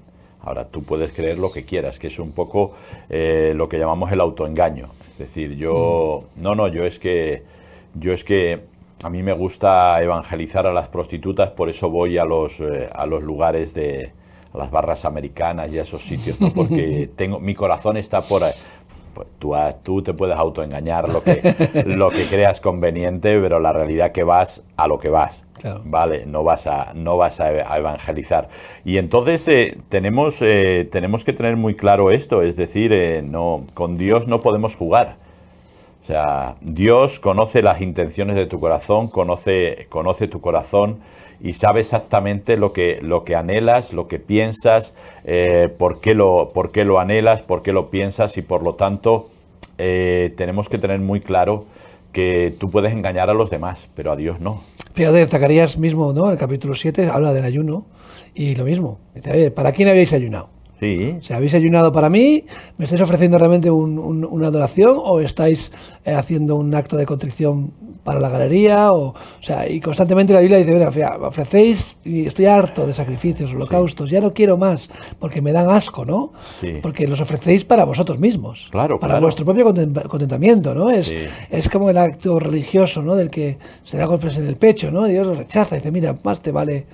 Ahora, 0.47 0.63
tú 0.63 0.83
puedes 0.83 1.11
creer 1.11 1.37
lo 1.37 1.51
que 1.51 1.65
quieras, 1.65 1.99
que 1.99 2.07
es 2.07 2.19
un 2.19 2.31
poco 2.31 2.71
eh, 3.09 3.51
lo 3.53 3.67
que 3.67 3.77
llamamos 3.77 4.09
el 4.13 4.21
autoengaño. 4.21 4.87
Es 5.11 5.17
decir, 5.17 5.57
yo, 5.57 6.23
no, 6.41 6.55
no, 6.55 6.69
yo 6.69 6.85
es 6.85 6.99
que, 6.99 7.43
yo 7.95 8.13
es 8.13 8.23
que 8.23 8.61
a 9.03 9.09
mí 9.09 9.23
me 9.23 9.33
gusta 9.33 10.01
evangelizar 10.01 10.65
a 10.65 10.71
las 10.71 10.87
prostitutas, 10.87 11.49
por 11.49 11.69
eso 11.69 11.89
voy 11.89 12.17
a 12.17 12.23
los, 12.23 12.61
eh, 12.61 12.89
a 12.93 13.05
los 13.05 13.23
lugares 13.23 13.73
de, 13.73 14.13
a 14.53 14.57
las 14.57 14.71
barras 14.71 15.03
americanas 15.03 15.69
y 15.73 15.79
a 15.79 15.81
esos 15.81 16.01
sitios, 16.01 16.39
¿no? 16.39 16.49
porque 16.55 17.09
tengo, 17.13 17.41
mi 17.41 17.53
corazón 17.53 17.97
está 17.97 18.21
por 18.21 18.45
ahí. 18.45 18.53
Pues 19.17 19.29
tú, 19.39 19.55
tú 19.81 20.03
te 20.03 20.13
puedes 20.13 20.37
autoengañar 20.37 21.09
lo 21.09 21.23
que, 21.23 21.83
lo 21.87 22.11
que 22.11 22.27
creas 22.27 22.61
conveniente, 22.61 23.39
pero 23.39 23.59
la 23.59 23.73
realidad 23.73 24.11
que 24.11 24.23
vas 24.23 24.61
a 24.75 24.87
lo 24.87 24.99
que 24.99 25.09
vas. 25.09 25.43
Vale, 25.85 26.27
no 26.27 26.43
vas 26.43 26.67
a, 26.67 26.93
no 26.93 27.17
vas 27.17 27.39
a, 27.39 27.77
evangelizar. 27.77 28.47
Y 28.85 28.97
entonces 28.97 29.47
eh, 29.47 29.77
tenemos, 29.89 30.39
eh, 30.43 30.87
tenemos 30.91 31.25
que 31.25 31.33
tener 31.33 31.55
muy 31.55 31.75
claro 31.75 32.11
esto, 32.11 32.43
es 32.43 32.55
decir, 32.55 32.93
eh, 32.93 33.23
no, 33.23 33.65
con 33.73 33.97
Dios 33.97 34.27
no 34.27 34.41
podemos 34.41 34.75
jugar. 34.75 35.15
O 36.03 36.05
sea, 36.05 36.57
Dios 36.61 37.19
conoce 37.19 37.63
las 37.63 37.81
intenciones 37.81 38.35
de 38.35 38.45
tu 38.45 38.59
corazón, 38.59 39.07
conoce, 39.07 39.87
conoce 39.89 40.27
tu 40.27 40.41
corazón 40.41 40.99
y 41.41 41.53
sabe 41.53 41.81
exactamente 41.81 42.57
lo 42.57 42.73
que, 42.73 42.99
lo 43.01 43.23
que 43.23 43.35
anhelas, 43.35 43.93
lo 43.93 44.07
que 44.07 44.19
piensas, 44.19 44.93
por, 45.77 46.01
qué 46.01 46.15
lo, 46.15 46.51
por 46.53 46.71
qué 46.71 46.85
lo 46.85 46.99
anhelas, 46.99 47.41
por 47.41 47.61
qué 47.61 47.73
lo 47.73 47.89
piensas 47.89 48.37
y 48.37 48.41
por 48.41 48.63
lo 48.63 48.75
tanto 48.75 49.29
tenemos 49.77 50.69
que 50.69 50.77
tener 50.79 50.99
muy 50.99 51.21
claro 51.21 51.65
que 52.11 52.55
tú 52.59 52.71
puedes 52.71 52.91
engañar 52.91 53.29
a 53.29 53.33
los 53.35 53.51
demás, 53.51 53.89
pero 53.93 54.11
a 54.11 54.15
Dios 54.15 54.39
no. 54.39 54.63
Fíjate, 54.93 55.23
Zacarías 55.27 55.77
mismo, 55.77 56.13
¿no? 56.13 56.31
El 56.31 56.37
capítulo 56.39 56.73
7 56.73 57.07
habla 57.07 57.31
del 57.31 57.43
ayuno 57.43 57.85
y 58.33 58.55
lo 58.55 58.63
mismo. 58.63 58.97
Dice, 59.13 59.51
¿para 59.51 59.71
quién 59.71 59.89
habéis 59.89 60.13
ayunado? 60.13 60.49
Sí. 60.79 61.19
O 61.29 61.33
¿habéis 61.35 61.53
ayunado 61.53 61.91
para 61.91 62.09
mí? 62.09 62.45
¿Me 62.77 62.85
estáis 62.85 63.01
ofreciendo 63.01 63.37
realmente 63.37 63.69
una 63.69 64.47
adoración 64.47 64.95
o 64.97 65.19
estáis 65.19 65.71
eh, 66.05 66.13
haciendo 66.13 66.55
un 66.55 66.73
acto 66.73 66.97
de 66.97 67.05
contrición 67.05 67.71
para 68.07 68.21
la 68.21 68.29
galería? 68.29 68.93
O, 68.93 69.13
sea, 69.41 69.69
y 69.69 69.81
constantemente 69.81 70.31
la 70.31 70.39
Biblia 70.39 70.59
dice, 70.59 70.71
mira, 70.71 71.17
ofrecéis 71.27 71.97
y 72.05 72.25
estoy 72.25 72.45
harto 72.45 72.87
de 72.87 72.93
sacrificios, 72.93 73.51
holocaustos, 73.51 74.09
ya 74.09 74.21
no 74.21 74.31
quiero 74.33 74.55
más, 74.55 74.89
porque 75.19 75.41
me 75.41 75.51
dan 75.51 75.69
asco, 75.69 76.05
¿no? 76.05 76.31
Porque 76.81 77.05
los 77.05 77.19
ofrecéis 77.19 77.65
para 77.65 77.83
vosotros 77.83 78.17
mismos. 78.17 78.69
Claro, 78.71 78.97
Para 78.97 79.19
vuestro 79.19 79.43
propio 79.43 79.65
contentamiento, 80.07 80.73
¿no? 80.73 80.89
Es, 80.89 81.11
es 81.49 81.67
como 81.67 81.89
el 81.89 81.97
acto 81.97 82.39
religioso, 82.39 83.01
¿no? 83.01 83.13
Del 83.13 83.29
que 83.29 83.57
se 83.83 83.97
da 83.97 84.05
golpes 84.05 84.37
en 84.37 84.47
el 84.47 84.55
pecho, 84.55 84.89
¿no? 84.89 85.03
Dios 85.03 85.27
lo 85.27 85.33
rechaza, 85.33 85.75
dice, 85.75 85.91
mira, 85.91 86.15
más 86.23 86.41
te 86.41 86.53
vale 86.53 86.85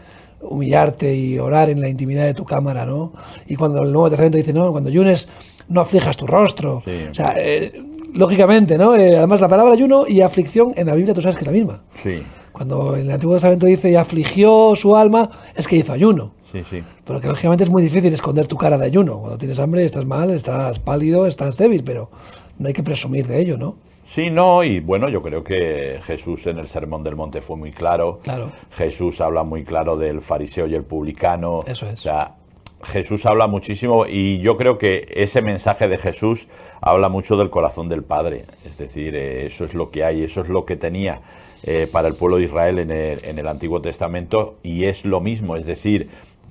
humillarte 0.42 1.16
y 1.16 1.38
orar 1.38 1.70
en 1.70 1.80
la 1.80 1.90
intimidad 1.90 2.26
de 2.26 2.34
tu 2.34 2.44
cámara, 2.44 2.88
¿no? 2.88 3.14
Y 3.46 3.56
cuando 3.56 3.84
el 3.84 3.92
Nuevo 3.92 4.10
Testamento 4.10 4.38
dice, 4.38 4.52
no, 4.52 4.72
cuando 4.72 4.90
ayunes, 4.90 5.28
no 5.68 5.82
aflijas 5.82 6.18
tu 6.18 6.28
rostro. 6.28 6.84
O 7.12 7.14
sea, 7.14 7.34
eh, 7.38 7.82
lógicamente, 8.14 8.78
¿no? 8.78 8.96
Eh, 8.96 9.18
además, 9.18 9.42
la 9.42 9.48
palabra 9.48 9.74
ayuno 9.74 10.06
y 10.08 10.22
aflicción 10.22 10.74
en 10.76 10.88
la 10.88 10.96
Biblia 10.96 11.14
tú 11.14 11.22
sabes 11.22 11.36
que 11.36 11.42
es 11.42 11.48
la 11.48 11.54
misma. 11.54 11.82
Sí. 11.96 12.22
Cuando 12.52 12.96
en 12.96 13.02
el 13.02 13.12
Antiguo 13.12 13.36
Testamento 13.36 13.66
dice 13.66 13.90
y 13.90 13.96
afligió 13.96 14.76
su 14.76 14.96
alma, 14.96 15.30
es 15.56 15.68
que 15.68 15.76
hizo 15.76 15.92
ayuno. 15.92 16.34
Sí, 16.52 16.64
sí. 16.70 16.84
Pero 17.04 17.20
que 17.20 17.28
lógicamente 17.28 17.64
es 17.64 17.70
muy 17.70 17.82
difícil 17.82 18.14
esconder 18.14 18.46
tu 18.46 18.58
cara 18.58 18.78
de 18.78 18.86
ayuno. 18.86 19.18
Cuando 19.18 19.40
tienes 19.40 19.58
hambre, 19.58 19.84
estás 19.86 20.06
mal, 20.06 20.30
estás 20.30 20.80
pálido, 20.80 21.26
estás 21.26 21.58
débil, 21.58 21.84
pero 21.84 22.12
no 22.60 22.68
hay 22.68 22.74
que 22.74 22.84
presumir 22.84 23.26
de 23.28 23.40
ello, 23.40 23.58
¿no? 23.58 23.76
Sí, 24.06 24.30
no, 24.30 24.64
y 24.64 24.80
bueno, 24.80 25.10
yo 25.10 25.24
creo 25.24 25.44
que 25.44 26.00
Jesús 26.06 26.46
en 26.46 26.60
el 26.60 26.68
Sermón 26.68 27.04
del 27.04 27.16
Monte 27.16 27.42
fue 27.42 27.56
muy 27.58 27.72
claro. 27.72 28.20
Claro. 28.22 28.52
Jesús 28.72 29.20
habla 29.22 29.44
muy 29.44 29.64
claro 29.64 29.98
del 29.98 30.22
fariseo 30.22 30.68
y 30.68 30.76
el 30.76 30.84
publicano. 30.84 31.62
Eso 31.66 31.88
es. 31.88 31.94
O 32.00 32.04
sea, 32.04 32.36
Jesús 32.84 33.26
habla 33.26 33.48
muchísimo 33.48 34.06
y 34.08 34.40
yo 34.40 34.58
creo 34.58 34.78
que 34.78 35.08
ese 35.14 35.42
mensaje 35.42 35.88
de 35.88 35.98
Jesús 35.98 36.48
habla 36.82 37.10
mucho 37.10 37.38
del 37.38 37.50
corazón 37.50 37.90
del 37.90 38.04
Padre. 38.04 38.46
Es 38.66 38.78
decir, 38.78 39.16
eh, 39.16 39.46
eso 39.46 39.66
es 39.66 39.74
lo 39.74 39.92
que 39.92 40.04
hay, 40.04 40.24
eso 40.24 40.42
es 40.42 40.50
lo 40.50 40.66
que 40.66 40.76
tenía 40.76 41.22
eh, 41.64 41.88
para 41.92 42.08
el 42.08 42.16
pueblo 42.16 42.38
de 42.38 42.44
Israel 42.44 42.80
en 42.80 42.92
el, 42.92 43.24
en 43.26 43.40
el 43.40 43.48
Antiguo 43.48 43.82
Testamento 43.82 44.56
y 44.64 44.86
es 44.86 45.06
lo 45.06 45.22
mismo. 45.22 45.56
Es 45.56 45.66
decir, 45.66 46.10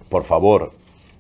por 0.09 0.25
favor, 0.25 0.73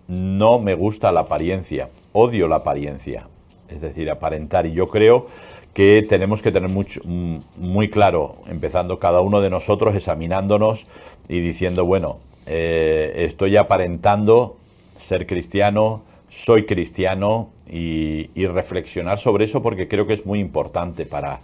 no 0.08 0.58
me 0.58 0.74
gusta 0.74 1.12
la 1.12 1.20
apariencia, 1.20 1.90
odio 2.12 2.48
la 2.48 2.56
apariencia. 2.56 3.28
Es 3.68 3.80
decir, 3.80 4.10
aparentar. 4.10 4.66
Y 4.66 4.72
yo 4.72 4.88
creo 4.88 5.26
que 5.74 6.04
tenemos 6.08 6.42
que 6.42 6.52
tener 6.52 6.68
mucho, 6.68 7.00
mm, 7.04 7.38
muy 7.56 7.88
claro, 7.88 8.36
empezando 8.46 8.98
cada 8.98 9.20
uno 9.20 9.40
de 9.40 9.50
nosotros, 9.50 9.94
examinándonos 9.94 10.86
y 11.28 11.40
diciendo, 11.40 11.84
bueno, 11.86 12.18
eh, 12.46 13.12
estoy 13.26 13.56
aparentando 13.56 14.56
ser 15.02 15.26
cristiano, 15.26 16.02
soy 16.28 16.64
cristiano 16.64 17.50
y, 17.68 18.28
reflexionar 18.46 19.18
sobre 19.18 19.44
eso 19.44 19.62
porque 19.62 19.88
creo 19.88 20.06
que 20.06 20.14
es 20.14 20.24
muy 20.24 20.40
importante 20.40 21.06
para, 21.06 21.40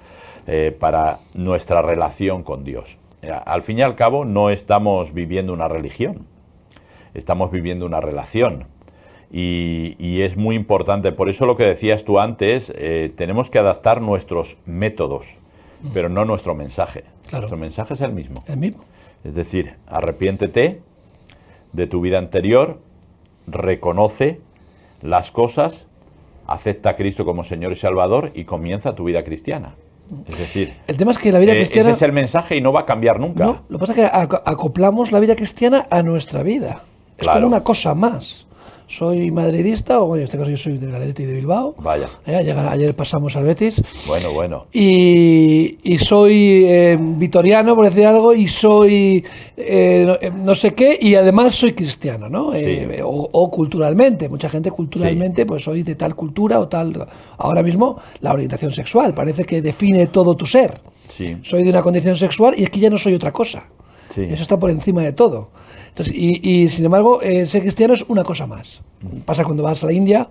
eh, 0.46 0.74
para 0.78 1.20
nuestra 1.34 1.82
relación 1.82 2.42
con 2.42 2.64
Dios. 2.64 2.96
Eh, 3.22 3.30
al 3.30 3.62
fin 3.62 3.78
y 3.78 3.82
al 3.82 3.94
cabo 3.96 4.24
no 4.24 4.50
estamos 4.50 5.12
viviendo 5.12 5.52
una 5.52 5.68
religión, 5.68 6.26
estamos 7.14 7.50
viviendo 7.50 7.86
una 7.86 8.00
relación. 8.00 8.66
Y, 9.30 10.22
es 10.22 10.36
muy 10.36 10.56
importante. 10.56 11.12
Por 11.12 11.28
eso 11.28 11.44
lo 11.44 11.56
que 11.56 11.64
decías 11.64 12.04
tú 12.04 12.18
antes, 12.18 12.72
eh, 12.76 13.12
tenemos 13.14 13.50
que 13.50 13.58
adaptar 13.58 14.00
nuestros 14.00 14.56
métodos, 14.64 15.38
mm. 15.82 15.88
pero 15.92 16.08
no 16.08 16.24
nuestro 16.24 16.54
mensaje. 16.54 17.04
Nuestro 17.30 17.58
mensaje 17.58 17.92
es 17.94 18.00
el 18.00 18.12
mismo. 18.12 18.42
El 18.46 18.56
mismo. 18.56 18.84
Es 19.24 19.34
decir, 19.34 19.76
arrepiéntete 19.86 20.80
de 21.72 21.86
tu 21.86 22.00
vida 22.00 22.18
anterior, 22.18 22.80
reconoce 23.50 24.40
las 25.02 25.30
cosas, 25.30 25.86
acepta 26.46 26.90
a 26.90 26.96
Cristo 26.96 27.24
como 27.24 27.44
Señor 27.44 27.72
y 27.72 27.76
Salvador 27.76 28.32
y 28.34 28.44
comienza 28.44 28.94
tu 28.94 29.04
vida 29.04 29.24
cristiana. 29.24 29.74
Es 30.26 30.38
decir, 30.38 30.74
el 30.86 30.96
tema 30.96 31.10
es 31.10 31.18
que 31.18 31.30
la 31.30 31.38
vida 31.38 31.52
eh, 31.52 31.58
cristiana. 31.58 31.90
Ese 31.90 31.96
es 31.96 32.02
el 32.02 32.12
mensaje 32.12 32.56
y 32.56 32.60
no 32.60 32.72
va 32.72 32.80
a 32.80 32.86
cambiar 32.86 33.20
nunca. 33.20 33.44
No, 33.44 33.62
lo 33.68 33.78
que 33.78 33.80
pasa 33.80 33.92
es 33.92 33.96
que 33.96 34.38
acoplamos 34.44 35.12
la 35.12 35.20
vida 35.20 35.36
cristiana 35.36 35.86
a 35.90 36.02
nuestra 36.02 36.42
vida. 36.42 36.82
Es 37.18 37.28
como 37.28 37.46
una 37.46 37.62
cosa 37.62 37.94
más 37.94 38.47
soy 38.88 39.30
madridista, 39.30 40.00
o 40.00 40.16
en 40.16 40.22
este 40.22 40.38
caso 40.38 40.50
yo 40.50 40.56
soy 40.56 40.78
del 40.78 40.94
Atleti 40.94 41.24
de 41.24 41.34
Bilbao. 41.34 41.74
Vaya. 41.78 42.08
Eh, 42.26 42.34
ayer, 42.34 42.94
pasamos 42.94 43.36
al 43.36 43.44
Betis. 43.44 43.82
Bueno, 44.06 44.32
bueno. 44.32 44.66
Y, 44.72 45.76
soy 45.98 46.64
eh, 46.66 46.98
vitoriano, 46.98 47.76
por 47.76 47.84
decir 47.84 48.06
algo, 48.06 48.32
y 48.32 48.48
soy 48.48 49.22
eh, 49.56 50.30
no, 50.34 50.54
sé 50.54 50.72
qué, 50.72 50.98
y 51.00 51.14
además 51.14 51.54
soy 51.54 51.74
cristiano, 51.74 52.28
¿no? 52.28 52.52
O, 53.04 53.50
culturalmente. 53.50 54.28
Mucha 54.28 54.48
gente 54.48 54.70
culturalmente, 54.70 55.44
pues 55.44 55.64
soy 55.64 55.82
de 55.82 55.94
tal 55.94 56.14
cultura 56.14 56.58
o 56.58 56.68
tal. 56.68 57.06
Ahora 57.36 57.62
mismo, 57.62 58.00
la 58.20 58.32
orientación 58.32 58.70
sexual 58.70 59.12
parece 59.12 59.44
que 59.44 59.60
define 59.60 60.06
todo 60.06 60.34
tu 60.34 60.46
ser. 60.46 60.80
Sí. 61.08 61.36
Soy 61.42 61.62
de 61.62 61.70
una 61.70 61.82
condición 61.82 62.16
sexual 62.16 62.54
y 62.56 62.64
es 62.64 62.70
que 62.70 62.80
ya 62.80 62.88
no 62.88 62.96
soy 62.96 63.14
otra 63.14 63.32
cosa. 63.32 63.64
Sí. 64.14 64.22
Eso 64.22 64.42
está 64.42 64.58
por 64.58 64.70
encima 64.70 65.02
de 65.02 65.12
todo 65.12 65.50
y, 66.06 66.68
sin 66.68 66.84
embargo, 66.84 67.20
eh, 67.22 67.46
ser 67.46 67.62
cristiano 67.62 67.94
es 67.94 68.04
una 68.08 68.24
cosa 68.24 68.46
más. 68.46 68.80
Pasa 69.24 69.44
cuando 69.44 69.62
vas 69.62 69.82
a 69.82 69.86
la 69.86 69.92
India 69.92 70.28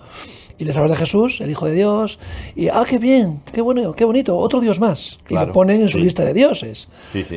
y 0.57 0.65
les 0.65 0.75
hablas 0.75 0.91
de 0.91 0.97
Jesús, 0.97 1.41
el 1.41 1.51
Hijo 1.51 1.65
de 1.65 1.73
Dios, 1.73 2.19
y 2.55 2.69
ah, 2.69 2.85
qué 2.87 2.97
bien, 2.97 3.41
qué 3.51 3.61
bueno, 3.61 3.93
qué 3.93 4.05
bonito, 4.05 4.37
otro 4.37 4.59
Dios 4.59 4.79
más. 4.79 5.17
y 5.29 5.33
lo 5.33 5.51
ponen 5.51 5.81
en 5.81 5.89
su 5.89 5.99
lista 5.99 6.23
de 6.23 6.33
dioses. 6.33 6.89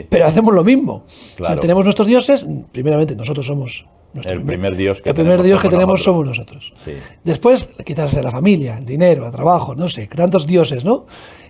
Pero 0.09 0.27
hacemos 0.27 0.55
lo 0.55 0.65
mismo. 0.65 1.05
tenemos 1.61 1.85
nuestros 1.85 2.07
dioses, 2.07 2.47
primeramente 2.73 3.15
nosotros 3.17 3.47
somos 3.47 3.85
el 4.25 4.43
primer 4.43 4.75
Dios 4.75 5.01
que 5.01 5.11
el 5.11 5.15
primer 5.15 5.41
Dios 5.43 5.61
que 5.61 5.69
tenemos 5.69 6.03
somos 6.03 6.27
nosotros. 6.27 6.73
Después, 7.25 7.69
quizás 7.85 8.13
la 8.15 8.31
familia, 8.31 8.79
el 8.79 8.87
dinero, 8.87 9.27
el 9.27 9.33
trabajo, 9.33 9.75
no 9.75 9.89
sé, 9.89 10.07
tantos 10.09 10.47
dioses, 10.47 10.85
¿no? 10.85 11.07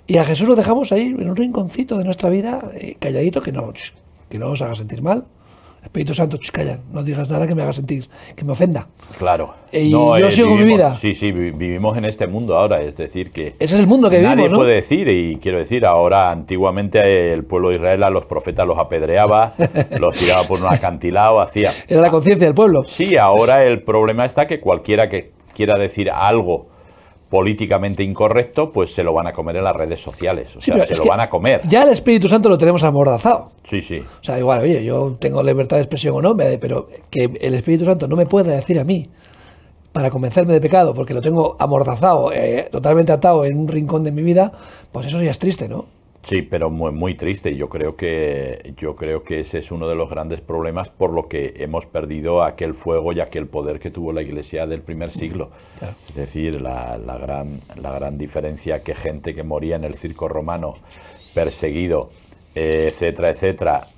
Y 0.06 0.16
a 0.16 0.24
Jesús 0.24 0.48
lo 0.48 0.56
dejamos 0.56 0.92
ahí 0.92 1.14
en 1.16 1.30
un 1.30 1.36
rinconcito 1.36 1.96
de 1.96 2.04
nuestra 2.04 2.28
vida, 2.30 2.60
eh, 2.74 2.96
calladito, 2.98 3.42
que 3.42 3.52
no, 3.52 3.72
que 4.28 4.38
no 4.38 4.50
os 4.50 4.60
haga 4.60 4.74
sentir 4.74 5.02
mal. 5.02 5.24
Espíritu 5.82 6.14
Santo, 6.14 6.38
calla, 6.52 6.78
no 6.92 7.02
digas 7.02 7.28
nada 7.28 7.46
que 7.46 7.54
me 7.54 7.62
haga 7.62 7.72
sentir, 7.72 8.08
que 8.36 8.44
me 8.44 8.52
ofenda. 8.52 8.86
Claro. 9.18 9.54
Y 9.72 9.90
yo 9.90 10.16
eh, 10.16 10.30
sigo 10.30 10.54
mi 10.54 10.64
vida. 10.64 10.94
Sí, 10.94 11.14
sí, 11.14 11.32
vivimos 11.32 11.96
en 11.96 12.04
este 12.04 12.26
mundo 12.26 12.56
ahora, 12.56 12.80
es 12.80 12.96
decir, 12.96 13.30
que... 13.30 13.54
Ese 13.58 13.74
es 13.74 13.80
el 13.80 13.86
mundo 13.86 14.10
que 14.10 14.20
nadie 14.20 14.36
vivimos, 14.36 14.58
puede 14.58 14.74
decir, 14.74 15.08
y 15.08 15.38
quiero 15.42 15.58
decir, 15.58 15.86
ahora 15.86 16.30
antiguamente 16.30 17.32
el 17.32 17.44
pueblo 17.44 17.70
de 17.70 17.76
Israel 17.76 18.02
a 18.02 18.10
los 18.10 18.26
profetas 18.26 18.66
los 18.66 18.78
apedreaba, 18.78 19.54
los 19.98 20.14
tiraba 20.14 20.46
por 20.46 20.60
un 20.60 20.66
acantilado, 20.66 21.40
hacía... 21.40 21.72
Era 21.88 22.02
la 22.02 22.10
conciencia 22.10 22.46
del 22.46 22.54
pueblo. 22.54 22.82
Sí, 22.86 23.16
ahora 23.16 23.64
el 23.64 23.82
problema 23.82 24.24
está 24.24 24.46
que 24.46 24.60
cualquiera 24.60 25.08
que 25.08 25.32
quiera 25.54 25.78
decir 25.78 26.10
algo 26.10 26.69
políticamente 27.30 28.02
incorrecto, 28.02 28.72
pues 28.72 28.92
se 28.92 29.04
lo 29.04 29.14
van 29.14 29.28
a 29.28 29.32
comer 29.32 29.56
en 29.56 29.64
las 29.64 29.74
redes 29.74 30.02
sociales. 30.02 30.56
O 30.56 30.60
sea, 30.60 30.84
se 30.84 30.96
lo 30.96 31.04
van 31.06 31.20
a 31.20 31.30
comer. 31.30 31.62
Ya 31.68 31.84
el 31.84 31.90
Espíritu 31.90 32.28
Santo 32.28 32.48
lo 32.48 32.58
tenemos 32.58 32.82
amordazado. 32.82 33.52
Sí, 33.64 33.80
sí. 33.80 34.00
O 34.00 34.24
sea, 34.24 34.36
igual, 34.38 34.62
oye, 34.62 34.84
yo 34.84 35.16
tengo 35.18 35.40
libertad 35.42 35.76
de 35.76 35.82
expresión 35.84 36.16
o 36.16 36.20
no, 36.20 36.36
pero 36.36 36.88
que 37.08 37.30
el 37.40 37.54
Espíritu 37.54 37.84
Santo 37.84 38.08
no 38.08 38.16
me 38.16 38.26
pueda 38.26 38.52
decir 38.52 38.80
a 38.80 38.84
mí 38.84 39.08
para 39.92 40.10
convencerme 40.10 40.52
de 40.54 40.60
pecado, 40.60 40.92
porque 40.92 41.14
lo 41.14 41.20
tengo 41.20 41.56
amordazado, 41.58 42.32
eh, 42.32 42.68
totalmente 42.70 43.12
atado 43.12 43.44
en 43.44 43.58
un 43.58 43.68
rincón 43.68 44.02
de 44.02 44.12
mi 44.12 44.22
vida, 44.22 44.52
pues 44.92 45.06
eso 45.06 45.22
ya 45.22 45.30
es 45.30 45.38
triste, 45.38 45.68
¿no? 45.68 45.86
Sí, 46.22 46.42
pero 46.42 46.70
muy, 46.70 46.92
muy 46.92 47.14
triste. 47.14 47.56
Yo 47.56 47.68
creo 47.68 47.96
que 47.96 48.74
yo 48.76 48.94
creo 48.94 49.24
que 49.24 49.40
ese 49.40 49.58
es 49.58 49.72
uno 49.72 49.88
de 49.88 49.94
los 49.94 50.10
grandes 50.10 50.40
problemas 50.40 50.88
por 50.88 51.12
lo 51.12 51.28
que 51.28 51.54
hemos 51.58 51.86
perdido 51.86 52.42
aquel 52.42 52.74
fuego 52.74 53.12
y 53.12 53.20
aquel 53.20 53.46
poder 53.46 53.80
que 53.80 53.90
tuvo 53.90 54.12
la 54.12 54.22
Iglesia 54.22 54.66
del 54.66 54.82
primer 54.82 55.10
siglo. 55.10 55.50
Es 56.08 56.14
decir, 56.14 56.60
la, 56.60 56.98
gran 56.98 57.60
la 57.76 57.92
gran 57.92 58.18
diferencia 58.18 58.82
que 58.82 58.94
gente 58.94 59.34
que 59.34 59.42
moría 59.42 59.76
en 59.76 59.84
el 59.84 59.94
circo 59.94 60.28
romano, 60.28 60.76
perseguido, 61.34 62.10
eh, 62.54 62.88
etcétera, 62.92 63.30
etcétera, 63.30 63.88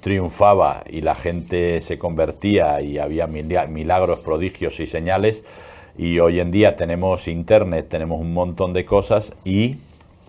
triunfaba 0.00 0.82
y 0.88 1.00
la 1.02 1.14
gente 1.14 1.80
se 1.80 1.98
convertía 1.98 2.80
y 2.80 2.98
había 2.98 3.26
milagros, 3.26 4.20
prodigios 4.20 4.80
y 4.80 4.86
señales 4.86 5.44
Y 5.96 6.18
hoy 6.20 6.40
en 6.40 6.50
día 6.50 6.76
tenemos 6.76 7.28
internet, 7.28 7.88
tenemos 7.88 8.20
un 8.20 8.32
montón 8.32 8.72
de 8.72 8.84
cosas 8.84 9.32
y 9.44 9.78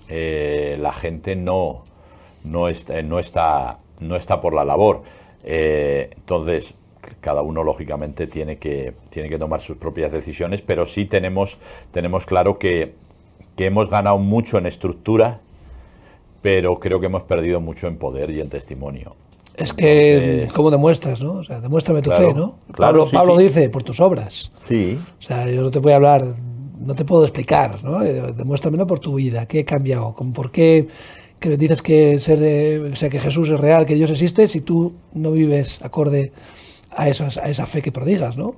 eh, 0.10 0.78
la 0.80 0.92
gente 0.92 1.36
no, 1.36 1.86
no, 2.44 2.68
está, 2.68 3.02
no, 3.04 3.20
está, 3.20 3.78
no 4.02 4.16
está 4.16 4.42
por 4.42 4.54
la 4.54 4.66
labor. 4.66 5.04
Eh, 5.44 6.10
entonces, 6.16 6.74
cada 7.22 7.42
uno 7.42 7.64
lógicamente 7.64 8.28
tiene 8.28 8.58
que, 8.58 8.94
tiene 9.10 9.30
que 9.30 9.38
tomar 9.38 9.62
sus 9.62 9.78
propias 9.78 10.12
decisiones, 10.12 10.62
pero 10.62 10.86
sí 10.86 11.06
tenemos, 11.06 11.60
tenemos 11.92 12.26
claro 12.26 12.58
que, 12.58 12.96
que 13.56 13.68
hemos 13.68 13.90
ganado 13.90 14.18
mucho 14.18 14.58
en 14.58 14.66
estructura, 14.66 15.40
pero 16.42 16.80
creo 16.80 17.00
que 17.00 17.06
hemos 17.06 17.24
perdido 17.24 17.62
mucho 17.62 17.88
en 17.88 17.98
poder 17.98 18.32
y 18.32 18.42
en 18.42 18.50
testimonio. 18.50 19.16
Es 19.56 19.74
que, 19.74 20.48
¿cómo 20.56 20.72
demuestras, 20.72 21.20
no? 21.20 21.34
O 21.34 21.44
sea, 21.44 21.60
demuéstrame 21.60 22.02
tu 22.02 22.12
fe, 22.12 22.34
¿no? 22.34 22.56
Claro, 22.72 23.04
Pablo, 23.04 23.12
Pablo 23.12 23.38
dice, 23.38 23.70
por 23.70 23.84
tus 23.84 24.00
obras. 24.00 24.50
Sí. 24.70 24.98
O 25.20 25.22
sea, 25.22 25.50
yo 25.50 25.62
no 25.62 25.70
te 25.70 25.80
voy 25.80 25.92
a 25.92 25.98
hablar, 25.98 26.24
no 26.80 26.96
te 26.96 27.06
puedo 27.06 27.24
explicar, 27.24 27.84
¿no? 27.84 28.02
Eh, 28.04 28.34
Demuéstramelo 28.36 28.88
por 28.88 29.00
tu 29.00 29.16
vida, 29.16 29.46
qué 29.46 29.60
he 29.60 29.66
cambiado, 29.66 30.14
con 30.14 30.34
por 30.34 30.52
qué 30.52 30.88
que 31.40 31.56
dices 31.56 31.82
que, 31.82 32.20
ser, 32.20 32.40
eh, 32.42 32.92
o 32.92 32.96
sea, 32.98 33.10
que 33.10 33.18
Jesús 33.20 33.50
es 33.50 33.58
real, 33.60 33.86
que 33.86 33.96
Dios 33.96 34.12
existe, 34.12 34.48
si 34.50 34.60
tú 34.62 34.94
no 35.14 35.32
vives 35.32 35.80
acorde 35.82 36.34
a, 36.92 37.08
esas, 37.08 37.38
a 37.38 37.50
esa 37.50 37.66
fe 37.66 37.82
que 37.82 37.92
prodigas, 37.94 38.36
¿no? 38.38 38.56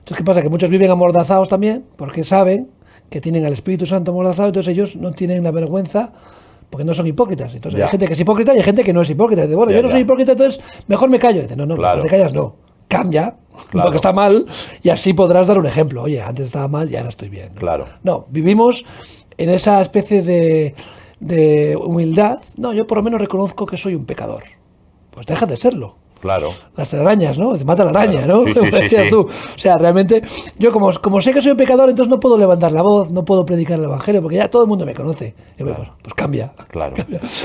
Entonces, 0.00 0.18
¿qué 0.18 0.24
pasa? 0.24 0.42
Que 0.42 0.50
muchos 0.50 0.68
viven 0.68 0.90
amordazados 0.90 1.48
también, 1.48 1.84
porque 1.96 2.22
saben 2.22 2.68
que 3.08 3.22
tienen 3.22 3.46
al 3.46 3.54
Espíritu 3.54 3.86
Santo 3.86 4.10
amordazado, 4.10 4.48
entonces 4.48 4.70
ellos 4.72 4.96
no 4.96 5.12
tienen 5.12 5.42
la 5.42 5.50
vergüenza 5.50 6.12
porque 6.68 6.84
no 6.84 6.92
son 6.92 7.06
hipócritas. 7.06 7.54
Entonces 7.54 7.78
Ya. 7.78 7.84
hay 7.86 7.90
gente 7.90 8.06
que 8.06 8.12
es 8.12 8.20
hipócrita 8.20 8.52
y 8.52 8.58
hay 8.58 8.62
gente 8.64 8.82
que 8.84 8.92
no 8.92 9.00
es 9.00 9.08
hipócrita. 9.08 9.42
Dice, 9.42 9.54
bueno, 9.54 9.70
Ya, 9.70 9.78
yo 9.78 9.82
no 9.82 9.88
ya. 9.88 9.92
soy 9.92 10.00
hipócrita, 10.02 10.32
entonces 10.32 10.60
mejor 10.88 11.08
me 11.08 11.18
callo. 11.18 11.40
Dice, 11.40 11.56
no, 11.56 11.64
no, 11.64 11.74
Claro. 11.76 11.98
no 11.98 12.02
te 12.02 12.08
callas, 12.10 12.34
no. 12.34 12.56
Cambia, 12.88 13.34
Claro. 13.70 13.86
porque 13.86 13.96
está 13.96 14.12
mal, 14.12 14.46
y 14.82 14.88
así 14.90 15.12
podrás 15.14 15.46
dar 15.46 15.58
un 15.58 15.66
ejemplo. 15.66 16.02
Oye, 16.02 16.20
antes 16.20 16.46
estaba 16.46 16.66
mal 16.68 16.90
y 16.90 16.96
ahora 16.96 17.08
estoy 17.10 17.28
bien. 17.28 17.50
Claro. 17.54 17.86
No, 18.02 18.26
vivimos 18.30 18.84
en 19.36 19.50
esa 19.50 19.80
especie 19.80 20.22
de, 20.22 20.74
de 21.20 21.76
humildad. 21.76 22.38
No, 22.56 22.72
yo 22.72 22.86
por 22.86 22.98
lo 22.98 23.02
menos 23.04 23.20
reconozco 23.20 23.64
que 23.66 23.76
soy 23.76 23.94
un 23.94 24.04
pecador. 24.06 24.42
Pues 25.10 25.26
deja 25.26 25.46
de 25.46 25.56
serlo. 25.56 25.96
Claro. 26.20 26.50
Las 26.76 26.88
telarañas, 26.88 27.36
¿no? 27.36 27.54
Te 27.56 27.64
mata 27.64 27.84
la 27.84 27.90
araña, 27.90 28.22
Claro. 28.22 28.36
¿no? 28.38 28.44
Sí, 28.44 28.48
sí, 28.54 28.58
Como 28.60 28.70
sí, 28.72 28.78
decías 28.82 29.04
sí. 29.04 29.10
tú. 29.10 29.20
O 29.28 29.58
sea, 29.58 29.76
realmente, 29.76 30.22
yo 30.58 30.72
como, 30.72 30.90
como 31.00 31.20
sé 31.20 31.32
que 31.34 31.42
soy 31.42 31.50
un 31.52 31.56
pecador, 31.58 31.90
entonces 31.90 32.10
no 32.10 32.18
puedo 32.18 32.38
levantar 32.38 32.72
la 32.72 32.80
voz, 32.82 33.10
no 33.10 33.24
puedo 33.24 33.44
predicar 33.44 33.78
el 33.78 33.84
evangelio, 33.84 34.22
porque 34.22 34.36
ya 34.36 34.48
todo 34.48 34.62
el 34.62 34.68
mundo 34.68 34.86
me 34.86 34.94
conoce. 34.94 35.34
Y 35.58 35.62
pues, 35.64 35.76
pues 36.02 36.14
cambia. 36.14 36.52
Claro. 36.68 36.94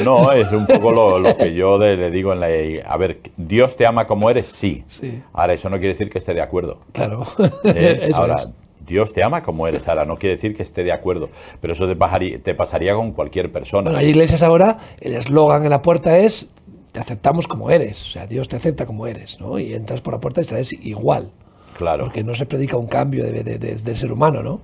No, 0.03 0.31
es 0.31 0.49
un 0.51 0.65
poco 0.65 0.91
lo, 0.91 1.19
lo 1.19 1.35
que 1.35 1.53
yo 1.53 1.77
de- 1.77 1.97
le 1.97 2.09
digo 2.11 2.31
en 2.33 2.39
la... 2.39 2.47
A 2.89 2.95
ver, 2.97 3.19
¿Dios 3.35 3.75
te 3.75 3.85
ama 3.85 4.07
como 4.07 4.29
eres? 4.29 4.47
Sí. 4.47 4.85
Sí. 4.87 5.21
Ahora, 5.33 5.53
eso 5.53 5.69
no 5.69 5.77
quiere 5.77 5.93
decir 5.93 6.09
que 6.09 6.17
esté 6.19 6.33
de 6.33 6.41
acuerdo. 6.41 6.77
Claro. 6.93 7.23
¿eh? 7.65 8.09
Ahora, 8.15 8.35
es. 8.35 8.49
Dios 8.87 9.13
te 9.13 9.23
ama 9.23 9.43
como 9.43 9.67
eres. 9.67 9.87
Ahora, 9.87 10.05
no 10.05 10.17
quiere 10.17 10.35
decir 10.35 10.55
que 10.55 10.63
esté 10.63 10.83
de 10.83 10.91
acuerdo. 10.91 11.29
Pero 11.61 11.73
eso 11.73 11.85
te 11.87 11.95
pasaría, 11.95 12.39
te 12.41 12.55
pasaría 12.55 12.95
con 12.95 13.11
cualquier 13.11 13.51
persona. 13.51 13.83
Bueno, 13.83 13.99
hay 13.99 14.07
iglesias 14.07 14.41
ahora, 14.41 14.77
el 15.01 15.13
eslogan 15.13 15.63
en 15.65 15.69
la 15.69 15.81
puerta 15.83 16.17
es 16.17 16.47
te 16.91 16.99
aceptamos 16.99 17.47
como 17.47 17.69
eres, 17.69 18.01
o 18.01 18.11
sea, 18.11 18.27
Dios 18.27 18.47
te 18.49 18.55
acepta 18.55 18.85
como 18.85 19.05
eres, 19.07 19.39
¿no? 19.39 19.59
Y 19.59 19.73
entras 19.73 20.01
por 20.01 20.13
la 20.13 20.19
puerta 20.19 20.41
y 20.41 20.43
estás 20.43 20.73
igual, 20.73 21.29
claro. 21.77 22.05
porque 22.05 22.23
no 22.23 22.33
se 22.35 22.45
predica 22.45 22.77
un 22.77 22.87
cambio 22.87 23.23
de- 23.25 23.43
de- 23.43 23.57
de- 23.59 23.75
del 23.75 23.97
ser 23.97 24.11
humano, 24.11 24.41
¿no? 24.41 24.59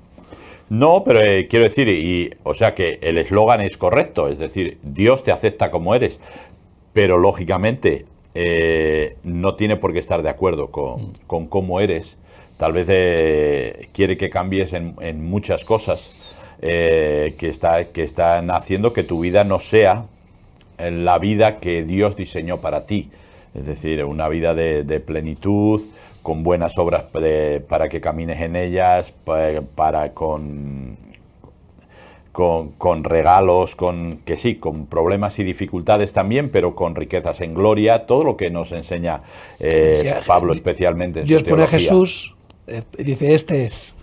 No, 0.69 1.03
pero 1.03 1.21
eh, 1.21 1.47
quiero 1.47 1.65
decir, 1.65 1.87
y, 1.89 2.31
o 2.43 2.55
sea 2.55 2.73
que 2.73 2.97
el 3.03 3.19
eslogan 3.19 3.61
es 3.61 3.77
correcto, 3.77 4.27
es 4.29 4.39
decir, 4.39 4.79
Dios 4.81 5.23
te 5.23 5.31
acepta 5.31 5.69
como 5.69 5.93
eres, 5.93 6.19
pero 6.93 7.17
lógicamente 7.19 8.05
eh, 8.33 9.15
no 9.23 9.55
tiene 9.55 9.77
por 9.77 9.93
qué 9.93 9.99
estar 9.99 10.23
de 10.23 10.29
acuerdo 10.29 10.71
con, 10.71 11.13
con 11.27 11.45
cómo 11.47 11.79
eres. 11.79 12.17
Tal 12.57 12.73
vez 12.73 12.87
eh, 12.89 13.89
quiere 13.93 14.17
que 14.17 14.29
cambies 14.29 14.73
en, 14.73 14.95
en 15.01 15.23
muchas 15.23 15.63
cosas 15.65 16.11
que, 16.61 17.35
está, 17.41 17.85
que 17.89 18.01
están 18.01 18.49
haciendo 18.49 18.91
que 18.91 19.03
tu 19.03 19.19
vida 19.19 19.43
no 19.43 19.59
sea 19.59 20.05
la 20.77 21.17
vida 21.19 21.59
que 21.59 21.83
Dios 21.83 22.15
diseñó 22.15 22.61
para 22.61 22.85
ti. 22.85 23.09
Es 23.53 23.65
decir, 23.65 24.03
una 24.03 24.27
vida 24.27 24.53
de, 24.53 24.83
de 24.83 24.99
plenitud, 24.99 25.81
con 26.21 26.43
buenas 26.43 26.77
obras 26.77 27.05
de- 27.13 27.61
para 27.67 27.87
que 27.87 28.01
camines 28.01 28.41
en 28.41 28.55
ellas, 28.55 29.11
pa- 29.23 29.61
para, 29.75 30.13
con, 30.13 30.97
con, 32.33 32.71
con 32.71 33.03
regalos, 33.05 33.75
con 33.77 34.17
que 34.25 34.35
sí, 34.35 34.55
con 34.55 34.87
problemas 34.87 35.39
y 35.39 35.43
dificultades 35.45 36.11
también, 36.11 36.49
pero 36.49 36.75
con 36.75 36.95
riquezas 36.95 37.39
en 37.39 37.53
gloria, 37.53 38.05
todo 38.05 38.25
lo 38.25 38.35
que 38.35 38.49
nos 38.49 38.73
enseña 38.73 39.21
eh, 39.59 40.15
Pablo 40.27 40.51
especialmente 40.51 41.21
en 41.21 41.25
Dios 41.27 41.43
su 41.43 41.47
pone 41.47 41.63
a. 41.63 41.67
Jesús, 41.67 42.35
eh, 42.67 42.81
dice, 42.97 43.33
este 43.33 43.63
es, 43.65 43.93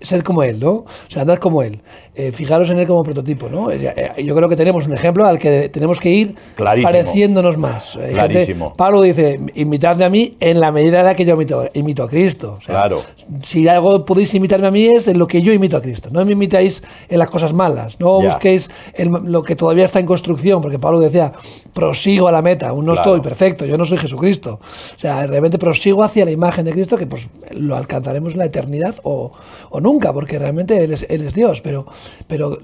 sed 0.00 0.22
como 0.22 0.42
Él, 0.42 0.58
¿no? 0.60 0.70
O 0.72 0.86
sea, 1.08 1.22
andad 1.22 1.38
como 1.38 1.62
Él, 1.62 1.80
Eh, 2.18 2.32
fijaros 2.32 2.70
en 2.70 2.78
Él 2.78 2.86
como 2.86 3.02
prototipo, 3.04 3.46
¿no? 3.50 3.70
Eh, 3.70 3.92
eh, 4.16 4.24
Yo 4.24 4.34
creo 4.34 4.48
que 4.48 4.56
tenemos 4.56 4.86
un 4.86 4.94
ejemplo 4.94 5.26
al 5.26 5.38
que 5.38 5.68
tenemos 5.68 6.00
que 6.00 6.08
ir 6.10 6.34
Clarísimo. 6.54 6.90
pareciéndonos 6.90 7.58
más. 7.58 7.90
Gente- 7.90 8.12
Clarísimo. 8.14 8.72
Pablo 8.74 9.02
dice, 9.02 9.38
imitadme 9.54 10.04
a 10.06 10.08
mí 10.08 10.34
en 10.40 10.58
la 10.58 10.72
medida 10.72 11.00
en 11.00 11.04
la 11.06 11.14
que 11.14 11.26
yo 11.26 11.34
imito, 11.34 11.68
imito 11.74 12.02
a 12.04 12.08
Cristo. 12.08 12.56
O 12.58 12.62
sea, 12.62 12.74
Claro. 12.74 13.02
Si 13.42 13.68
algo 13.68 14.02
podéis 14.06 14.32
imitarme 14.32 14.66
a 14.66 14.70
mí 14.70 14.86
es 14.86 15.08
en 15.08 15.18
lo 15.18 15.26
que 15.26 15.42
yo 15.42 15.52
imito 15.52 15.76
a 15.76 15.82
Cristo. 15.82 16.08
No 16.10 16.24
me 16.24 16.32
imitáis 16.32 16.82
en 17.08 17.18
las 17.18 17.28
cosas 17.28 17.52
malas. 17.52 18.00
No 18.00 18.22
Ya. 18.22 18.28
busquéis 18.30 18.70
en 18.94 19.30
lo 19.30 19.42
que 19.42 19.54
todavía 19.54 19.84
está 19.84 19.98
en 20.00 20.06
construcción, 20.06 20.62
porque 20.62 20.78
Pablo 20.78 21.00
decía, 21.00 21.32
prosigo 21.74 22.28
a 22.28 22.32
la 22.32 22.40
meta. 22.40 22.68
Aún 22.68 22.86
no 22.86 22.94
Claro. 22.94 23.10
estoy 23.16 23.20
perfecto, 23.20 23.66
yo 23.66 23.76
no 23.76 23.84
soy 23.84 23.98
Jesucristo. 23.98 24.58
O 24.96 24.98
sea, 24.98 25.26
realmente 25.26 25.58
prosigo 25.58 26.02
hacia 26.02 26.24
la 26.24 26.30
imagen 26.30 26.64
de 26.64 26.72
Cristo, 26.72 26.96
que 26.96 27.06
pues 27.06 27.28
lo 27.50 27.76
alcanzaremos 27.76 28.32
en 28.32 28.38
la 28.38 28.46
eternidad 28.46 28.94
o, 29.02 29.32
o 29.68 29.80
nunca, 29.86 30.12
porque 30.12 30.38
realmente 30.38 30.72
Él 30.84 30.92
es, 30.92 31.06
Él 31.08 31.22
es 31.26 31.32
Dios. 31.34 31.60
Pero, 31.62 31.86
pero 32.26 32.58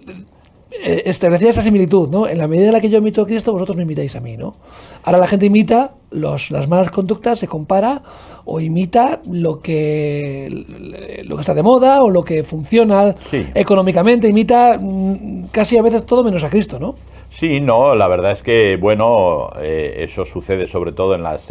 eh, 0.84 1.02
establecía 1.06 1.50
esa 1.50 1.62
similitud, 1.62 2.08
¿no? 2.08 2.26
En 2.26 2.38
la 2.38 2.48
medida 2.48 2.66
en 2.68 2.72
la 2.72 2.80
que 2.80 2.88
yo 2.90 2.98
imito 2.98 3.22
a 3.22 3.26
Cristo, 3.26 3.52
vosotros 3.52 3.76
me 3.76 3.82
imitáis 3.84 4.16
a 4.16 4.20
mí, 4.20 4.36
¿no? 4.36 4.54
Ahora 5.04 5.18
la 5.18 5.26
gente 5.26 5.46
imita 5.46 5.92
los, 6.10 6.50
las 6.50 6.66
malas 6.68 6.90
conductas, 6.90 7.38
se 7.38 7.46
compara 7.46 8.02
o 8.44 8.58
imita 8.60 9.20
lo 9.30 9.60
que, 9.60 10.48
lo 11.24 11.36
que 11.36 11.40
está 11.40 11.54
de 11.54 11.62
moda 11.62 12.02
o 12.02 12.10
lo 12.10 12.24
que 12.24 12.42
funciona 12.42 13.14
Sí. 13.30 13.46
económicamente, 13.54 14.26
imita 14.28 14.78
mm, 14.80 15.48
casi 15.52 15.76
a 15.78 15.82
veces 15.82 16.04
todo 16.06 16.24
menos 16.24 16.42
a 16.42 16.50
Cristo, 16.50 16.78
¿no? 16.78 16.94
Sí, 17.28 17.60
no, 17.60 17.94
la 17.94 18.08
verdad 18.08 18.32
es 18.32 18.42
que, 18.42 18.76
bueno, 18.78 19.50
eh, 19.58 19.94
eso 20.04 20.24
sucede 20.26 20.66
sobre 20.66 20.92
todo 20.92 21.14
en 21.14 21.22
los 21.22 21.50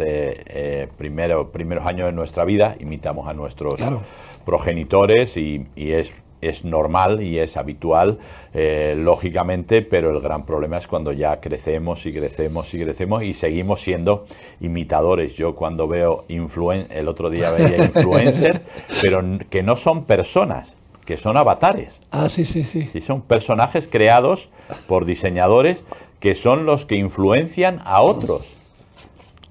primeros 0.96 1.86
años 1.86 2.06
de 2.06 2.12
nuestra 2.12 2.44
vida, 2.44 2.76
imitamos 2.78 3.26
a 3.26 3.34
nuestros 3.34 3.74
Claro. 3.74 4.00
Progenitores 4.44 5.36
y, 5.36 5.66
y 5.76 5.92
es, 5.92 6.12
es 6.40 6.64
normal 6.64 7.22
y 7.22 7.38
es 7.38 7.56
habitual, 7.56 8.18
eh, 8.52 8.94
lógicamente, 8.98 9.80
pero 9.82 10.10
el 10.10 10.20
gran 10.20 10.44
problema 10.44 10.76
es 10.78 10.86
cuando 10.88 11.12
ya 11.12 11.40
crecemos 11.40 12.04
y 12.06 12.12
crecemos 12.12 12.72
y 12.74 12.82
crecemos 12.82 13.22
y 13.22 13.32
seguimos 13.34 13.80
siendo 13.80 14.26
imitadores. 14.60 15.34
Yo 15.34 15.54
cuando 15.54 15.86
veo 15.88 16.24
influen 16.28 16.86
el 16.90 17.08
otro 17.08 17.30
día 17.30 17.50
veía 17.50 17.76
influencer, 17.84 18.62
pero 19.00 19.22
que 19.50 19.62
no 19.62 19.76
son 19.76 20.04
personas, 20.04 20.76
que 21.04 21.16
son 21.16 21.36
avatares. 21.36 22.02
Ah, 22.10 22.28
sí, 22.28 22.44
sí, 22.44 22.64
sí. 22.64 22.88
Sí, 22.92 23.00
son 23.00 23.22
personajes 23.22 23.88
creados 23.88 24.50
por 24.88 25.04
diseñadores 25.04 25.84
que 26.20 26.34
son 26.36 26.66
los 26.66 26.86
que 26.86 26.96
influencian 26.96 27.80
a 27.84 28.00
otros. 28.02 28.42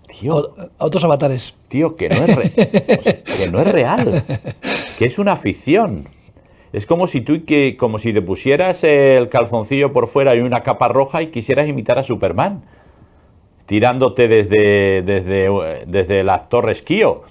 Tío, 0.07 0.53
a 0.77 0.85
otros 0.85 1.03
avatares. 1.03 1.53
tío, 1.67 1.95
que 1.95 2.07
no 2.09 2.15
es, 2.25 2.35
re- 2.35 2.97
o 2.99 3.03
sea, 3.03 3.23
que 3.23 3.49
no 3.49 3.59
es 3.59 3.67
real, 3.71 4.23
que 5.01 5.07
es 5.07 5.17
una 5.17 5.35
ficción. 5.35 6.09
Es 6.73 6.85
como 6.85 7.07
si 7.07 7.21
tú 7.21 7.43
que, 7.43 7.75
como 7.75 7.97
si 7.97 8.13
te 8.13 8.21
pusieras 8.21 8.83
el 8.83 9.29
calzoncillo 9.29 9.91
por 9.91 10.07
fuera 10.07 10.35
y 10.35 10.41
una 10.41 10.61
capa 10.61 10.89
roja 10.89 11.23
y 11.23 11.31
quisieras 11.31 11.67
imitar 11.67 11.97
a 11.97 12.03
Superman, 12.03 12.61
tirándote 13.65 14.27
desde, 14.27 15.01
desde, 15.01 15.85
desde 15.87 16.23
las 16.23 16.49
torres 16.49 16.83
Kio. 16.83 17.23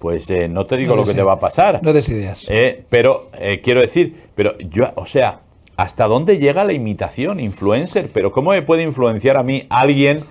Pues 0.00 0.28
eh, 0.30 0.48
no 0.48 0.66
te 0.66 0.76
digo 0.76 0.96
No 0.96 1.02
lo 1.02 1.06
que 1.06 1.14
te 1.14 1.22
va 1.22 1.34
a 1.34 1.38
pasar. 1.38 1.78
No 1.80 1.92
des 1.92 2.08
ideas. 2.08 2.44
Eh, 2.48 2.82
pero 2.88 3.28
eh, 3.38 3.60
quiero 3.62 3.82
decir, 3.82 4.16
pero 4.34 4.58
yo, 4.58 4.90
o 4.96 5.06
sea, 5.06 5.42
¿hasta 5.76 6.08
dónde 6.08 6.38
llega 6.38 6.64
la 6.64 6.72
imitación 6.72 7.38
influencer? 7.38 8.10
Pero 8.12 8.32
¿cómo 8.32 8.50
me 8.50 8.62
puede 8.62 8.82
influenciar 8.82 9.36
a 9.36 9.44
mí 9.44 9.64
alguien 9.70 10.24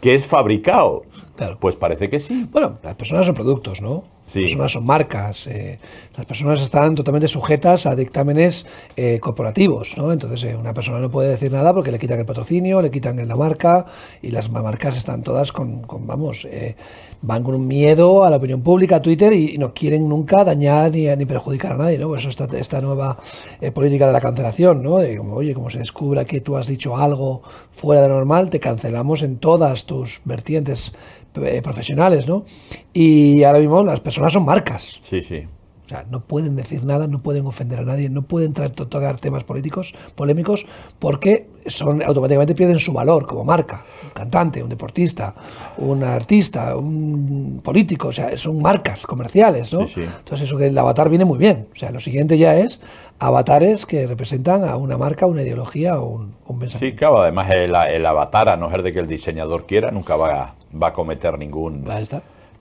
que 0.00 0.16
es 0.16 0.26
fabricado? 0.26 1.04
Claro. 1.36 1.56
Pues 1.60 1.76
parece 1.76 2.10
que 2.10 2.18
sí. 2.18 2.48
Bueno, 2.50 2.80
las 2.82 2.96
personas 2.96 3.26
son 3.26 3.36
productos, 3.36 3.80
¿no? 3.80 4.02
Sí. 4.26 4.40
Las 4.40 4.48
personas 4.50 4.72
son 4.72 4.86
marcas. 4.86 5.46
eh, 5.46 5.78
las 6.16 6.26
personas 6.26 6.62
están 6.62 6.94
totalmente 6.94 7.28
sujetas 7.28 7.84
a 7.86 7.94
dictámenes 7.94 8.64
eh, 8.96 9.18
corporativos, 9.20 9.94
¿no? 9.98 10.10
Entonces, 10.12 10.44
eh, 10.44 10.56
una 10.56 10.72
persona 10.72 11.00
no 11.00 11.10
puede 11.10 11.30
decir 11.30 11.52
nada 11.52 11.74
porque 11.74 11.90
le 11.90 11.98
quitan 11.98 12.18
el 12.18 12.24
patrocinio, 12.26 12.80
le 12.80 12.90
quitan 12.90 13.26
la 13.26 13.36
marca 13.36 13.84
y 14.22 14.28
las 14.28 14.50
ma- 14.50 14.62
marcas 14.62 14.96
están 14.96 15.22
todas 15.22 15.52
con, 15.52 15.82
con, 15.82 16.06
vamos, 16.06 16.46
eh, 16.50 16.76
van 17.20 17.42
con 17.42 17.54
un 17.54 17.66
miedo 17.66 18.24
a 18.24 18.30
la 18.30 18.36
opinión 18.36 18.62
pública, 18.62 18.96
a 18.96 19.02
Twitter 19.02 19.32
y, 19.32 19.54
y 19.54 19.58
no 19.58 19.74
quieren 19.74 20.08
nunca 20.08 20.44
dañar 20.44 20.90
ni, 20.92 21.06
ni 21.14 21.26
perjudicar 21.26 21.72
a 21.72 21.76
nadie, 21.76 21.98
¿no? 21.98 22.08
Por 22.08 22.18
eso 22.18 22.28
esta, 22.30 22.46
esta 22.56 22.80
nueva 22.80 23.18
eh, 23.60 23.70
política 23.70 24.06
de 24.06 24.12
la 24.14 24.20
cancelación, 24.20 24.82
¿no? 24.82 24.98
De 24.98 25.16
como, 25.16 25.34
oye, 25.34 25.52
como 25.52 25.68
se 25.68 25.78
descubra 25.78 26.24
que 26.24 26.40
tú 26.40 26.56
has 26.56 26.66
dicho 26.68 26.96
algo 26.96 27.42
fuera 27.70 28.00
de 28.02 28.08
lo 28.08 28.14
normal, 28.14 28.48
te 28.50 28.60
cancelamos 28.60 29.22
en 29.22 29.36
todas 29.38 29.84
tus 29.86 30.20
vertientes 30.24 30.92
eh, 31.34 31.62
profesionales, 31.62 32.28
¿no? 32.28 32.44
Y 32.92 33.42
ahora 33.44 33.58
mismo 33.58 33.82
las 33.82 34.00
personas 34.00 34.11
son 34.12 34.44
marcas. 34.44 35.00
Sí, 35.04 35.22
sí. 35.22 35.46
sea, 35.92 36.04
no 36.10 36.20
pueden 36.20 36.56
decir 36.56 36.84
nada, 36.84 37.06
no 37.06 37.22
pueden 37.22 37.46
ofender 37.46 37.80
a 37.80 37.84
nadie, 37.84 38.08
no 38.08 38.22
pueden 38.22 38.52
tocar 38.52 39.20
temas 39.20 39.44
políticos, 39.44 39.94
polémicos, 40.14 40.66
porque 40.98 41.48
son 41.66 42.02
automáticamente 42.02 42.54
pierden 42.54 42.78
su 42.78 42.92
valor 42.92 43.26
como 43.26 43.44
marca. 43.44 43.84
Un 44.02 44.10
cantante, 44.10 44.62
un 44.62 44.68
deportista, 44.68 45.34
un 45.78 46.02
artista, 46.02 46.76
un 46.76 47.60
político, 47.62 48.08
o 48.08 48.12
sea, 48.12 48.36
son 48.36 48.60
marcas 48.60 49.06
comerciales, 49.06 49.72
¿no? 49.72 49.82
Entonces 49.82 50.42
eso 50.42 50.56
que 50.56 50.66
el 50.66 50.78
avatar 50.78 51.08
viene 51.08 51.24
muy 51.24 51.38
bien. 51.38 51.68
O 51.74 51.78
sea, 51.78 51.90
lo 51.90 52.00
siguiente 52.00 52.38
ya 52.38 52.56
es 52.56 52.80
avatares 53.18 53.86
que 53.86 54.06
representan 54.06 54.64
a 54.64 54.76
una 54.76 54.96
marca, 54.96 55.26
una 55.26 55.42
ideología 55.42 56.00
o 56.00 56.06
un, 56.06 56.34
un 56.46 56.58
mensaje. 56.58 56.86
Sí, 56.90 56.96
claro, 56.96 57.18
además 57.20 57.50
el, 57.50 58.06
avatar, 58.06 58.48
a 58.48 58.56
no 58.56 58.70
ser 58.70 58.82
de 58.82 58.92
que 58.92 58.98
el 58.98 59.06
diseñador 59.06 59.66
quiera, 59.66 59.90
nunca 59.90 60.16
va, 60.16 60.54
va 60.80 60.88
a 60.88 60.92
cometer 60.92 61.38
ningún, 61.38 61.84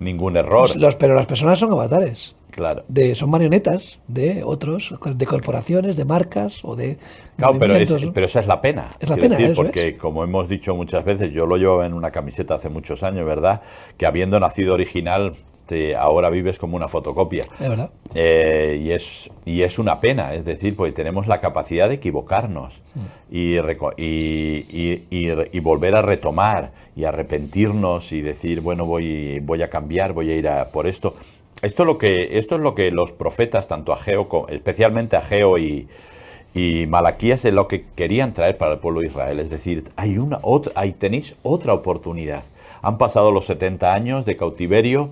ningún 0.01 0.35
error. 0.35 0.75
Los, 0.75 0.95
pero 0.95 1.15
las 1.15 1.27
personas 1.27 1.59
son 1.59 1.71
avatares. 1.71 2.35
Claro. 2.49 2.83
De, 2.89 3.15
son 3.15 3.29
marionetas 3.29 4.01
de 4.07 4.43
otros, 4.43 4.93
de 5.05 5.25
corporaciones, 5.25 5.95
de 5.95 6.03
marcas 6.03 6.59
o 6.63 6.75
de. 6.75 6.97
Claro, 7.37 7.57
pero, 7.57 8.11
pero 8.13 8.25
esa 8.25 8.41
es 8.41 8.47
la 8.47 8.61
pena. 8.61 8.89
Es 8.99 9.09
la 9.09 9.15
pena, 9.15 9.37
decir, 9.37 9.55
porque 9.55 9.95
como 9.95 10.23
hemos 10.23 10.49
dicho 10.49 10.75
muchas 10.75 11.05
veces, 11.05 11.31
yo 11.31 11.45
lo 11.45 11.55
llevaba 11.55 11.85
en 11.85 11.93
una 11.93 12.11
camiseta 12.11 12.55
hace 12.55 12.67
muchos 12.67 13.03
años, 13.03 13.25
¿verdad? 13.25 13.61
Que 13.97 14.05
habiendo 14.05 14.39
nacido 14.39 14.73
original, 14.73 15.35
ahora 15.97 16.29
vives 16.29 16.59
como 16.59 16.75
una 16.75 16.87
fotocopia. 16.87 17.45
Es 17.59 17.69
verdad. 17.69 17.89
Eh, 18.13 18.79
y, 18.83 18.91
es, 18.91 19.29
y 19.45 19.61
es 19.61 19.79
una 19.79 19.99
pena, 19.99 20.33
es 20.33 20.45
decir, 20.45 20.75
porque 20.75 20.91
tenemos 20.91 21.27
la 21.27 21.39
capacidad 21.39 21.87
de 21.87 21.95
equivocarnos 21.95 22.73
mm. 22.95 22.99
y, 23.31 23.57
y, 23.97 25.03
y, 25.09 25.59
volver 25.59 25.95
a 25.95 26.01
retomar 26.01 26.71
y 26.95 27.05
arrepentirnos 27.05 28.11
y 28.11 28.21
decir, 28.21 28.61
bueno, 28.61 28.85
voy, 28.85 29.39
voy 29.39 29.61
a 29.63 29.69
cambiar, 29.69 30.13
voy 30.13 30.31
a 30.31 30.35
ir 30.35 30.47
a 30.47 30.69
por 30.69 30.87
esto. 30.87 31.15
Esto, 31.61 31.85
lo 31.85 31.97
que, 31.97 32.39
esto 32.39 32.55
es 32.55 32.61
lo 32.61 32.73
que 32.73 32.91
los 32.91 33.11
profetas, 33.11 33.67
tanto 33.67 33.93
Ageo, 33.93 34.47
especialmente 34.49 35.15
Ageo 35.15 35.57
y, 35.57 35.87
y 36.55 36.87
Malaquías, 36.87 37.45
es 37.45 37.53
lo 37.53 37.67
que 37.67 37.85
querían 37.95 38.33
traer 38.33 38.57
para 38.57 38.73
el 38.73 38.79
pueblo 38.79 39.01
de 39.01 39.07
Israel. 39.07 39.39
Es 39.39 39.49
decir, 39.49 39.85
hay 39.95 40.17
una, 40.17 40.39
otra, 40.41 40.73
ahí 40.75 40.91
tenéis 40.91 41.35
otra 41.43 41.73
oportunidad. 41.73 42.43
Han 42.81 42.97
pasado 42.97 43.31
los 43.31 43.45
70 43.45 43.93
años 43.93 44.25
de 44.25 44.37
cautiverio, 44.37 45.11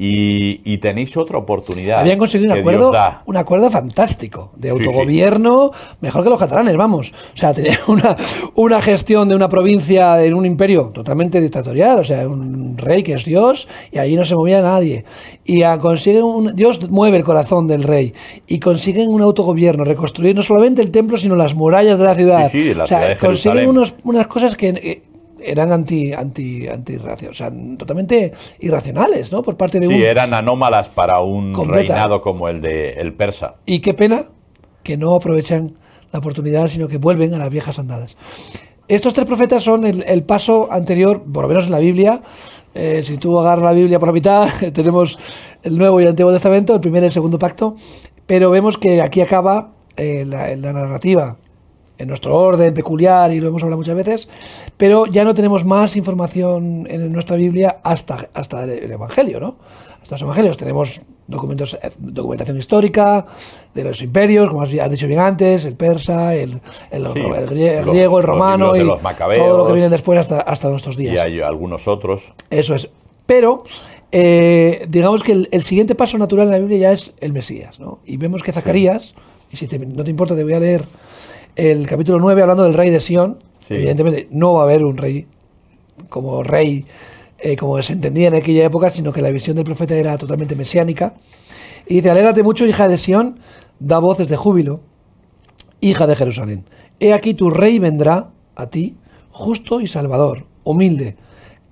y, 0.00 0.78
tenéis 0.78 1.16
otra 1.16 1.38
oportunidad. 1.38 1.98
Habían 1.98 2.18
conseguido 2.18 2.52
un 2.52 2.60
acuerdo, 2.60 2.92
un 3.26 3.36
acuerdo 3.36 3.68
fantástico 3.68 4.52
de 4.56 4.70
autogobierno, 4.70 5.72
mejor 6.00 6.22
que 6.22 6.30
los 6.30 6.38
catalanes, 6.38 6.76
vamos. 6.76 7.12
O 7.34 7.36
sea, 7.36 7.52
tenían 7.58 7.78
una, 7.88 8.16
una 8.54 8.80
gestión 8.80 9.28
de 9.28 9.34
una 9.34 9.48
provincia 9.48 10.24
en 10.24 10.34
un 10.34 10.46
imperio 10.46 10.92
totalmente 10.94 11.40
dictatorial, 11.40 11.98
o 11.98 12.04
sea, 12.04 12.28
un 12.28 12.78
rey 12.78 13.02
que 13.02 13.14
es 13.14 13.24
Dios 13.24 13.66
y 13.90 13.98
allí 13.98 14.14
no 14.14 14.24
se 14.24 14.36
movía 14.36 14.62
nadie. 14.62 15.04
Y 15.44 15.62
consiguen 15.80 16.22
un, 16.22 16.54
Dios 16.54 16.88
mueve 16.90 17.16
el 17.16 17.24
corazón 17.24 17.66
del 17.66 17.82
rey 17.82 18.14
y 18.46 18.60
consiguen 18.60 19.08
un 19.08 19.22
autogobierno, 19.22 19.82
reconstruir 19.82 20.36
no 20.36 20.42
solamente 20.42 20.80
el 20.80 20.92
templo, 20.92 21.16
sino 21.16 21.34
las 21.34 21.54
murallas 21.54 21.98
de 21.98 22.04
la 22.04 22.14
ciudad. 22.14 22.48
Sí, 22.50 22.72
la 22.72 22.84
o 22.84 22.86
sea, 22.86 22.98
ciudad 22.98 23.14
de 23.14 23.16
consiguen 23.16 23.68
unos, 23.68 23.96
unas 24.04 24.28
cosas 24.28 24.54
que 24.54 24.68
eh, 24.68 25.02
eran 25.42 25.72
anti, 25.72 26.12
anti, 26.12 26.68
anti 26.68 26.96
o 26.96 27.34
sea, 27.34 27.52
totalmente 27.76 28.32
irracionales, 28.60 29.32
¿no? 29.32 29.42
Por 29.42 29.56
parte 29.56 29.80
de 29.80 29.86
sí, 29.86 30.02
eran 30.02 30.34
anómalas 30.34 30.88
para 30.88 31.20
un 31.20 31.54
reinado 31.68 32.20
como 32.22 32.48
el 32.48 32.60
de 32.60 32.92
el 32.94 33.14
persa. 33.14 33.56
Y 33.66 33.80
qué 33.80 33.94
pena 33.94 34.26
que 34.82 34.96
no 34.96 35.14
aprovechan 35.14 35.76
la 36.12 36.18
oportunidad, 36.18 36.68
sino 36.68 36.88
que 36.88 36.98
vuelven 36.98 37.34
a 37.34 37.38
las 37.38 37.50
viejas 37.50 37.78
andadas. 37.78 38.16
Estos 38.88 39.12
tres 39.12 39.26
profetas 39.26 39.62
son 39.62 39.84
el, 39.84 40.22
paso 40.22 40.72
anterior, 40.72 41.22
por 41.22 41.42
lo 41.42 41.48
menos 41.48 41.66
en 41.66 41.72
la 41.72 41.78
Biblia. 41.78 42.22
Eh, 42.74 43.02
si 43.02 43.18
tú 43.18 43.38
agarras 43.38 43.64
la 43.64 43.72
Biblia 43.72 43.98
por 43.98 44.08
la 44.08 44.14
mitad, 44.14 44.48
tenemos 44.72 45.18
el 45.62 45.76
Nuevo 45.76 46.00
y 46.00 46.04
el 46.04 46.10
Antiguo 46.10 46.32
Testamento, 46.32 46.74
el 46.74 46.80
primer 46.80 47.02
y 47.02 47.06
el 47.06 47.12
segundo 47.12 47.38
pacto, 47.38 47.74
pero 48.26 48.50
vemos 48.50 48.78
que 48.78 49.02
aquí 49.02 49.20
acaba 49.20 49.72
eh, 49.96 50.24
la, 50.26 50.54
la 50.56 50.72
narrativa 50.72 51.36
en 51.98 52.08
nuestro 52.08 52.34
orden 52.34 52.72
peculiar 52.74 53.32
y 53.32 53.40
lo 53.40 53.48
hemos 53.48 53.62
hablado 53.62 53.78
muchas 53.78 53.96
veces, 53.96 54.28
pero 54.76 55.06
ya 55.06 55.24
no 55.24 55.34
tenemos 55.34 55.64
más 55.64 55.96
información 55.96 56.86
en 56.88 57.12
nuestra 57.12 57.36
Biblia 57.36 57.78
hasta, 57.82 58.28
hasta 58.34 58.64
el 58.64 58.90
Evangelio, 58.90 59.40
¿no? 59.40 59.56
Hasta 60.02 60.14
los 60.14 60.22
Evangelios 60.22 60.56
tenemos 60.56 61.00
documentos, 61.26 61.78
eh, 61.82 61.90
documentación 61.98 62.56
histórica 62.58 63.26
de 63.74 63.84
los 63.84 64.00
imperios, 64.02 64.48
como 64.48 64.62
has 64.62 64.70
dicho 64.90 65.06
bien 65.06 65.20
antes, 65.20 65.64
el 65.64 65.74
persa, 65.74 66.34
el, 66.34 66.60
griego, 66.90 68.18
el 68.18 68.24
romano 68.24 68.74
y 68.74 68.80
todo 68.80 69.58
lo 69.58 69.66
que 69.66 69.72
viene 69.74 69.90
después 69.90 70.18
hasta, 70.18 70.40
hasta 70.40 70.68
nuestros 70.68 70.96
días. 70.96 71.14
Y 71.14 71.18
hay 71.18 71.40
algunos 71.40 71.86
otros. 71.86 72.32
Eso 72.50 72.74
es. 72.74 72.88
Pero 73.26 73.64
eh, 74.10 74.86
digamos 74.88 75.22
que 75.22 75.46
el, 75.50 75.62
siguiente 75.62 75.94
paso 75.94 76.16
natural 76.16 76.46
en 76.46 76.52
la 76.52 76.58
Biblia 76.58 76.78
ya 76.78 76.92
es 76.92 77.12
el 77.20 77.34
Mesías, 77.34 77.78
¿no? 77.78 77.98
Y 78.06 78.16
vemos 78.16 78.42
que 78.42 78.52
Zacarías, 78.52 79.14
y 79.52 79.56
si 79.58 79.66
no 79.66 80.02
te 80.02 80.10
importa 80.10 80.34
te 80.34 80.42
voy 80.42 80.54
a 80.54 80.60
leer 80.60 80.86
el 81.58 81.88
capítulo 81.88 82.20
9 82.20 82.40
hablando 82.40 82.62
del 82.62 82.74
rey 82.74 82.88
de 82.88 83.00
Sion. 83.00 83.38
Evidentemente 83.68 84.28
no 84.30 84.54
va 84.54 84.60
a 84.60 84.62
haber 84.62 84.84
un 84.84 84.96
rey 84.96 85.26
como 86.08 86.44
rey 86.44 86.86
eh, 87.40 87.56
como 87.56 87.82
se 87.82 87.92
entendía 87.92 88.28
en 88.28 88.36
aquella 88.36 88.64
época, 88.64 88.90
sino 88.90 89.12
que 89.12 89.20
la 89.20 89.30
visión 89.30 89.56
del 89.56 89.64
profeta 89.64 89.96
era 89.96 90.16
totalmente 90.16 90.54
mesiánica. 90.54 91.14
Y 91.86 91.96
dice, 91.96 92.10
alégrate 92.10 92.44
mucho, 92.44 92.64
hija 92.64 92.86
de 92.86 92.96
Sión, 92.96 93.40
da 93.80 93.98
voces 93.98 94.28
de 94.28 94.36
júbilo, 94.36 94.80
hija 95.80 96.06
de 96.06 96.14
Jerusalén. 96.14 96.64
He 97.00 97.12
aquí 97.12 97.34
tu 97.34 97.50
rey 97.50 97.80
vendrá 97.80 98.30
a 98.54 98.66
ti, 98.68 98.96
justo 99.30 99.80
y 99.80 99.88
salvador, 99.88 100.46
humilde, 100.62 101.16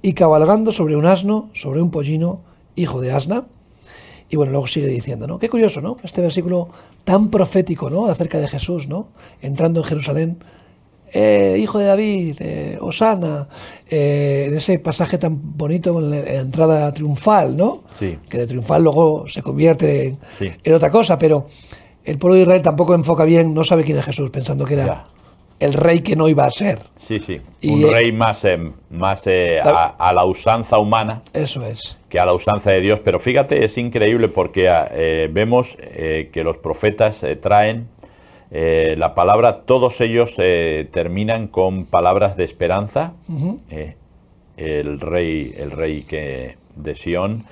y 0.02 0.14
cabalgando 0.14 0.72
sobre 0.72 0.96
un 0.96 1.06
asno, 1.06 1.48
sobre 1.52 1.80
un 1.80 1.92
pollino, 1.92 2.40
hijo 2.74 3.00
de 3.00 3.12
asna. 3.12 3.46
Y 4.28 4.36
bueno, 4.36 4.50
luego 4.50 4.66
sigue 4.66 4.88
diciendo, 4.88 5.28
¿no? 5.28 5.38
Qué 5.38 5.48
curioso, 5.48 5.80
¿no? 5.80 5.96
Este 6.02 6.20
versículo 6.20 6.70
tan 7.06 7.30
profético, 7.30 7.88
¿no? 7.88 8.06
Acerca 8.06 8.40
de 8.40 8.48
Jesús, 8.48 8.88
¿no? 8.88 9.10
Entrando 9.40 9.78
en 9.78 9.86
Jerusalén, 9.86 10.38
eh, 11.12 11.56
hijo 11.56 11.78
de 11.78 11.84
David, 11.84 12.36
eh, 12.40 12.78
Osana, 12.80 13.46
eh, 13.88 14.46
en 14.48 14.56
ese 14.56 14.80
pasaje 14.80 15.16
tan 15.16 15.38
bonito 15.56 15.94
con 15.94 16.10
la, 16.10 16.16
entrada 16.18 16.92
triunfal, 16.92 17.56
¿no? 17.56 17.84
Sí. 17.96 18.18
Que 18.28 18.38
de 18.38 18.46
triunfal 18.48 18.82
luego 18.82 19.28
se 19.28 19.40
convierte 19.40 20.16
en, 20.40 20.74
otra 20.74 20.90
cosa, 20.90 21.16
pero 21.16 21.46
el 22.04 22.18
pueblo 22.18 22.34
de 22.34 22.42
Israel 22.42 22.62
tampoco 22.62 22.92
enfoca 22.92 23.22
bien, 23.22 23.54
no 23.54 23.62
sabe 23.62 23.84
quién 23.84 23.98
es 23.98 24.04
Jesús, 24.04 24.30
pensando 24.30 24.64
que 24.64 24.74
era 24.74 25.06
el 25.58 25.72
rey 25.72 26.00
que 26.00 26.16
no 26.16 26.28
iba 26.28 26.44
a 26.44 26.50
ser. 26.50 26.80
Sí, 26.98 27.18
sí. 27.20 27.40
un 27.68 27.88
rey 27.90 28.12
más, 28.12 28.44
eh, 28.44 28.58
más 28.90 29.26
eh, 29.26 29.60
a, 29.60 30.12
la 30.12 30.24
usanza 30.24 30.78
humana. 30.78 31.22
Eso 31.32 31.64
es. 31.64 31.96
Que 32.16 32.20
a 32.20 32.24
la 32.24 32.32
usanza 32.32 32.70
de 32.70 32.80
Dios. 32.80 33.00
Pero 33.00 33.20
fíjate, 33.20 33.62
es 33.66 33.76
increíble 33.76 34.28
porque 34.28 34.70
vemos 35.30 35.76
que 35.76 36.42
los 36.44 36.56
profetas 36.56 37.22
traen 37.42 37.88
la 38.50 39.14
palabra, 39.14 39.66
todos 39.66 40.00
ellos 40.00 40.34
terminan 40.34 41.46
con 41.46 41.84
palabras 41.84 42.38
de 42.38 42.44
esperanza. 42.44 43.12
el 44.56 44.98
rey, 44.98 45.54
el 45.58 45.72
rey 45.72 46.04
que, 46.04 46.56
de 46.74 46.94
Sión, 46.94 47.44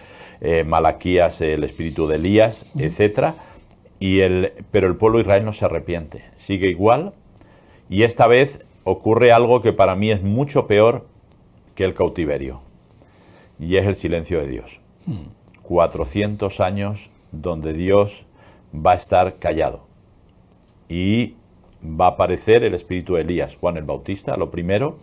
Malaquías, 0.64 1.42
el 1.42 1.62
espíritu 1.62 2.06
de 2.06 2.16
Elías, 2.16 2.64
etcétera. 2.78 3.34
Y 4.00 4.20
el, 4.20 4.52
pero 4.70 4.86
el 4.86 4.96
pueblo 4.96 5.18
de 5.18 5.24
Israel 5.24 5.44
no 5.44 5.52
se 5.52 5.66
arrepiente, 5.66 6.24
sigue 6.38 6.70
igual, 6.70 7.12
y 7.90 8.04
esta 8.04 8.26
vez 8.26 8.60
ocurre 8.84 9.30
algo 9.30 9.60
que 9.60 9.74
para 9.74 9.94
mí 9.94 10.10
es 10.10 10.22
mucho 10.22 10.66
peor 10.66 11.06
que 11.74 11.84
el 11.84 11.92
cautiverio. 11.92 12.63
Y 13.58 13.76
es 13.76 13.86
el 13.86 13.94
silencio 13.94 14.40
de 14.40 14.48
Dios. 14.48 14.80
400 15.62 16.60
años 16.60 17.10
donde 17.32 17.72
Dios 17.72 18.26
va 18.74 18.92
a 18.92 18.94
estar 18.96 19.38
callado. 19.38 19.86
Y 20.88 21.36
va 21.82 22.06
a 22.06 22.10
aparecer 22.10 22.64
el 22.64 22.74
espíritu 22.74 23.14
de 23.14 23.22
Elías, 23.22 23.56
Juan 23.56 23.76
el 23.76 23.84
Bautista, 23.84 24.36
lo 24.36 24.50
primero, 24.50 24.98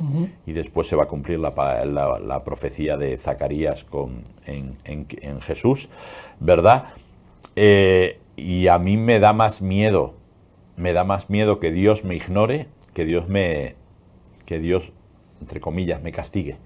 y 0.45 0.53
después 0.53 0.87
se 0.87 0.95
va 0.95 1.03
a 1.03 1.07
cumplir 1.07 1.39
la, 1.39 2.41
profecía 2.43 2.97
de 2.97 3.17
Zacarías 3.17 3.83
con, 3.83 4.23
en, 4.45 5.07
Jesús, 5.41 5.89
¿verdad? 6.39 6.85
Eh, 7.55 8.19
y 8.35 8.67
a 8.67 8.79
mí 8.79 8.97
me 8.97 9.19
da 9.19 9.33
más 9.33 9.61
miedo 9.61 10.15
me 10.81 10.93
da 10.93 11.03
más 11.03 11.29
miedo 11.29 11.59
que 11.59 11.71
Dios 11.71 12.03
me 12.03 12.15
ignore, 12.15 12.67
que 12.93 13.05
Dios 13.05 13.27
me, 13.29 13.75
que 14.45 14.59
Dios, 14.59 14.91
entre 15.39 15.59
comillas, 15.59 16.01
me 16.01 16.11
castigue, 16.11 16.57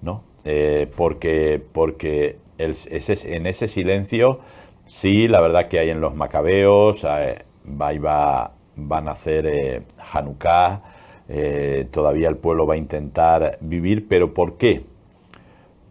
¿no? 0.00 0.22
Eh, 0.44 0.90
porque 0.96 1.62
porque 1.72 2.38
en 2.58 3.46
ese 3.46 3.68
silencio, 3.68 4.40
sí, 4.86 5.28
la 5.28 5.40
verdad 5.40 5.68
que 5.68 5.78
hay 5.78 5.90
en 5.90 6.00
los 6.00 6.14
macabeos, 6.14 7.04
eh, 7.04 7.44
va, 7.66 8.52
van 8.76 9.08
a 9.08 9.12
hacer 9.12 9.46
eh, 9.46 9.82
Hanukkah, 10.12 10.82
eh, 11.28 11.86
todavía 11.90 12.28
el 12.28 12.36
pueblo 12.36 12.66
va 12.66 12.74
a 12.74 12.76
intentar 12.76 13.58
vivir, 13.60 14.08
pero 14.08 14.34
¿por 14.34 14.56
qué? 14.56 14.84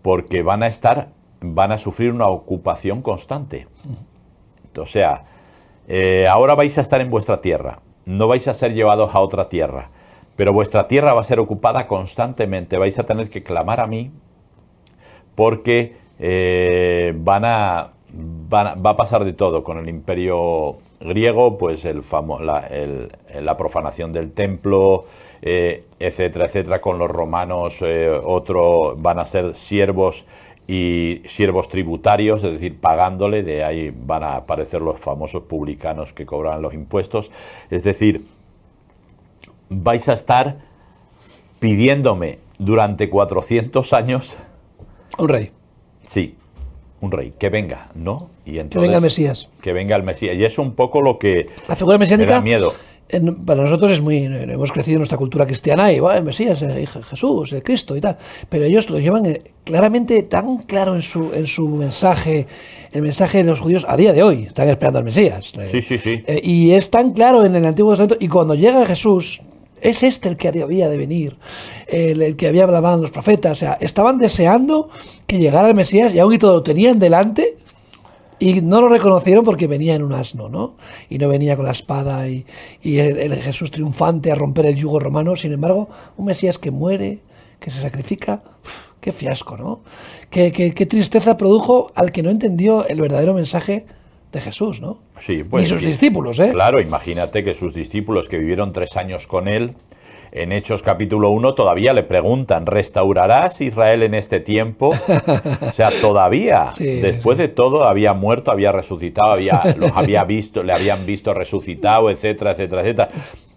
Porque 0.02 0.44
van 0.44 0.64
a 0.64 0.68
estar, 0.68 1.10
van 1.42 1.72
a 1.72 1.78
sufrir 1.78 2.12
una 2.12 2.28
ocupación 2.28 3.02
constante. 3.02 3.68
O 4.78 4.86
sea, 4.86 5.26
eh, 5.88 6.28
ahora 6.28 6.56
vais 6.56 6.78
a 6.78 6.82
estar 6.82 7.02
en 7.02 7.10
vuestra 7.10 7.42
tierra, 7.42 7.80
no 8.06 8.28
vais 8.28 8.48
a 8.48 8.54
ser 8.54 8.74
llevados 8.74 9.14
a 9.14 9.20
otra 9.20 9.50
tierra, 9.50 9.90
pero 10.36 10.54
vuestra 10.54 10.88
tierra 10.88 11.14
va 11.14 11.22
a 11.22 11.26
ser 11.26 11.40
ocupada 11.40 11.88
constantemente, 11.88 12.78
vais 12.78 12.98
a 13.00 13.06
tener 13.06 13.30
que 13.30 13.44
clamar 13.44 13.80
a 13.80 13.88
mí 13.88 14.12
porque 15.40 15.96
eh, 16.20 17.14
van, 17.16 17.46
a, 17.46 17.94
va 18.54 18.90
a 18.90 18.98
pasar 18.98 19.24
de 19.24 19.32
todo 19.32 19.64
con 19.64 19.78
el 19.78 19.88
imperio 19.88 20.80
griego, 21.00 21.58
pues 21.58 21.86
la, 21.86 23.58
profanación 23.58 24.12
del 24.12 24.34
templo, 24.34 25.06
eh, 25.42 25.86
etcétera, 25.98 26.48
etcétera, 26.48 26.82
con 26.82 27.00
los 27.00 27.10
romanos 27.10 27.78
eh, 27.80 28.10
otro 28.10 28.98
van 28.98 29.18
a 29.18 29.24
ser 29.24 29.56
siervos 29.56 30.26
y 30.68 31.22
siervos 31.24 31.70
tributarios, 31.70 32.44
es 32.44 32.52
decir, 32.52 32.78
pagándole, 32.78 33.42
de 33.42 33.64
ahí 33.64 33.94
van 33.96 34.24
a 34.24 34.36
aparecer 34.36 34.82
los 34.82 35.00
famosos 35.00 35.44
publicanos 35.44 36.12
que 36.12 36.26
cobran 36.26 36.62
los 36.62 36.74
impuestos, 36.74 37.32
es 37.70 37.84
decir, 37.84 38.26
vais 39.70 40.10
a 40.10 40.14
estar 40.14 40.58
pidiéndome 41.60 42.40
durante 42.58 43.10
400 43.10 43.94
años... 43.94 44.38
Un 45.18 45.30
rey. 45.30 45.52
Sí, 46.04 46.36
un 47.02 47.12
rey, 47.12 47.34
que 47.38 47.50
venga, 47.50 47.90
¿no? 47.96 48.30
Y 48.46 48.60
entonces, 48.60 48.72
que 48.72 48.80
venga 48.80 48.96
el 48.98 49.04
Mesías. 49.04 49.50
Que 49.62 49.74
venga 49.74 49.96
el 49.96 50.04
Mesías. 50.04 50.36
Y 50.36 50.44
es 50.44 50.58
un 50.58 50.74
poco 50.74 51.02
lo 51.02 51.18
que 51.18 51.48
la 51.68 51.76
figura 51.76 51.98
mesiánica, 51.98 52.28
me 52.28 52.34
da 52.34 52.42
miedo. 52.42 52.74
para 53.46 53.64
nosotros 53.64 53.92
es 53.92 54.02
muy. 54.02 54.26
Hemos 54.26 54.72
crecido 54.72 54.96
en 54.96 55.00
nuestra 55.00 55.18
cultura 55.18 55.46
cristiana 55.46 55.92
y 55.94 56.00
va 56.00 56.18
el 56.18 56.24
Mesías, 56.24 56.62
el 56.62 56.88
Jesús, 56.88 57.54
el 57.54 57.64
Cristo 57.64 57.96
y 57.96 58.02
tal. 58.02 58.18
Pero 58.50 58.66
ellos 58.66 58.90
lo 58.90 59.00
llevan 59.00 59.26
eh, 59.26 59.42
claramente 59.64 60.24
tan 60.24 60.58
claro 60.60 60.96
en 60.96 61.02
su, 61.02 61.32
en 61.34 61.48
su 61.48 61.68
mensaje, 61.70 62.48
el 62.92 63.02
mensaje 63.02 63.40
de 63.40 63.44
los 63.46 63.60
judíos 63.60 63.86
a 63.88 63.96
día 63.96 64.12
de 64.12 64.24
hoy. 64.24 64.44
Están 64.44 64.68
esperando 64.68 65.00
al 65.00 65.06
Mesías. 65.06 65.54
Sí, 65.68 65.82
sí, 65.82 65.98
sí. 65.98 66.24
Eh, 66.28 66.42
y 66.44 66.72
es 66.72 66.90
tan 66.90 67.14
claro 67.14 67.46
en 67.46 67.56
el 67.56 67.66
Antiguo 67.66 67.92
Testamento. 67.92 68.18
Y 68.20 68.28
cuando 68.28 68.56
llega 68.56 68.86
Jesús, 68.86 69.42
es 69.82 70.04
este 70.04 70.30
el 70.30 70.38
que 70.38 70.48
había 70.48 70.90
de 70.90 70.98
venir, 70.98 71.38
el, 71.88 72.36
que 72.36 72.48
había 72.48 72.64
hablado 72.64 73.02
los 73.02 73.12
profetas. 73.12 73.54
O 73.54 73.56
sea, 73.56 73.78
estaban 73.80 74.18
deseando 74.18 74.90
que 75.28 75.38
llegara 75.38 75.68
el 75.68 75.76
Mesías 75.76 76.14
y 76.14 76.20
aún 76.20 76.34
y 76.34 76.38
todo 76.38 76.56
lo 76.56 76.64
tenían 76.64 77.00
delante 77.00 77.58
y 78.40 78.62
no 78.62 78.82
lo 78.82 78.90
reconocieron 78.90 79.44
porque 79.44 79.68
venía 79.68 79.96
en 79.96 80.04
un 80.04 80.14
asno, 80.14 80.48
¿no? 80.48 80.76
Y 81.10 81.18
no 81.18 81.28
venía 81.28 81.56
con 81.56 81.66
la 81.66 81.72
espada 81.72 82.28
y, 82.28 82.46
el, 82.84 83.36
Jesús 83.42 83.70
triunfante 83.70 84.32
a 84.32 84.36
romper 84.36 84.66
el 84.66 84.76
yugo 84.76 85.00
romano. 85.00 85.36
Sin 85.36 85.52
embargo, 85.52 85.90
un 86.18 86.26
Mesías 86.26 86.58
que 86.58 86.72
muere, 86.72 87.20
que 87.60 87.70
se 87.70 87.82
sacrifica, 87.82 88.42
qué 89.02 89.12
fiasco, 89.12 89.58
¿no? 89.58 89.82
Qué, 90.30 90.52
qué 90.52 90.86
tristeza 90.86 91.36
produjo 91.38 91.92
al 91.96 92.12
que 92.12 92.24
no 92.24 92.30
entendió 92.30 92.88
el 92.88 93.02
verdadero 93.02 93.34
mensaje 93.34 93.86
de 94.32 94.42
Jesús, 94.42 94.80
¿no? 94.82 95.00
Sí, 95.18 95.44
pues. 95.44 95.66
Y 95.66 95.70
sus 95.70 95.82
discípulos, 95.82 96.40
¿eh? 96.40 96.50
Claro, 96.52 96.80
imagínate 96.80 97.44
que 97.44 97.54
sus 97.54 97.74
discípulos 97.74 98.28
que 98.28 98.38
vivieron 98.38 98.74
tres 98.74 98.96
años 98.96 99.28
con 99.28 99.48
él, 99.48 99.76
en 100.32 100.52
Hechos 100.52 100.84
capítulo 100.84 101.32
1 101.32 101.56
todavía 101.56 101.94
le 101.94 102.04
preguntan, 102.04 102.68
¿restaurarás 102.68 103.62
Israel 103.62 104.04
en 104.04 104.14
este 104.14 104.40
tiempo? 104.40 104.94
O 105.62 105.72
sea, 105.72 105.90
todavía, 106.02 106.72
después 106.80 107.38
de 107.40 107.48
todo, 107.48 107.86
había 107.86 108.14
muerto, 108.14 108.52
había 108.52 108.72
resucitado, 108.72 109.32
había, 109.32 109.76
los 109.76 109.92
había 109.96 110.24
visto, 110.26 110.62
le 110.62 110.74
habían 110.74 111.06
visto 111.08 111.34
resucitado, 111.34 112.12
etcétera, 112.12 112.52
etcétera, 112.52 112.82
etcétera. 112.82 113.10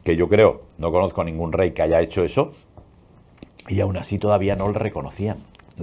Que 0.03 0.17
yo 0.17 0.29
creo, 0.29 0.63
no 0.79 0.91
conozco 0.91 1.23
ningún 1.23 1.53
rey 1.53 1.73
que 1.73 1.83
haya 1.83 2.01
hecho 2.01 2.25
eso, 2.25 2.55
y 3.69 3.81
aún 3.81 3.97
así 3.97 4.19
todavía 4.19 4.57
no 4.57 4.69
le 4.69 4.79
reconocían. 4.79 5.37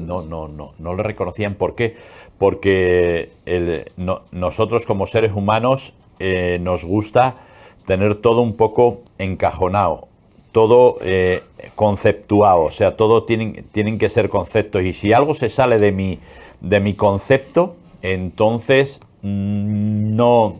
No, 0.05 0.21
no, 0.21 0.47
no, 0.47 0.73
no 0.77 0.95
le 0.95 1.03
reconocían. 1.03 1.55
¿Por 1.55 1.75
qué? 1.75 1.95
Porque 2.37 3.31
nosotros 4.31 4.85
como 4.85 5.05
seres 5.05 5.31
humanos 5.33 5.93
eh, 6.19 6.59
nos 6.61 6.85
gusta 6.85 7.35
tener 7.85 8.15
todo 8.15 8.41
un 8.41 8.55
poco 8.55 9.01
encajonado, 9.17 10.07
todo 10.51 10.97
eh, 11.01 11.43
conceptuado, 11.75 12.63
o 12.63 12.71
sea, 12.71 12.95
todo 12.97 13.23
tienen, 13.23 13.65
tienen 13.71 13.97
que 13.97 14.09
ser 14.09 14.29
conceptos. 14.29 14.83
Y 14.83 14.93
si 14.93 15.13
algo 15.13 15.33
se 15.33 15.49
sale 15.49 15.79
de 15.79 15.91
mi, 15.91 16.19
de 16.61 16.79
mi 16.79 16.93
concepto, 16.93 17.75
entonces 18.01 18.99
mm, 19.21 20.15
no, 20.15 20.57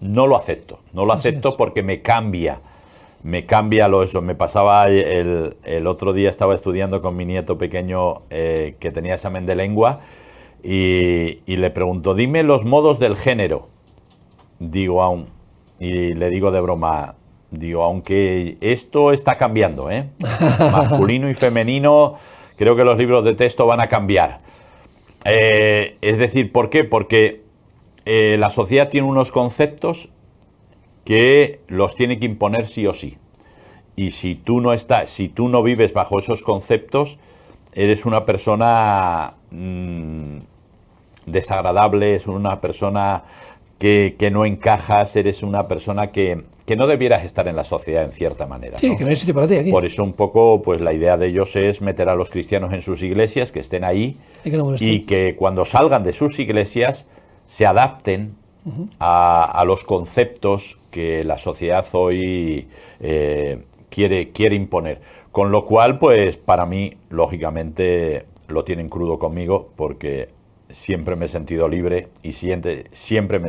no 0.00 0.26
lo 0.26 0.36
acepto. 0.36 0.78
No 0.92 1.04
lo 1.04 1.12
acepto 1.12 1.56
porque 1.56 1.82
me 1.82 2.02
cambia 2.02 2.60
me 3.22 3.46
cambia 3.46 3.88
lo 3.88 4.02
eso. 4.02 4.22
Me 4.22 4.34
pasaba 4.34 4.88
el, 4.88 5.56
el, 5.64 5.86
otro 5.86 6.12
día, 6.12 6.30
estaba 6.30 6.54
estudiando 6.54 7.02
con 7.02 7.16
mi 7.16 7.24
nieto 7.24 7.58
pequeño 7.58 8.22
eh, 8.30 8.76
que 8.78 8.90
tenía 8.90 9.14
examen 9.14 9.46
de 9.46 9.56
lengua 9.56 10.00
y, 10.62 11.38
le 11.46 11.70
pregunto, 11.70 12.14
dime 12.14 12.42
los 12.42 12.64
modos 12.64 12.98
del 12.98 13.16
género. 13.16 13.68
Digo 14.58 15.02
aún, 15.02 15.28
y 15.78 16.14
le 16.14 16.30
digo 16.30 16.50
de 16.50 16.60
broma, 16.60 17.14
digo, 17.50 17.84
aunque 17.84 18.58
esto 18.60 19.12
está 19.12 19.38
cambiando, 19.38 19.90
¿eh? 19.90 20.08
masculino 20.18 21.30
y 21.30 21.34
femenino, 21.34 22.16
creo 22.56 22.74
que 22.74 22.84
los 22.84 22.98
libros 22.98 23.24
de 23.24 23.34
texto 23.34 23.66
van 23.66 23.80
a 23.80 23.88
cambiar. 23.88 24.40
Eh, 25.24 25.96
es 26.00 26.18
decir, 26.18 26.50
¿por 26.50 26.70
qué? 26.70 26.84
Porque 26.84 27.42
eh, 28.04 28.36
la 28.38 28.50
sociedad 28.50 28.88
tiene 28.88 29.06
unos 29.06 29.30
conceptos 29.30 30.08
que 31.08 31.60
los 31.68 31.96
tiene 31.96 32.18
que 32.18 32.26
imponer 32.26 32.68
sí 32.68 32.86
o 32.86 32.92
sí. 32.92 33.16
Y 33.96 34.12
si 34.12 34.34
tú 34.34 34.60
no 34.60 34.74
estás, 34.74 35.08
si 35.08 35.30
tú 35.30 35.48
no 35.48 35.62
vives 35.62 35.94
bajo 35.94 36.18
esos 36.18 36.42
conceptos, 36.42 37.18
eres 37.72 38.04
una 38.04 38.26
persona 38.26 39.32
mm, 39.50 40.36
desagradable, 41.24 42.14
es 42.14 42.26
una 42.26 42.60
persona 42.60 43.24
que, 43.78 44.28
no 44.30 44.44
encajas, 44.44 45.16
eres 45.16 45.42
una 45.42 45.66
persona 45.66 46.12
que, 46.12 46.44
no 46.76 46.86
debieras 46.86 47.24
estar 47.24 47.48
en 47.48 47.56
la 47.56 47.64
sociedad 47.64 48.04
en 48.04 48.12
cierta 48.12 48.44
manera. 48.46 48.76
Sí, 48.76 48.94
que 48.94 49.02
no 49.02 49.08
hay 49.08 49.16
sitio 49.16 49.32
para 49.32 49.48
ti 49.48 49.54
aquí. 49.54 49.70
Por 49.70 49.86
eso 49.86 50.04
un 50.04 50.12
poco, 50.12 50.60
pues 50.60 50.82
la 50.82 50.92
idea 50.92 51.16
de 51.16 51.28
ellos 51.28 51.56
es 51.56 51.80
meter 51.80 52.10
a 52.10 52.16
los 52.16 52.28
cristianos 52.28 52.74
en 52.74 52.82
sus 52.82 53.02
iglesias, 53.02 53.50
que 53.50 53.60
estén 53.60 53.82
ahí 53.82 54.18
y 54.78 55.06
que 55.06 55.36
cuando 55.36 55.64
salgan 55.64 56.02
de 56.02 56.12
sus 56.12 56.38
iglesias 56.38 57.06
se 57.46 57.64
adapten 57.64 58.36
a, 58.98 59.64
los 59.66 59.84
conceptos 59.84 60.78
que 60.98 61.22
la 61.22 61.38
sociedad 61.38 61.86
hoy 61.92 62.66
eh, 62.98 63.62
quiere, 63.88 64.32
quiere 64.32 64.56
imponer. 64.56 65.00
Con 65.30 65.52
lo 65.52 65.64
cual, 65.64 66.00
pues 66.00 66.36
para 66.36 66.66
mí, 66.66 66.94
lógicamente, 67.08 68.26
lo 68.48 68.64
tienen 68.64 68.88
crudo 68.88 69.16
conmigo 69.16 69.70
porque 69.76 70.30
siempre 70.70 71.14
me 71.14 71.26
he 71.26 71.28
sentido 71.28 71.68
libre 71.68 72.08
y 72.24 72.32
siempre, 72.32 72.86
siempre 72.90 73.38
me, 73.38 73.48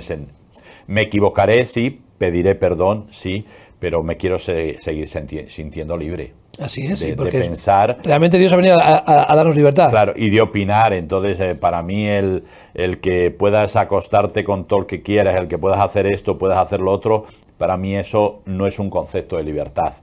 me 0.85 1.01
equivocaré, 1.01 1.65
sí, 1.65 2.01
pediré 2.19 2.53
perdón, 2.53 3.07
sí, 3.09 3.45
pero 3.79 4.03
me 4.03 4.17
quiero 4.17 4.37
seguir 4.37 5.07
sintiendo 5.47 5.97
libre. 5.97 6.33
Así 6.59 6.85
es, 6.85 6.99
de, 6.99 7.15
pensar. 7.15 7.97
Realmente 8.03 8.37
Dios 8.37 8.51
ha 8.51 8.55
venido 8.57 8.77
a, 8.81 9.33
darnos 9.33 9.55
libertad. 9.55 9.89
Claro, 9.89 10.13
y 10.15 10.29
de 10.29 10.41
opinar. 10.41 10.93
Entonces, 10.93 11.39
eh, 11.39 11.55
para 11.55 11.81
mí, 11.81 12.05
el, 12.07 12.43
el 12.73 12.99
que 12.99 13.31
puedas 13.31 13.75
acostarte 13.75 14.43
con 14.43 14.65
todo 14.65 14.81
el 14.81 14.85
que 14.85 15.01
quieras, 15.01 15.39
el 15.39 15.47
que 15.47 15.57
puedas 15.57 15.79
hacer 15.79 16.05
esto, 16.05 16.37
puedas 16.37 16.57
hacer 16.57 16.81
lo 16.81 16.91
otro, 16.91 17.25
para 17.57 17.77
mí 17.77 17.95
eso 17.95 18.41
no 18.45 18.67
es 18.67 18.79
un 18.79 18.89
concepto 18.89 19.37
de 19.37 19.43
libertad. 19.43 19.93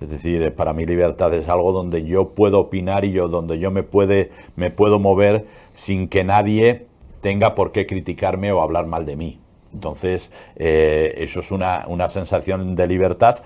Es 0.00 0.10
decir, 0.10 0.42
eh, 0.42 0.50
para 0.50 0.72
mí 0.72 0.84
libertad 0.84 1.32
es 1.34 1.48
algo 1.48 1.72
donde 1.72 2.04
yo 2.04 2.30
puedo 2.30 2.60
opinar 2.60 3.04
y 3.04 3.12
yo 3.12 3.28
donde 3.28 3.58
yo 3.58 3.70
me, 3.70 3.82
puede, 3.82 4.30
me 4.54 4.70
puedo 4.70 4.98
mover 4.98 5.46
sin 5.72 6.08
que 6.08 6.22
nadie 6.22 6.86
tenga 7.20 7.54
por 7.54 7.72
qué 7.72 7.86
criticarme 7.86 8.52
o 8.52 8.60
hablar 8.60 8.86
mal 8.86 9.06
de 9.06 9.16
mí. 9.16 9.40
Entonces, 9.72 10.30
eh, 10.56 11.14
eso 11.18 11.40
es 11.40 11.50
una, 11.50 11.84
una 11.88 12.08
sensación 12.08 12.74
de 12.76 12.86
libertad 12.86 13.42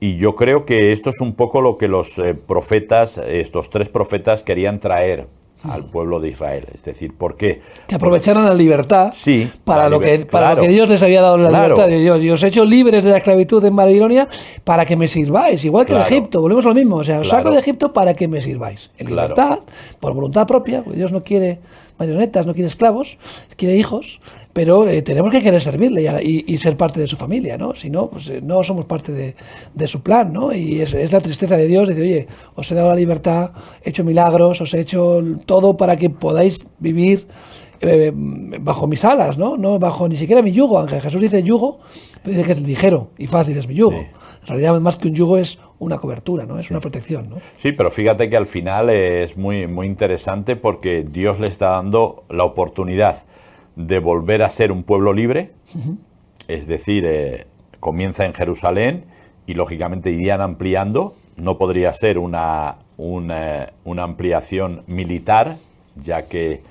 y 0.00 0.16
yo 0.16 0.36
creo 0.36 0.64
que 0.66 0.92
esto 0.92 1.10
es 1.10 1.20
un 1.20 1.34
poco 1.34 1.60
lo 1.60 1.78
que 1.78 1.88
los 1.88 2.18
eh, 2.18 2.34
profetas, 2.34 3.18
estos 3.18 3.70
tres 3.70 3.88
profetas 3.88 4.42
querían 4.42 4.80
traer 4.80 5.26
al 5.62 5.84
pueblo 5.86 6.20
de 6.20 6.28
Israel. 6.28 6.66
Es 6.74 6.82
decir, 6.82 7.14
¿por 7.14 7.36
qué? 7.36 7.60
Que 7.86 7.94
aprovecharan 7.94 8.44
la 8.44 8.54
libertad 8.54 9.12
sí, 9.14 9.50
para, 9.64 9.88
lo 9.88 9.98
que, 9.98 10.20
para 10.26 10.54
lo 10.54 10.62
que 10.62 10.68
Dios 10.68 10.88
les 10.88 11.02
había 11.02 11.22
dado 11.22 11.36
la 11.36 11.50
libertad. 11.50 11.88
Yo, 11.88 12.34
os 12.34 12.42
he 12.42 12.48
hecho 12.48 12.64
libres 12.64 13.04
de 13.04 13.10
la 13.10 13.18
esclavitud 13.18 13.64
en 13.64 13.74
Babilonia 13.74 14.28
para 14.64 14.84
que 14.84 14.96
me 14.96 15.08
sirváis, 15.08 15.64
igual 15.64 15.86
que 15.86 15.94
en 15.94 16.02
Egipto. 16.02 16.40
Volvemos 16.40 16.64
a 16.66 16.68
lo 16.68 16.74
mismo. 16.74 16.96
O 16.96 17.04
sea, 17.04 17.20
os 17.20 17.28
saco 17.28 17.50
de 17.50 17.58
Egipto 17.58 17.92
para 17.92 18.14
que 18.14 18.28
me 18.28 18.40
sirváis. 18.40 18.90
En 18.98 19.08
libertad, 19.08 19.60
por 20.00 20.14
voluntad 20.14 20.46
propia, 20.46 20.82
porque 20.82 20.98
Dios 20.98 21.12
no 21.12 21.22
quiere 21.22 21.58
marionetas, 21.98 22.46
no 22.46 22.54
quiere 22.54 22.68
esclavos, 22.68 23.18
quiere 23.56 23.76
hijos 23.76 24.20
pero 24.56 24.88
eh, 24.88 25.02
tenemos 25.02 25.30
que 25.30 25.42
querer 25.42 25.60
servirle 25.60 26.00
y, 26.22 26.56
ser 26.56 26.78
parte 26.78 26.98
de 26.98 27.06
su 27.06 27.18
familia, 27.18 27.58
¿no? 27.58 27.74
Si 27.74 27.90
no, 27.90 28.08
pues 28.08 28.30
eh, 28.30 28.40
no 28.42 28.62
somos 28.62 28.86
parte 28.86 29.12
de, 29.12 29.86
su 29.86 30.00
plan, 30.00 30.32
¿no? 30.32 30.50
Y 30.50 30.80
es, 30.80 31.12
la 31.12 31.20
tristeza 31.20 31.58
de 31.58 31.66
Dios, 31.66 31.86
de 31.86 31.94
decir, 31.94 32.10
oye, 32.10 32.28
os 32.54 32.72
he 32.72 32.74
dado 32.74 32.88
la 32.88 32.94
libertad, 32.94 33.50
he 33.84 33.90
hecho 33.90 34.02
milagros, 34.02 34.62
os 34.62 34.72
he 34.72 34.80
hecho 34.80 35.22
todo 35.44 35.76
para 35.76 35.96
que 35.96 36.08
podáis 36.08 36.64
vivir 36.78 37.26
eh, 37.82 38.10
bajo 38.14 38.86
mis 38.86 39.04
alas, 39.04 39.36
¿no? 39.36 39.58
No 39.58 39.78
bajo 39.78 40.08
ni 40.08 40.16
siquiera 40.16 40.40
mi 40.40 40.52
yugo, 40.52 40.78
aunque 40.78 41.02
Jesús 41.02 41.20
dice 41.20 41.42
yugo, 41.42 41.80
dice 42.24 42.42
que 42.42 42.52
es 42.52 42.62
ligero 42.62 43.10
y 43.18 43.26
fácil 43.26 43.58
es 43.58 43.68
mi 43.68 43.74
yugo. 43.74 43.98
En 43.98 44.46
realidad, 44.46 44.80
más 44.80 44.96
que 44.96 45.08
un 45.08 45.14
yugo 45.14 45.36
es 45.36 45.58
una 45.78 45.98
cobertura, 45.98 46.46
¿no? 46.46 46.58
Es 46.58 46.70
una 46.70 46.80
protección, 46.80 47.28
¿no? 47.28 47.36
Sí, 47.58 47.72
pero 47.72 47.90
fíjate 47.90 48.30
que 48.30 48.38
al 48.38 48.46
final 48.46 48.88
es 48.88 49.36
muy, 49.36 49.66
muy 49.66 49.86
interesante 49.86 50.56
porque 50.56 51.04
Dios 51.06 51.40
le 51.40 51.48
está 51.48 51.72
dando 51.72 52.24
la 52.30 52.44
oportunidad 52.44 53.26
de 53.76 53.98
volver 53.98 54.42
a 54.42 54.50
ser 54.50 54.72
un 54.72 54.82
pueblo 54.82 55.12
libre, 55.12 55.52
es 56.48 56.66
decir, 56.66 57.04
eh, 57.06 57.46
comienza 57.78 58.24
en 58.24 58.34
Jerusalén 58.34 59.04
y 59.46 59.54
lógicamente 59.54 60.10
irían 60.10 60.40
ampliando, 60.40 61.14
no 61.36 61.58
podría 61.58 61.92
ser 61.92 62.18
una, 62.18 62.76
una, 62.96 64.02
ampliación 64.02 64.82
militar, 64.86 65.58
ya 65.94 66.26
que 66.26 66.62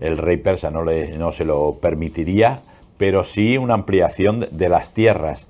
el 0.00 0.16
rey 0.16 0.36
persa 0.36 0.70
no, 0.70 0.84
le, 0.84 1.18
no 1.18 1.32
se 1.32 1.44
lo 1.44 1.74
permitiría, 1.80 2.62
pero 2.96 3.24
sí 3.24 3.58
una 3.58 3.74
ampliación 3.74 4.46
de 4.50 4.68
las 4.68 4.92
tierras. 4.92 5.48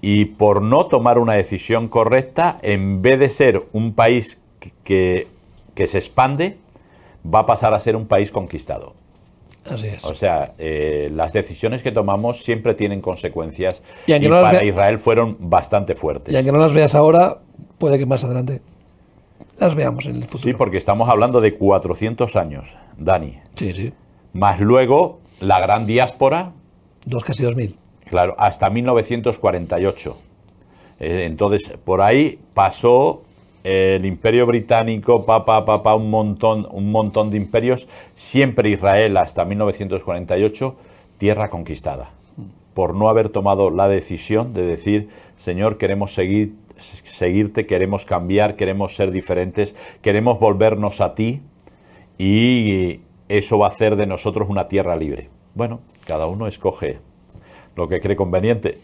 Y 0.00 0.24
por 0.24 0.62
no 0.62 0.86
tomar 0.86 1.18
una 1.18 1.34
decisión 1.34 1.86
correcta, 1.86 2.58
en 2.62 3.02
vez 3.02 3.20
de 3.20 3.28
ser 3.30 3.62
un 3.72 3.94
país 3.94 4.38
que, 4.82 5.28
que 5.74 5.86
se 5.86 5.98
expande, 5.98 6.58
va 7.24 7.40
a 7.40 7.46
pasar 7.46 7.72
a 7.72 7.78
ser 7.78 7.94
un 7.94 8.08
país 8.08 8.32
conquistado. 8.32 8.94
Así 9.70 9.86
es. 9.86 10.04
O 10.04 10.14
sea, 10.14 10.54
eh, 10.58 11.10
las 11.14 11.32
decisiones 11.32 11.82
que 11.82 11.92
tomamos 11.92 12.42
siempre 12.42 12.74
tienen 12.74 13.00
consecuencias 13.00 13.82
y, 14.06 14.28
para 14.28 14.64
Israel 14.64 14.98
fueron 14.98 15.36
bastante 15.38 15.94
fuertes. 15.94 16.32
Y 16.32 16.36
aunque 16.36 16.52
no 16.52 16.58
las 16.58 16.72
veas 16.72 16.94
ahora, 16.94 17.38
puede 17.78 17.98
que 17.98 18.06
más 18.06 18.24
adelante 18.24 18.60
las 19.58 19.74
veamos 19.74 20.06
en 20.06 20.16
el 20.16 20.24
futuro. 20.24 20.42
Sí, 20.42 20.54
porque 20.54 20.78
estamos 20.78 21.08
hablando 21.08 21.40
de 21.40 21.54
400 21.54 22.34
años, 22.36 22.74
Dani. 22.98 23.38
Sí, 23.54 23.72
sí. 23.72 23.92
Más 24.32 24.60
luego 24.60 25.20
la 25.40 25.60
gran 25.60 25.86
diáspora. 25.86 26.52
Dos, 27.04 27.24
casi 27.24 27.44
2000. 27.44 27.76
Claro, 28.06 28.34
hasta 28.38 28.68
1948. 28.70 30.16
Eh, 31.00 31.24
entonces, 31.26 31.72
por 31.84 32.00
ahí 32.00 32.38
pasó 32.54 33.22
el 33.64 34.04
imperio 34.04 34.46
británico, 34.46 35.24
papá, 35.24 35.64
papá, 35.64 35.94
un 35.94 36.10
montón, 36.10 36.66
un 36.70 36.90
montón 36.90 37.30
de 37.30 37.36
imperios, 37.36 37.88
siempre 38.14 38.70
Israel 38.70 39.16
hasta 39.16 39.44
1948, 39.44 40.76
tierra 41.18 41.50
conquistada, 41.50 42.10
por 42.74 42.94
no 42.94 43.08
haber 43.08 43.28
tomado 43.28 43.70
la 43.70 43.88
decisión 43.88 44.52
de 44.54 44.62
decir, 44.62 45.08
Señor, 45.36 45.78
queremos 45.78 46.14
seguir, 46.14 46.54
seguirte, 47.12 47.66
queremos 47.66 48.04
cambiar, 48.04 48.56
queremos 48.56 48.96
ser 48.96 49.10
diferentes, 49.12 49.74
queremos 50.00 50.40
volvernos 50.40 51.00
a 51.00 51.14
ti 51.14 51.42
y 52.18 53.00
eso 53.28 53.58
va 53.58 53.66
a 53.66 53.70
hacer 53.70 53.96
de 53.96 54.06
nosotros 54.06 54.48
una 54.48 54.68
tierra 54.68 54.96
libre. 54.96 55.28
Bueno, 55.54 55.80
cada 56.06 56.26
uno 56.26 56.46
escoge 56.46 56.98
lo 57.76 57.88
que 57.88 58.00
cree 58.00 58.16
conveniente. 58.16 58.78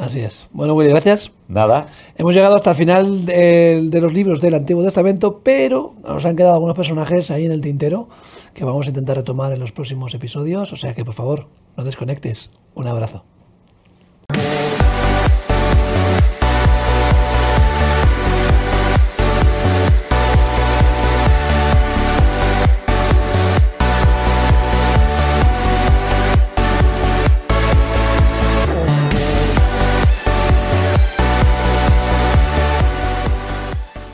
Así 0.00 0.20
es. 0.20 0.48
Bueno, 0.50 0.74
Willy, 0.74 0.88
gracias. 0.88 1.30
Nada. 1.46 1.88
Hemos 2.16 2.34
llegado 2.34 2.56
hasta 2.56 2.70
el 2.70 2.76
final 2.76 3.26
de, 3.26 3.82
de, 3.84 4.00
los 4.00 4.14
libros 4.14 4.40
del 4.40 4.54
Antiguo 4.54 4.82
Testamento, 4.82 5.42
pero 5.44 5.92
nos 6.02 6.24
han 6.24 6.36
quedado 6.36 6.54
algunos 6.54 6.74
personajes 6.74 7.30
ahí 7.30 7.44
en 7.44 7.52
el 7.52 7.60
tintero 7.60 8.08
que 8.54 8.64
vamos 8.64 8.86
a 8.86 8.88
intentar 8.88 9.18
retomar 9.18 9.52
en 9.52 9.60
los 9.60 9.72
próximos 9.72 10.14
episodios. 10.14 10.72
O 10.72 10.76
sea 10.76 10.94
que, 10.94 11.04
por 11.04 11.12
favor, 11.12 11.48
no 11.76 11.84
desconectes. 11.84 12.48
Un 12.74 12.86
abrazo. 12.86 13.24